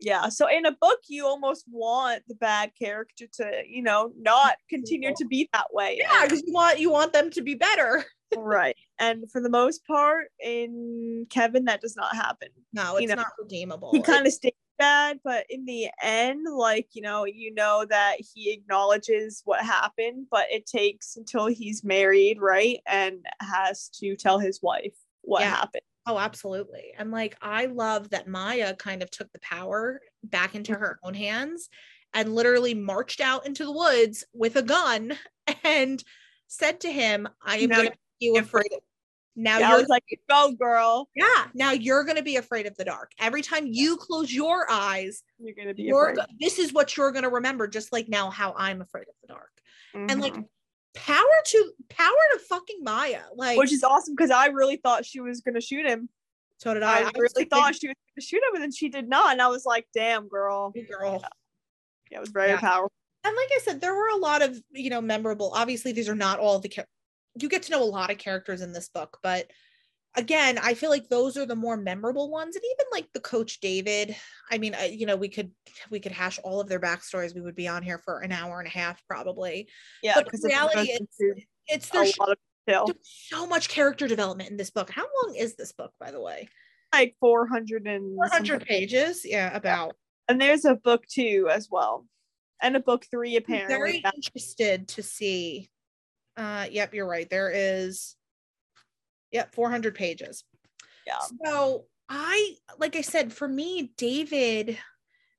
Yeah 0.00 0.28
so 0.28 0.46
in 0.48 0.66
a 0.66 0.72
book 0.72 0.98
you 1.08 1.26
almost 1.26 1.64
want 1.70 2.22
the 2.28 2.34
bad 2.34 2.70
character 2.78 3.26
to 3.32 3.62
you 3.66 3.82
know 3.82 4.12
not 4.18 4.56
continue 4.68 5.12
to 5.16 5.24
be 5.26 5.48
that 5.52 5.66
way 5.72 5.98
yeah 6.00 6.24
because 6.24 6.42
you 6.46 6.52
want 6.52 6.78
you 6.78 6.90
want 6.90 7.12
them 7.12 7.30
to 7.30 7.42
be 7.42 7.54
better. 7.54 8.04
Right 8.36 8.76
and 8.98 9.30
for 9.30 9.40
the 9.40 9.48
most 9.48 9.86
part 9.86 10.26
in 10.40 11.26
kevin 11.30 11.66
that 11.66 11.80
does 11.80 11.94
not 11.96 12.14
happen 12.14 12.48
no 12.72 12.96
it's 12.96 13.02
you 13.02 13.08
know, 13.08 13.14
not 13.14 13.32
redeemable. 13.38 13.92
He 13.92 14.02
kind 14.02 14.26
of 14.26 14.32
stays 14.32 14.52
bad 14.78 15.20
but 15.24 15.46
in 15.48 15.64
the 15.64 15.88
end 16.02 16.44
like 16.54 16.88
you 16.92 17.02
know 17.02 17.24
you 17.24 17.54
know 17.54 17.86
that 17.88 18.16
he 18.34 18.50
acknowledges 18.50 19.42
what 19.44 19.64
happened 19.64 20.26
but 20.30 20.46
it 20.50 20.66
takes 20.66 21.16
until 21.16 21.46
he's 21.46 21.82
married 21.84 22.38
right 22.40 22.80
and 22.86 23.24
has 23.40 23.88
to 23.88 24.16
tell 24.16 24.38
his 24.38 24.60
wife 24.62 24.94
what 25.22 25.40
yeah. 25.40 25.50
happened 25.50 25.82
Oh, 26.06 26.18
absolutely. 26.18 26.92
And 26.96 27.10
like, 27.10 27.36
I 27.42 27.66
love 27.66 28.10
that 28.10 28.28
Maya 28.28 28.74
kind 28.76 29.02
of 29.02 29.10
took 29.10 29.32
the 29.32 29.40
power 29.40 30.00
back 30.22 30.54
into 30.54 30.72
mm-hmm. 30.72 30.82
her 30.82 30.98
own 31.02 31.14
hands 31.14 31.68
and 32.14 32.34
literally 32.34 32.74
marched 32.74 33.20
out 33.20 33.44
into 33.46 33.64
the 33.64 33.72
woods 33.72 34.24
with 34.32 34.56
a 34.56 34.62
gun 34.62 35.14
and 35.64 36.02
said 36.46 36.80
to 36.80 36.92
him, 36.92 37.28
I 37.44 37.58
am 37.58 37.70
going 37.70 37.86
to 37.86 37.92
be 38.20 38.26
you 38.26 38.38
afraid 38.38 38.72
of. 38.72 38.80
Now 39.38 39.58
yeah, 39.58 39.76
you're 39.76 39.86
like, 39.88 40.02
go 40.30 40.52
girl. 40.52 41.10
Yeah. 41.14 41.48
Now 41.52 41.72
you're 41.72 42.04
going 42.04 42.16
to 42.16 42.22
be 42.22 42.36
afraid 42.36 42.64
of 42.66 42.74
the 42.76 42.86
dark. 42.86 43.12
Every 43.20 43.42
time 43.42 43.66
you 43.66 43.98
close 43.98 44.32
your 44.32 44.66
eyes, 44.70 45.22
you're 45.38 45.54
going 45.54 45.68
to 45.68 45.74
be 45.74 45.90
afraid. 45.90 46.16
This 46.40 46.58
is 46.58 46.72
what 46.72 46.96
you're 46.96 47.12
going 47.12 47.24
to 47.24 47.28
remember, 47.28 47.68
just 47.68 47.92
like 47.92 48.08
now 48.08 48.30
how 48.30 48.54
I'm 48.56 48.80
afraid 48.80 49.02
of 49.02 49.14
the 49.20 49.34
dark. 49.34 49.50
Mm-hmm. 49.94 50.10
And 50.10 50.20
like, 50.22 50.32
mm-hmm 50.32 50.42
power 50.96 51.24
to 51.46 51.72
power 51.88 52.10
to 52.32 52.38
fucking 52.48 52.82
Maya. 52.82 53.22
Like 53.34 53.58
which 53.58 53.72
is 53.72 53.84
awesome 53.84 54.14
because 54.16 54.30
I 54.30 54.46
really 54.46 54.76
thought 54.76 55.06
she 55.06 55.20
was 55.20 55.40
gonna 55.40 55.60
shoot 55.60 55.86
him. 55.86 56.08
So 56.58 56.74
did 56.74 56.82
I. 56.82 57.00
I, 57.00 57.02
I 57.04 57.10
really 57.16 57.44
thought 57.50 57.74
she 57.74 57.88
was 57.88 57.94
gonna 57.94 58.24
shoot 58.24 58.42
him, 58.48 58.54
and 58.54 58.62
then 58.62 58.72
she 58.72 58.88
did 58.88 59.08
not. 59.08 59.32
And 59.32 59.42
I 59.42 59.48
was 59.48 59.64
like, 59.64 59.86
damn 59.94 60.28
girl. 60.28 60.72
Girl. 60.72 61.20
Yeah, 61.22 61.28
yeah 62.10 62.18
it 62.18 62.20
was 62.20 62.30
very 62.30 62.50
yeah. 62.50 62.60
powerful. 62.60 62.92
And 63.24 63.34
like 63.34 63.48
I 63.52 63.60
said, 63.62 63.80
there 63.80 63.94
were 63.94 64.08
a 64.08 64.16
lot 64.16 64.40
of, 64.42 64.60
you 64.70 64.88
know, 64.88 65.00
memorable. 65.00 65.52
Obviously, 65.54 65.90
these 65.92 66.08
are 66.08 66.14
not 66.14 66.38
all 66.38 66.60
the 66.60 66.68
char- 66.68 66.86
you 67.40 67.48
get 67.48 67.64
to 67.64 67.72
know 67.72 67.82
a 67.82 67.84
lot 67.84 68.10
of 68.10 68.18
characters 68.18 68.62
in 68.62 68.72
this 68.72 68.88
book, 68.88 69.18
but 69.22 69.50
again, 70.16 70.58
I 70.58 70.74
feel 70.74 70.90
like 70.90 71.08
those 71.08 71.36
are 71.36 71.46
the 71.46 71.54
more 71.54 71.76
memorable 71.76 72.30
ones, 72.30 72.56
and 72.56 72.64
even 72.64 72.86
like 72.92 73.12
the 73.12 73.20
coach 73.20 73.60
David. 73.60 74.16
I 74.50 74.58
mean, 74.58 74.74
I, 74.74 74.86
you 74.86 75.06
know, 75.06 75.16
we 75.16 75.28
could 75.28 75.50
we 75.90 76.00
could 76.00 76.12
hash 76.12 76.38
all 76.42 76.60
of 76.60 76.68
their 76.68 76.80
backstories. 76.80 77.34
We 77.34 77.42
would 77.42 77.54
be 77.54 77.68
on 77.68 77.82
here 77.82 77.98
for 77.98 78.20
an 78.20 78.32
hour 78.32 78.58
and 78.58 78.66
a 78.66 78.70
half 78.70 79.00
probably. 79.06 79.68
Yeah, 80.02 80.14
but 80.16 80.28
reality 80.42 80.92
is, 80.92 81.36
it's 81.66 81.88
a 81.90 81.92
there's 81.92 82.18
detail. 82.66 82.90
so 83.02 83.46
much 83.46 83.68
character 83.68 84.08
development 84.08 84.50
in 84.50 84.56
this 84.56 84.70
book. 84.70 84.90
How 84.90 85.06
long 85.22 85.36
is 85.36 85.56
this 85.56 85.72
book, 85.72 85.92
by 86.00 86.10
the 86.10 86.20
way? 86.20 86.48
Like 86.92 87.16
400 87.20 87.86
and 87.86 88.14
400 88.14 88.64
pages. 88.64 89.22
Yeah, 89.24 89.54
about. 89.54 89.96
And 90.28 90.40
there's 90.40 90.64
a 90.64 90.74
book 90.74 91.04
two 91.06 91.48
as 91.50 91.68
well. 91.70 92.06
And 92.62 92.74
a 92.74 92.80
book 92.80 93.04
three 93.10 93.36
I'm 93.36 93.42
apparently. 93.42 93.74
very 93.74 94.04
interested 94.16 94.88
to 94.88 95.02
see. 95.02 95.70
Uh, 96.36 96.66
yep, 96.70 96.94
you're 96.94 97.08
right. 97.08 97.28
There 97.28 97.50
is. 97.54 98.15
Yep, 99.36 99.54
400 99.54 99.94
pages. 99.94 100.44
yeah. 101.06 101.18
So 101.44 101.84
I, 102.08 102.54
like 102.78 102.96
I 102.96 103.02
said, 103.02 103.34
for 103.34 103.46
me, 103.46 103.92
David, 103.98 104.78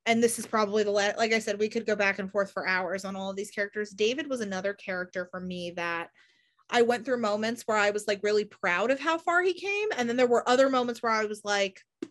and 0.06 0.22
this 0.22 0.38
is 0.38 0.46
probably 0.46 0.84
the 0.84 0.92
last, 0.92 1.18
like 1.18 1.34
I 1.34 1.40
said, 1.40 1.58
we 1.58 1.68
could 1.68 1.88
go 1.88 1.96
back 1.96 2.20
and 2.20 2.32
forth 2.32 2.52
for 2.52 2.68
hours 2.68 3.06
on 3.06 3.16
all 3.16 3.32
of 3.32 3.36
these 3.36 3.50
characters. 3.50 3.90
David 3.90 4.30
was 4.30 4.42
another 4.42 4.76
character 4.76 5.28
for 5.32 5.40
me 5.40 5.72
that 5.78 6.12
I 6.70 6.84
went 6.84 7.06
through 7.06 7.22
moments 7.22 7.64
where 7.66 7.76
I 7.76 7.90
was 7.90 8.08
like 8.08 8.20
really 8.22 8.46
proud 8.46 8.92
of 8.92 9.00
how 9.00 9.18
far 9.18 9.42
he 9.42 9.54
came. 9.54 9.90
And 9.98 10.08
then 10.08 10.16
there 10.16 10.28
were 10.28 10.48
other 10.48 10.70
moments 10.70 11.02
where 11.02 11.12
I 11.12 11.26
was 11.26 11.42
like, 11.44 11.82
"This 12.02 12.10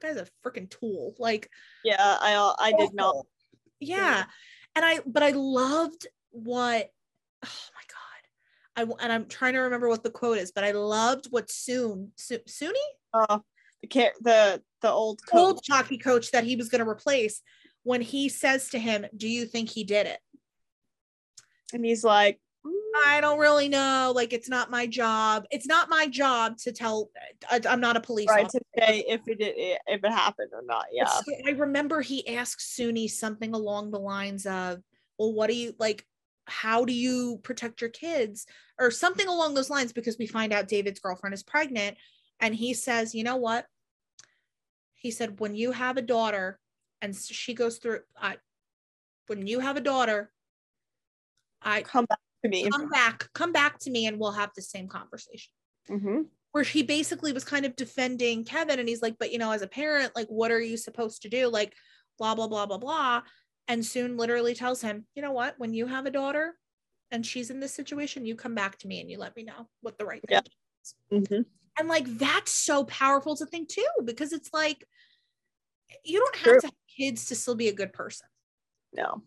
guy's 0.00 0.16
a 0.18 0.28
freaking 0.46 0.70
tool. 0.70 1.16
Like, 1.18 1.50
Yeah, 1.84 2.16
I 2.20 2.34
uh, 2.34 2.54
I 2.60 2.74
did 2.78 2.94
not. 2.94 3.08
awful. 3.08 3.26
Yeah. 3.80 4.24
And 4.76 4.84
I, 4.84 5.00
but 5.04 5.24
I 5.24 5.30
loved 5.30 6.06
what, 6.30 6.92
oh 7.44 7.48
my 7.74 7.82
God. 7.88 7.93
I, 8.76 8.82
and 8.82 9.12
I'm 9.12 9.26
trying 9.26 9.54
to 9.54 9.60
remember 9.60 9.88
what 9.88 10.02
the 10.02 10.10
quote 10.10 10.38
is, 10.38 10.52
but 10.52 10.64
I 10.64 10.72
loved 10.72 11.26
what 11.30 11.50
Soon, 11.50 12.12
Su- 12.16 12.40
Sune? 12.46 12.74
Uh, 13.12 13.38
the 13.82 14.12
the 14.20 14.62
the 14.82 14.90
old 14.90 15.20
coach. 15.26 15.40
old 15.40 15.60
hockey 15.70 15.98
coach 15.98 16.30
that 16.32 16.44
he 16.44 16.56
was 16.56 16.68
going 16.68 16.82
to 16.82 16.90
replace 16.90 17.42
when 17.84 18.00
he 18.00 18.28
says 18.28 18.70
to 18.70 18.78
him, 18.78 19.06
Do 19.16 19.28
you 19.28 19.46
think 19.46 19.68
he 19.70 19.84
did 19.84 20.06
it? 20.06 20.18
and 21.74 21.84
he's 21.84 22.04
like, 22.04 22.40
"Mm, 22.66 22.72
I 23.06 23.20
don't 23.20 23.38
really 23.38 23.68
know. 23.68 24.12
Like, 24.14 24.32
it's 24.32 24.48
not 24.48 24.70
my 24.70 24.86
job. 24.86 25.44
It's 25.50 25.66
not 25.66 25.90
my 25.90 26.06
job 26.06 26.56
to 26.58 26.72
tell. 26.72 27.10
I, 27.50 27.60
am 27.66 27.80
not 27.80 27.96
a 27.96 28.00
police 28.00 28.28
right 28.30 28.44
officer. 28.44 28.60
to 28.60 28.86
say 28.86 29.04
if 29.06 29.20
it 29.26 29.38
did 29.38 29.54
if 29.56 30.04
it 30.04 30.10
happened 30.10 30.50
or 30.52 30.62
not. 30.64 30.86
Yeah. 30.92 31.06
So 31.06 31.32
I 31.46 31.50
remember 31.50 32.00
he 32.00 32.36
asked 32.36 32.76
Sune 32.76 33.08
something 33.08 33.54
along 33.54 33.90
the 33.90 33.98
lines 33.98 34.46
of, 34.46 34.80
Well, 35.18 35.32
what 35.32 35.50
do 35.50 35.56
you 35.56 35.74
like? 35.78 36.06
How 36.46 36.84
do 36.84 36.92
you 36.92 37.38
protect 37.42 37.80
your 37.80 37.90
kids? 37.90 38.46
Or 38.78 38.90
something 38.90 39.28
along 39.28 39.54
those 39.54 39.70
lines, 39.70 39.92
because 39.92 40.18
we 40.18 40.26
find 40.26 40.52
out 40.52 40.68
David's 40.68 41.00
girlfriend 41.00 41.34
is 41.34 41.42
pregnant. 41.42 41.96
And 42.40 42.54
he 42.54 42.74
says, 42.74 43.14
You 43.14 43.24
know 43.24 43.36
what? 43.36 43.66
He 44.94 45.10
said, 45.10 45.40
When 45.40 45.54
you 45.54 45.72
have 45.72 45.96
a 45.96 46.02
daughter 46.02 46.58
and 47.00 47.14
she 47.14 47.54
goes 47.54 47.78
through, 47.78 48.00
I, 48.16 48.36
when 49.26 49.46
you 49.46 49.60
have 49.60 49.76
a 49.76 49.80
daughter, 49.80 50.30
I 51.62 51.82
Come 51.82 52.04
back 52.06 52.18
to 52.42 52.50
me. 52.50 52.68
come 52.70 52.88
back, 52.88 53.28
come 53.32 53.52
back 53.52 53.78
to 53.80 53.90
me 53.90 54.06
and 54.06 54.18
we'll 54.18 54.32
have 54.32 54.50
the 54.54 54.62
same 54.62 54.88
conversation. 54.88 55.52
hmm 55.88 56.22
Where 56.52 56.64
he 56.64 56.82
basically 56.82 57.32
was 57.32 57.44
kind 57.44 57.64
of 57.64 57.76
defending 57.76 58.44
Kevin 58.44 58.78
and 58.78 58.88
he's 58.88 59.02
like, 59.02 59.16
but 59.18 59.32
you 59.32 59.38
know, 59.38 59.50
as 59.50 59.62
a 59.62 59.66
parent, 59.66 60.12
like, 60.14 60.28
what 60.28 60.50
are 60.50 60.60
you 60.60 60.76
supposed 60.76 61.22
to 61.22 61.28
do? 61.28 61.48
Like, 61.48 61.74
blah, 62.18 62.34
blah, 62.34 62.48
blah, 62.48 62.66
blah, 62.66 62.78
blah. 62.78 63.22
And 63.68 63.84
Soon 63.84 64.16
literally 64.16 64.54
tells 64.54 64.82
him, 64.82 65.06
you 65.14 65.22
know 65.22 65.32
what? 65.32 65.58
When 65.58 65.72
you 65.72 65.86
have 65.86 66.06
a 66.06 66.10
daughter 66.10 66.54
and 67.10 67.24
she's 67.24 67.50
in 67.50 67.60
this 67.60 67.74
situation, 67.74 68.26
you 68.26 68.34
come 68.34 68.54
back 68.54 68.78
to 68.78 68.88
me 68.88 69.00
and 69.00 69.10
you 69.10 69.18
let 69.18 69.36
me 69.36 69.42
know 69.42 69.68
what 69.80 69.98
the 69.98 70.04
right 70.04 70.22
thing 70.26 70.42
Yeah. 71.10 71.22
is. 71.22 71.24
hmm 71.28 71.42
And 71.78 71.88
like, 71.88 72.06
that's 72.18 72.52
so 72.52 72.84
powerful 72.84 73.36
to 73.36 73.46
think 73.46 73.68
too, 73.68 73.86
because 74.04 74.32
it's 74.32 74.50
like, 74.52 74.84
you 76.04 76.18
don't 76.18 76.36
have 76.36 76.52
True. 76.52 76.60
to 76.60 76.66
have 76.66 76.74
kids 76.96 77.26
to 77.26 77.34
still 77.34 77.54
be 77.54 77.68
a 77.68 77.74
good 77.74 77.92
person. 77.92 78.26
No. 78.92 79.22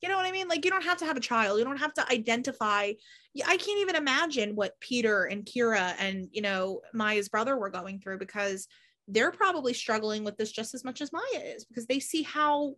You 0.00 0.08
know 0.08 0.16
what 0.16 0.26
I 0.26 0.32
mean? 0.32 0.48
Like 0.48 0.64
you 0.64 0.70
don't 0.70 0.84
have 0.84 0.98
to 0.98 1.04
have 1.04 1.16
a 1.16 1.20
child. 1.20 1.58
You 1.58 1.64
don't 1.64 1.76
have 1.76 1.94
to 1.94 2.10
identify. 2.10 2.92
I 3.46 3.56
can't 3.56 3.80
even 3.80 3.96
imagine 3.96 4.56
what 4.56 4.80
Peter 4.80 5.24
and 5.24 5.44
Kira 5.44 5.94
and 5.98 6.28
you 6.32 6.40
know 6.40 6.80
Maya's 6.94 7.28
brother 7.28 7.56
were 7.56 7.70
going 7.70 8.00
through 8.00 8.18
because 8.18 8.66
they're 9.08 9.30
probably 9.30 9.74
struggling 9.74 10.24
with 10.24 10.36
this 10.36 10.52
just 10.52 10.74
as 10.74 10.84
much 10.84 11.00
as 11.00 11.12
Maya 11.12 11.42
is 11.42 11.64
because 11.64 11.86
they 11.86 12.00
see 12.00 12.22
how 12.22 12.76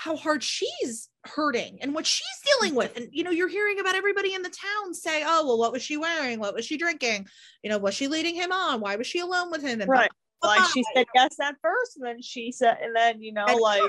how 0.00 0.16
hard 0.16 0.42
she's 0.42 1.10
hurting 1.26 1.78
and 1.82 1.92
what 1.94 2.06
she's 2.06 2.26
dealing 2.46 2.74
with. 2.74 2.96
And 2.96 3.08
you 3.12 3.22
know, 3.22 3.30
you're 3.30 3.48
hearing 3.48 3.80
about 3.80 3.94
everybody 3.94 4.32
in 4.32 4.40
the 4.40 4.48
town 4.48 4.94
say, 4.94 5.22
"Oh, 5.26 5.44
well, 5.46 5.58
what 5.58 5.72
was 5.72 5.82
she 5.82 5.98
wearing? 5.98 6.40
What 6.40 6.54
was 6.54 6.64
she 6.64 6.78
drinking? 6.78 7.28
You 7.62 7.68
know, 7.68 7.76
was 7.76 7.94
she 7.94 8.08
leading 8.08 8.34
him 8.34 8.50
on? 8.50 8.80
Why 8.80 8.96
was 8.96 9.06
she 9.06 9.18
alone 9.18 9.50
with 9.50 9.60
him?" 9.60 9.82
And 9.82 9.90
Right. 9.90 10.10
blah, 10.40 10.50
Like 10.52 10.58
blah, 10.60 10.68
she 10.68 10.82
said 10.94 11.06
yes 11.14 11.38
at 11.42 11.56
first, 11.60 11.96
and 11.98 12.06
then 12.06 12.22
she 12.22 12.50
said, 12.50 12.78
and 12.80 12.96
then 12.96 13.20
you 13.20 13.30
know, 13.34 13.44
And- 13.46 13.60
like, 13.60 13.82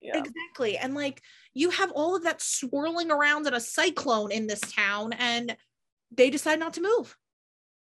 yeah, 0.00 0.18
Exactly. 0.18 0.76
And 0.76 0.94
like 0.96 1.22
you 1.54 1.70
have 1.70 1.92
all 1.92 2.16
of 2.16 2.24
that 2.24 2.42
swirling 2.42 3.12
around 3.12 3.46
in 3.46 3.54
a 3.54 3.60
cyclone 3.60 4.32
in 4.32 4.48
this 4.48 4.60
town, 4.62 5.12
and 5.12 5.56
they 6.10 6.30
decide 6.30 6.58
not 6.58 6.72
to 6.72 6.80
move. 6.80 7.16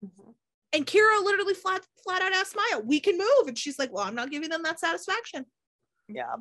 Mhm. 0.04 0.34
And 0.74 0.86
Kira 0.86 1.24
literally 1.24 1.54
flat 1.54 1.86
flat 2.04 2.20
out 2.20 2.34
asked 2.34 2.54
Maya, 2.54 2.80
"We 2.80 3.00
can 3.00 3.16
move," 3.16 3.48
and 3.48 3.58
she's 3.58 3.78
like, 3.78 3.90
"Well, 3.90 4.04
I'm 4.04 4.14
not 4.14 4.30
giving 4.30 4.50
them 4.50 4.62
that 4.64 4.78
satisfaction. 4.78 5.46
yeah. 6.06 6.36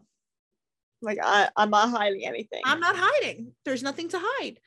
Like 1.02 1.20
I, 1.24 1.50
I'm 1.56 1.70
not 1.70 1.90
hiding 1.90 2.26
anything. 2.26 2.62
I'm 2.66 2.80
not 2.80 2.96
hiding. 2.98 3.54
There's 3.66 3.84
nothing 3.84 4.10
to 4.10 4.20
hide." 4.22 4.60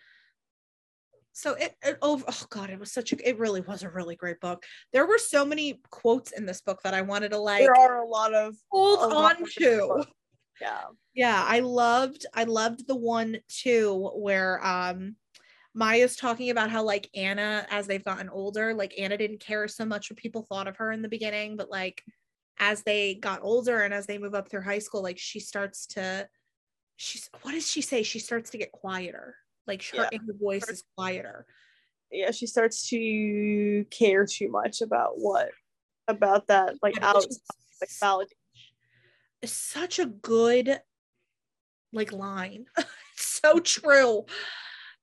So 1.35 1.55
it, 1.55 1.75
it 1.83 1.99
over. 2.03 2.25
Oh 2.29 2.47
God, 2.51 2.71
it 2.71 2.79
was 2.79 2.93
such 2.93 3.13
a. 3.13 3.29
It 3.29 3.39
really 3.39 3.61
was 3.61 3.83
a 3.83 3.91
really 3.91 4.17
great 4.17 4.41
book. 4.41 4.65
There 4.93 5.07
were 5.07 5.19
so 5.19 5.45
many 5.45 5.81
quotes 5.91 6.33
in 6.33 6.47
this 6.47 6.61
book 6.61 6.81
that 6.85 6.95
I 6.95 7.03
wanted 7.03 7.31
to 7.31 7.39
like 7.39 7.61
there 7.61 7.75
are 7.75 8.03
a 8.03 8.09
lot 8.09 8.35
of 8.35 8.55
hold 8.71 9.01
lot 9.01 9.37
on 9.37 9.43
of 9.43 9.53
to. 9.55 10.05
yeah. 10.63 10.81
yeah 11.15 11.45
i 11.47 11.61
loved 11.61 12.27
i 12.35 12.45
loved 12.45 12.87
the 12.87 12.97
one 12.97 13.39
too 13.49 14.11
where 14.15 14.65
um 14.65 15.17
maya's 15.75 16.17
talking 16.17 16.51
about 16.51 16.71
how 16.71 16.83
like 16.83 17.09
anna 17.15 17.67
as 17.71 17.87
they've 17.87 18.05
gotten 18.05 18.29
older 18.29 18.75
like 18.75 18.95
anna 18.99 19.17
didn't 19.17 19.41
care 19.41 19.67
so 19.67 19.85
much 19.85 20.11
what 20.11 20.19
people 20.19 20.43
thought 20.43 20.69
of 20.69 20.77
her 20.77 20.93
in 20.93 21.03
the 21.03 21.09
beginning 21.09 21.57
but 21.57 21.71
like 21.71 22.03
as 22.59 22.83
they 22.83 23.15
got 23.15 23.41
older 23.43 23.81
and 23.81 23.93
as 23.95 24.07
they 24.07 24.19
move 24.19 24.35
up 24.35 24.49
through 24.49 24.63
high 24.63 24.79
school 24.79 25.03
like 25.03 25.19
she 25.19 25.41
starts 25.41 25.87
to 25.87 26.29
she's 26.97 27.29
what 27.43 27.53
does 27.53 27.69
she 27.69 27.81
say 27.83 28.03
she 28.03 28.19
starts 28.19 28.51
to 28.51 28.59
get 28.59 28.73
quieter 28.73 29.37
like 29.67 29.83
her 29.91 30.05
Yeah. 30.05 30.11
inner 30.13 30.35
voice 30.41 30.69
is 30.69 30.85
quieter 30.97 31.47
yeah, 32.15 32.31
she 32.31 32.47
starts 32.47 32.89
to 32.91 33.87
care 33.91 34.27
too 34.27 34.51
much 34.51 34.83
about 34.83 35.13
what 35.17 35.49
about 36.09 36.47
that 36.49 36.75
like 36.83 36.95
And 36.97 37.05
out 37.05 37.25
it's 37.25 37.41
like 37.81 37.89
validation. 38.03 38.29
such 39.45 39.99
a 39.99 40.07
good 40.07 40.81
like 41.93 42.13
line 42.13 42.67
it's 42.79 43.41
so 43.43 43.59
true 43.61 44.25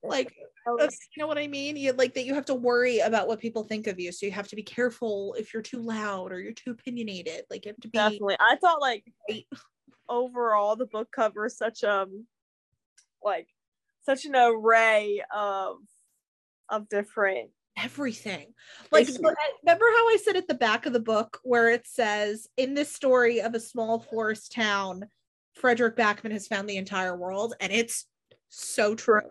like 0.04 0.34
That's- 0.78 0.98
you 1.16 1.22
know 1.22 1.28
what 1.28 1.38
I 1.38 1.48
mean? 1.48 1.76
You 1.76 1.94
like 1.94 2.14
that 2.14 2.26
you 2.26 2.34
have 2.34 2.46
to 2.46 2.56
worry 2.56 3.00
about 3.00 3.28
what 3.28 3.40
people 3.40 3.64
think 3.64 3.88
of 3.88 4.00
you. 4.00 4.12
So 4.12 4.26
you 4.26 4.32
have 4.32 4.48
to 4.50 4.56
be 4.56 4.64
careful 4.64 5.36
if 5.38 5.54
you're 5.54 5.64
too 5.64 5.82
loud 5.82 6.32
or 6.32 6.40
you're 6.40 6.54
too 6.54 6.72
opinionated. 6.72 7.44
Like 7.50 7.66
you 7.66 7.70
have 7.72 7.82
to 7.82 7.88
be 7.88 7.98
Definitely. 7.98 8.38
I 8.40 8.56
thought 8.62 8.82
like 8.82 9.06
overall 10.08 10.76
the 10.76 10.88
book 10.88 11.12
covers 11.12 11.58
such 11.58 11.84
um 11.84 12.26
like 13.24 13.48
such 14.02 14.26
an 14.26 14.36
array 14.36 15.22
of 15.36 15.78
of 16.70 16.90
different 16.90 17.52
everything. 17.78 18.54
Like 18.92 19.04
Issues. 19.04 19.20
but 19.20 19.36
I- 19.40 19.54
remember 19.64 19.86
how 19.86 20.08
I 20.10 20.18
said 20.24 20.36
at 20.36 20.48
the 20.48 20.54
back 20.54 20.86
of 20.86 20.94
the 20.94 21.00
book 21.00 21.40
where 21.44 21.70
it 21.70 21.88
says 21.88 22.48
in 22.58 22.74
this 22.74 22.94
story 22.94 23.40
of 23.42 23.56
a 23.56 23.60
small 23.60 24.00
forest 24.00 24.52
town, 24.52 25.06
Fredrik 25.54 25.96
Backman 25.96 26.32
has 26.32 26.48
found 26.48 26.70
the 26.70 26.78
entire 26.78 27.16
world, 27.16 27.54
and 27.60 27.72
it's 27.72 28.06
so 28.50 28.96
true. 28.96 29.22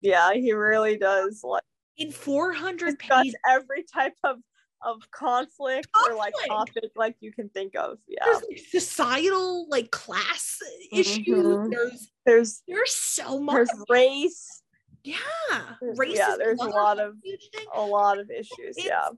Yeah, 0.00 0.32
he 0.32 0.52
really 0.52 0.96
does 0.96 1.40
like 1.44 1.62
In 1.96 2.10
400 2.12 2.98
discuss 2.98 3.22
pages, 3.22 3.34
every 3.48 3.84
type 3.84 4.14
of 4.24 4.36
of 4.82 4.96
conflict, 5.10 5.88
or 6.08 6.14
like 6.16 6.32
topic 6.48 6.90
like 6.96 7.14
you 7.20 7.32
can 7.32 7.50
think 7.50 7.76
of. 7.76 7.98
Yeah. 8.08 8.24
there's 8.24 8.42
like, 8.48 8.58
societal 8.70 9.68
like 9.68 9.90
class 9.90 10.58
issues. 10.90 11.26
Mhm. 11.26 11.70
There's 11.70 12.10
There's 12.24 12.62
there's 12.66 12.94
so 12.94 13.38
much. 13.40 13.66
there's 13.68 13.84
race, 13.90 14.62
Yeah, 15.04 15.16
There's- 15.82 15.98
race 15.98 16.16
yeah, 16.16 16.36
there's 16.38 16.60
a 16.60 16.64
lot 16.68 16.98
of- 16.98 17.16
a 17.74 17.82
lot 17.86 18.18
of 18.18 18.30
issues. 18.30 18.76
It's, 18.78 18.84
Yeah. 18.86 19.08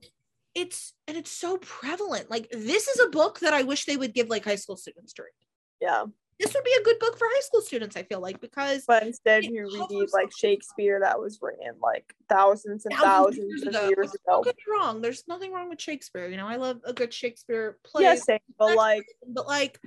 it's 0.53 0.93
and 1.07 1.15
it's 1.17 1.31
so 1.31 1.57
prevalent. 1.57 2.29
Like 2.29 2.49
this 2.51 2.89
is 2.89 2.99
a 2.99 3.07
book 3.09 3.39
that 3.39 3.53
I 3.53 3.63
wish 3.63 3.85
they 3.85 3.95
would 3.97 4.13
give 4.13 4.27
like 4.29 4.43
high 4.43 4.55
school 4.57 4.75
students 4.77 5.13
to 5.13 5.23
read. 5.23 5.31
Yeah. 5.79 6.05
This 6.39 6.53
would 6.53 6.63
be 6.63 6.75
a 6.79 6.83
good 6.83 6.99
book 6.99 7.17
for 7.17 7.27
high 7.29 7.41
school 7.41 7.61
students. 7.61 7.95
I 7.95 8.03
feel 8.03 8.19
like 8.19 8.41
because 8.41 8.85
But 8.87 9.03
instead 9.03 9.45
you 9.45 9.69
read 9.89 10.09
like 10.13 10.29
Shakespeare 10.35 10.99
that 11.01 11.19
was 11.19 11.39
written 11.41 11.73
like 11.81 12.13
thousands 12.29 12.85
and 12.85 12.95
thousands 12.95 13.37
thousands 13.37 13.75
of 13.75 13.83
of 13.83 13.89
years 13.89 13.97
years 13.97 14.13
ago. 14.13 14.43
Don't 14.43 14.55
wrong. 14.71 15.01
There's 15.01 15.23
nothing 15.27 15.51
wrong 15.51 15.69
with 15.69 15.81
Shakespeare. 15.81 16.27
You 16.27 16.37
know, 16.37 16.47
I 16.47 16.55
love 16.55 16.79
a 16.85 16.93
good 16.93 17.13
Shakespeare 17.13 17.77
play. 17.83 18.03
Yeah, 18.03 18.15
same. 18.15 18.39
But 18.57 18.75
like 18.75 19.05
but 19.27 19.47
like 19.47 19.79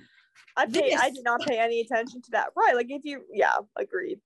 I 0.57 0.67
pay 0.67 0.95
I 0.95 1.11
did 1.11 1.25
not 1.25 1.41
pay 1.41 1.59
any 1.59 1.81
attention 1.81 2.23
to 2.23 2.31
that. 2.33 2.51
Right. 2.57 2.75
Like 2.75 2.91
if 2.91 3.03
you 3.05 3.23
yeah, 3.33 3.57
agreed. 3.77 4.21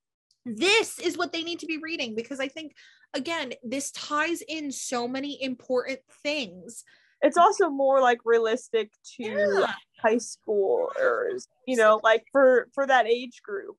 this 0.45 0.99
is 0.99 1.17
what 1.17 1.31
they 1.31 1.43
need 1.43 1.59
to 1.59 1.67
be 1.67 1.77
reading 1.77 2.15
because 2.15 2.39
I 2.39 2.47
think 2.47 2.73
again, 3.13 3.53
this 3.63 3.91
ties 3.91 4.41
in 4.47 4.71
so 4.71 5.07
many 5.07 5.41
important 5.41 5.99
things. 6.23 6.83
It's 7.21 7.37
also 7.37 7.69
more 7.69 8.01
like 8.01 8.19
realistic 8.25 8.91
to 9.17 9.23
Yeah. 9.23 9.73
high 10.01 10.15
schoolers, 10.15 11.47
you 11.67 11.75
know, 11.77 11.99
like 12.03 12.25
for 12.31 12.67
for 12.73 12.85
that 12.87 13.07
age 13.07 13.41
group. 13.43 13.77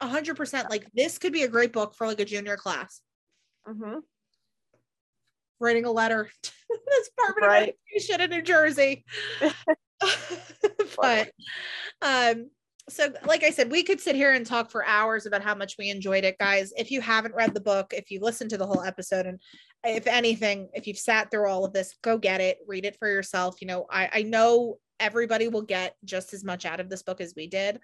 A 0.00 0.06
hundred 0.08 0.36
percent. 0.36 0.70
Like 0.70 0.86
this 0.94 1.18
could 1.18 1.32
be 1.32 1.42
a 1.42 1.48
great 1.48 1.72
book 1.72 1.94
for 1.94 2.06
like 2.06 2.20
a 2.20 2.24
junior 2.24 2.56
class. 2.56 3.00
Mm-hmm. 3.66 3.98
Writing 5.60 5.84
a 5.84 5.90
letter 5.90 6.30
to 6.42 6.52
the 6.68 7.04
Department 7.16 7.46
Right. 7.46 7.68
of 7.70 7.74
Education 7.96 8.20
in 8.20 8.30
New 8.30 8.42
Jersey. 8.42 9.04
but 10.96 11.32
um 12.02 12.50
so 12.88 13.12
like 13.26 13.44
i 13.44 13.50
said 13.50 13.70
we 13.70 13.82
could 13.82 14.00
sit 14.00 14.16
here 14.16 14.32
and 14.32 14.46
talk 14.46 14.70
for 14.70 14.84
hours 14.86 15.26
about 15.26 15.42
how 15.42 15.54
much 15.54 15.76
we 15.78 15.90
enjoyed 15.90 16.24
it 16.24 16.36
guys 16.38 16.72
if 16.76 16.90
you 16.90 17.00
haven't 17.00 17.34
read 17.34 17.54
the 17.54 17.60
book 17.60 17.92
if 17.96 18.10
you 18.10 18.20
listened 18.20 18.50
to 18.50 18.56
the 18.56 18.66
whole 18.66 18.82
episode 18.82 19.26
and 19.26 19.40
if 19.84 20.06
anything 20.06 20.68
if 20.72 20.86
you've 20.86 20.98
sat 20.98 21.30
through 21.30 21.48
all 21.48 21.64
of 21.64 21.72
this 21.72 21.94
go 22.02 22.18
get 22.18 22.40
it 22.40 22.58
read 22.66 22.84
it 22.84 22.96
for 22.98 23.08
yourself 23.08 23.60
you 23.60 23.66
know 23.66 23.86
i 23.90 24.08
i 24.12 24.22
know 24.22 24.78
everybody 25.00 25.48
will 25.48 25.62
get 25.62 25.94
just 26.04 26.32
as 26.34 26.42
much 26.44 26.64
out 26.64 26.80
of 26.80 26.88
this 26.88 27.02
book 27.02 27.20
as 27.20 27.34
we 27.36 27.46
did 27.46 27.78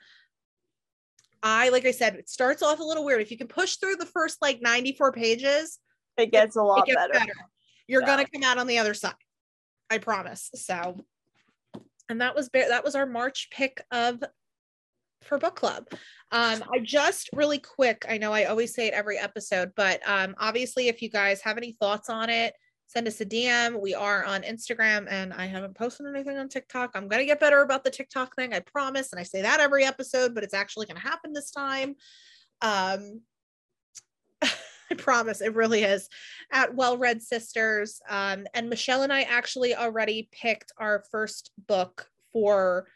i 1.43 1.69
like 1.69 1.85
i 1.85 1.91
said 1.91 2.15
it 2.15 2.29
starts 2.29 2.63
off 2.63 2.81
a 2.81 2.85
little 2.85 3.05
weird 3.05 3.21
if 3.21 3.31
you 3.31 3.39
can 3.39 3.47
push 3.47 3.77
through 3.77 3.97
the 3.97 4.07
first 4.07 4.39
like 4.43 4.61
94 4.63 5.13
pages 5.13 5.79
It 6.17 6.33
gets 6.33 6.57
a 6.57 6.63
lot 6.63 6.87
gets 6.87 6.97
better. 6.97 7.13
better. 7.13 7.33
You're 7.87 8.01
Yeah. 8.01 8.07
gonna 8.07 8.27
come 8.33 8.43
out 8.43 8.57
on 8.59 8.67
the 8.67 8.79
other 8.79 8.95
side. 8.95 9.15
I 9.91 9.99
promise. 9.99 10.51
So, 10.55 10.97
and 12.09 12.21
that 12.23 12.35
was 12.35 12.49
that 12.55 12.83
was 12.83 12.95
our 12.95 13.05
March 13.05 13.49
pick 13.51 13.85
of 13.91 14.23
for 15.25 15.39
book 15.39 15.57
club. 15.57 15.87
Um, 16.33 16.65
I 16.73 16.81
just 16.83 17.31
really 17.33 17.59
quick. 17.59 18.05
I 18.09 18.19
know 18.19 18.33
I 18.33 18.45
always 18.45 18.75
say 18.75 18.89
it 18.89 18.95
every 18.95 19.19
episode, 19.19 19.73
but 19.77 20.01
um, 20.07 20.35
obviously, 20.39 20.89
if 20.89 21.03
you 21.03 21.11
guys 21.11 21.41
have 21.43 21.57
any 21.57 21.77
thoughts 21.81 22.11
on 22.11 22.31
it, 22.31 22.55
send 22.87 23.07
us 23.09 23.21
a 23.21 23.27
DM. 23.27 23.81
We 23.81 23.95
are 23.95 24.25
on 24.25 24.43
Instagram, 24.43 25.07
and 25.11 25.33
I 25.33 25.47
haven't 25.47 25.77
posted 25.77 26.07
anything 26.07 26.39
on 26.39 26.49
TikTok. 26.49 26.93
I'm 26.95 27.09
gonna 27.09 27.25
get 27.25 27.41
better 27.41 27.63
about 27.63 27.85
the 27.85 27.91
TikTok 27.91 28.35
thing. 28.37 28.53
I 28.53 28.61
promise, 28.61 29.13
and 29.13 29.21
I 29.21 29.25
say 29.25 29.43
that 29.43 29.61
every 29.61 29.85
episode, 29.85 30.35
but 30.35 30.45
it's 30.45 30.55
actually 30.55 30.87
gonna 30.87 31.01
happen 31.01 31.33
this 31.33 31.51
time. 31.51 31.97
Um, 32.63 33.21
I 34.43 34.95
promise 34.97 35.41
it 35.41 35.55
really 35.55 35.83
is 35.83 36.09
at 36.53 36.75
Well 36.75 36.99
Read 36.99 37.23
Sisters. 37.23 38.01
Um, 38.09 38.47
and 38.55 38.69
Michelle 38.69 39.03
and 39.03 39.13
I 39.13 39.23
actually 39.23 39.75
already 39.75 40.29
picked 40.31 40.73
our 40.79 41.05
first 41.11 41.51
book 41.67 42.09
for 42.33 42.87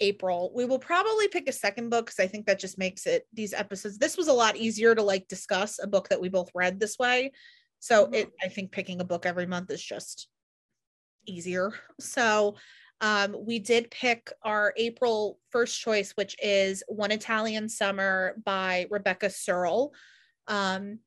April. 0.00 0.52
We 0.54 0.64
will 0.64 0.78
probably 0.78 1.28
pick 1.28 1.48
a 1.48 1.52
second 1.52 1.90
book 1.90 2.06
because 2.06 2.20
I 2.20 2.26
think 2.26 2.46
that 2.46 2.58
just 2.58 2.78
makes 2.78 3.06
it 3.06 3.26
these 3.32 3.52
episodes. 3.52 3.98
This 3.98 4.16
was 4.16 4.28
a 4.28 4.32
lot 4.32 4.56
easier 4.56 4.94
to 4.94 5.02
like 5.02 5.28
discuss 5.28 5.78
a 5.82 5.86
book 5.86 6.08
that 6.08 6.20
we 6.20 6.28
both 6.28 6.50
read 6.54 6.78
this 6.78 6.98
way. 6.98 7.32
So 7.80 8.06
Mhm. 8.06 8.14
it 8.14 8.32
I 8.42 8.48
think 8.48 8.72
picking 8.72 9.00
a 9.00 9.04
book 9.04 9.26
every 9.26 9.46
month 9.46 9.70
is 9.70 9.82
just 9.82 10.28
easier. 11.26 11.72
So 12.00 12.56
um, 13.00 13.36
we 13.38 13.60
did 13.60 13.90
pick 13.90 14.32
our 14.42 14.74
April 14.76 15.38
first 15.50 15.80
choice, 15.80 16.12
which 16.12 16.36
is 16.42 16.82
One 16.88 17.12
Italian 17.12 17.68
Summer 17.68 18.36
by 18.44 18.86
Rebecca 18.90 19.30
Serle. 19.30 19.92
Um, 20.48 20.98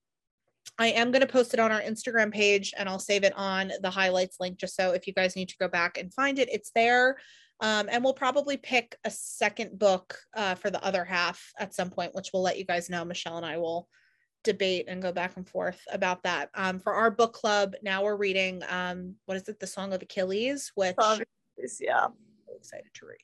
I 0.77 0.87
am 0.87 1.11
going 1.11 1.21
to 1.21 1.27
post 1.27 1.53
it 1.53 1.59
on 1.59 1.71
our 1.71 1.81
Instagram 1.81 2.31
page 2.31 2.73
and 2.77 2.87
I'll 2.87 2.99
save 2.99 3.23
it 3.23 3.33
on 3.35 3.71
the 3.81 3.89
highlights 3.89 4.37
link 4.39 4.57
just 4.57 4.75
so 4.75 4.91
if 4.91 5.05
you 5.05 5.13
guys 5.13 5.35
need 5.35 5.49
to 5.49 5.57
go 5.57 5.67
back 5.67 5.97
and 5.97 6.13
find 6.13 6.39
it, 6.39 6.49
it's 6.49 6.71
there. 6.73 7.17
Um, 7.61 7.87
and 7.91 8.03
we'll 8.03 8.13
probably 8.13 8.57
pick 8.57 8.95
a 9.05 9.11
second 9.11 9.77
book 9.77 10.17
uh, 10.35 10.55
for 10.55 10.69
the 10.71 10.83
other 10.83 11.05
half 11.05 11.51
at 11.59 11.73
some 11.75 11.91
point, 11.91 12.15
which 12.15 12.31
we'll 12.33 12.41
let 12.41 12.57
you 12.57 12.65
guys 12.65 12.89
know. 12.89 13.05
Michelle 13.05 13.37
and 13.37 13.45
I 13.45 13.57
will 13.57 13.87
debate 14.43 14.85
and 14.87 15.01
go 15.01 15.11
back 15.11 15.37
and 15.37 15.47
forth 15.47 15.79
about 15.91 16.23
that. 16.23 16.49
Um, 16.55 16.79
for 16.79 16.93
our 16.93 17.11
book 17.11 17.33
club, 17.33 17.75
now 17.83 18.03
we're 18.03 18.15
reading, 18.15 18.63
um, 18.67 19.15
what 19.25 19.37
is 19.37 19.47
it, 19.47 19.59
The 19.59 19.67
Song 19.67 19.93
of 19.93 20.01
Achilles, 20.01 20.71
which 20.73 20.95
I'm 20.97 21.21
Obvious, 21.55 21.77
yeah. 21.79 22.07
excited 22.57 22.89
to 22.95 23.05
read. 23.05 23.17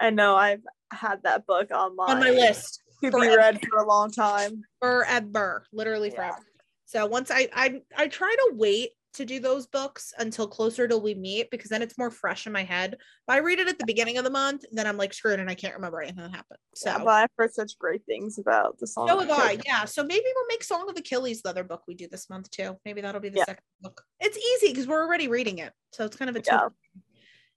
I 0.00 0.10
know 0.10 0.34
I've 0.34 0.62
had 0.92 1.22
that 1.22 1.46
book 1.46 1.68
on 1.72 1.94
my 1.94 2.06
On 2.06 2.18
my 2.18 2.30
list 2.30 2.82
to 3.04 3.12
be 3.12 3.28
read 3.28 3.60
for 3.64 3.78
a 3.78 3.86
long 3.86 4.10
time. 4.10 4.62
forever, 4.80 5.64
literally 5.72 6.08
Yeah. 6.10 6.16
forever. 6.16 6.46
So 6.86 7.06
once 7.06 7.30
I 7.30 7.48
I 7.54 7.80
I 7.96 8.08
try 8.08 8.34
to 8.34 8.54
wait 8.56 8.90
to 9.14 9.24
do 9.24 9.40
those 9.40 9.66
books 9.66 10.12
until 10.18 10.46
closer 10.46 10.86
to 10.88 10.96
we 10.98 11.14
meet 11.14 11.50
because 11.50 11.70
then 11.70 11.82
it's 11.82 11.96
more 11.98 12.10
fresh 12.10 12.46
in 12.46 12.52
my 12.52 12.62
head. 12.62 12.94
If 12.94 12.98
I 13.28 13.38
read 13.38 13.58
it 13.58 13.68
at 13.68 13.78
the 13.78 13.86
beginning 13.86 14.18
of 14.18 14.24
the 14.24 14.30
month, 14.30 14.64
then 14.72 14.86
I'm 14.86 14.96
like 14.96 15.14
screwed 15.14 15.40
and 15.40 15.48
I 15.48 15.54
can't 15.54 15.74
remember 15.74 16.00
anything 16.02 16.22
that 16.22 16.30
happened. 16.34 16.58
So 16.74 16.90
Yeah, 16.90 16.98
but 16.98 17.08
I've 17.08 17.28
heard 17.38 17.52
such 17.54 17.78
great 17.78 18.04
things 18.06 18.38
about 18.38 18.78
the 18.78 18.86
song. 18.86 19.08
so 19.08 19.18
have 19.20 19.30
I. 19.30 19.58
Yeah. 19.64 19.84
So 19.86 20.02
maybe 20.04 20.24
we'll 20.34 20.46
make 20.48 20.62
Song 20.64 20.88
of 20.90 20.96
Achilles 20.96 21.42
the 21.42 21.50
other 21.50 21.64
book 21.64 21.82
we 21.88 21.94
do 21.94 22.06
this 22.10 22.28
month 22.28 22.50
too. 22.50 22.76
Maybe 22.84 23.00
that'll 23.00 23.20
be 23.20 23.28
the 23.30 23.38
Yeah. 23.38 23.44
second 23.46 23.64
book. 23.80 24.02
It's 24.20 24.36
easy 24.36 24.72
because 24.72 24.86
we're 24.86 25.02
already 25.02 25.28
reading 25.28 25.58
it. 25.58 25.72
So 25.92 26.04
it's 26.04 26.16
kind 26.16 26.28
of 26.28 26.36
a 26.36 26.40
two. 26.40 26.50
Yeah. 26.52 26.68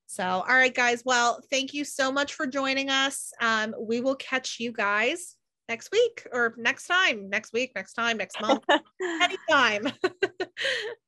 So 0.05 0.24
all 0.24 0.43
right, 0.55 0.74
guys. 0.74 1.03
Well, 1.05 1.41
thank 1.51 1.74
you 1.74 1.84
so 1.84 2.12
much 2.12 2.34
for 2.34 2.47
joining 2.47 2.89
us. 2.89 3.32
Um, 3.41 3.76
we 3.80 3.99
will 3.99 4.16
catch 4.16 4.58
you 4.60 4.72
guys 4.72 5.36
next 5.68 5.91
week 5.91 6.26
or 6.32 6.53
next 6.58 6.88
time, 6.88 7.28
next 7.30 7.51
week, 7.51 7.74
next 7.76 7.91
time, 7.93 8.16
next 8.18 8.39
month, 8.39 8.64
anytime. 9.01 9.88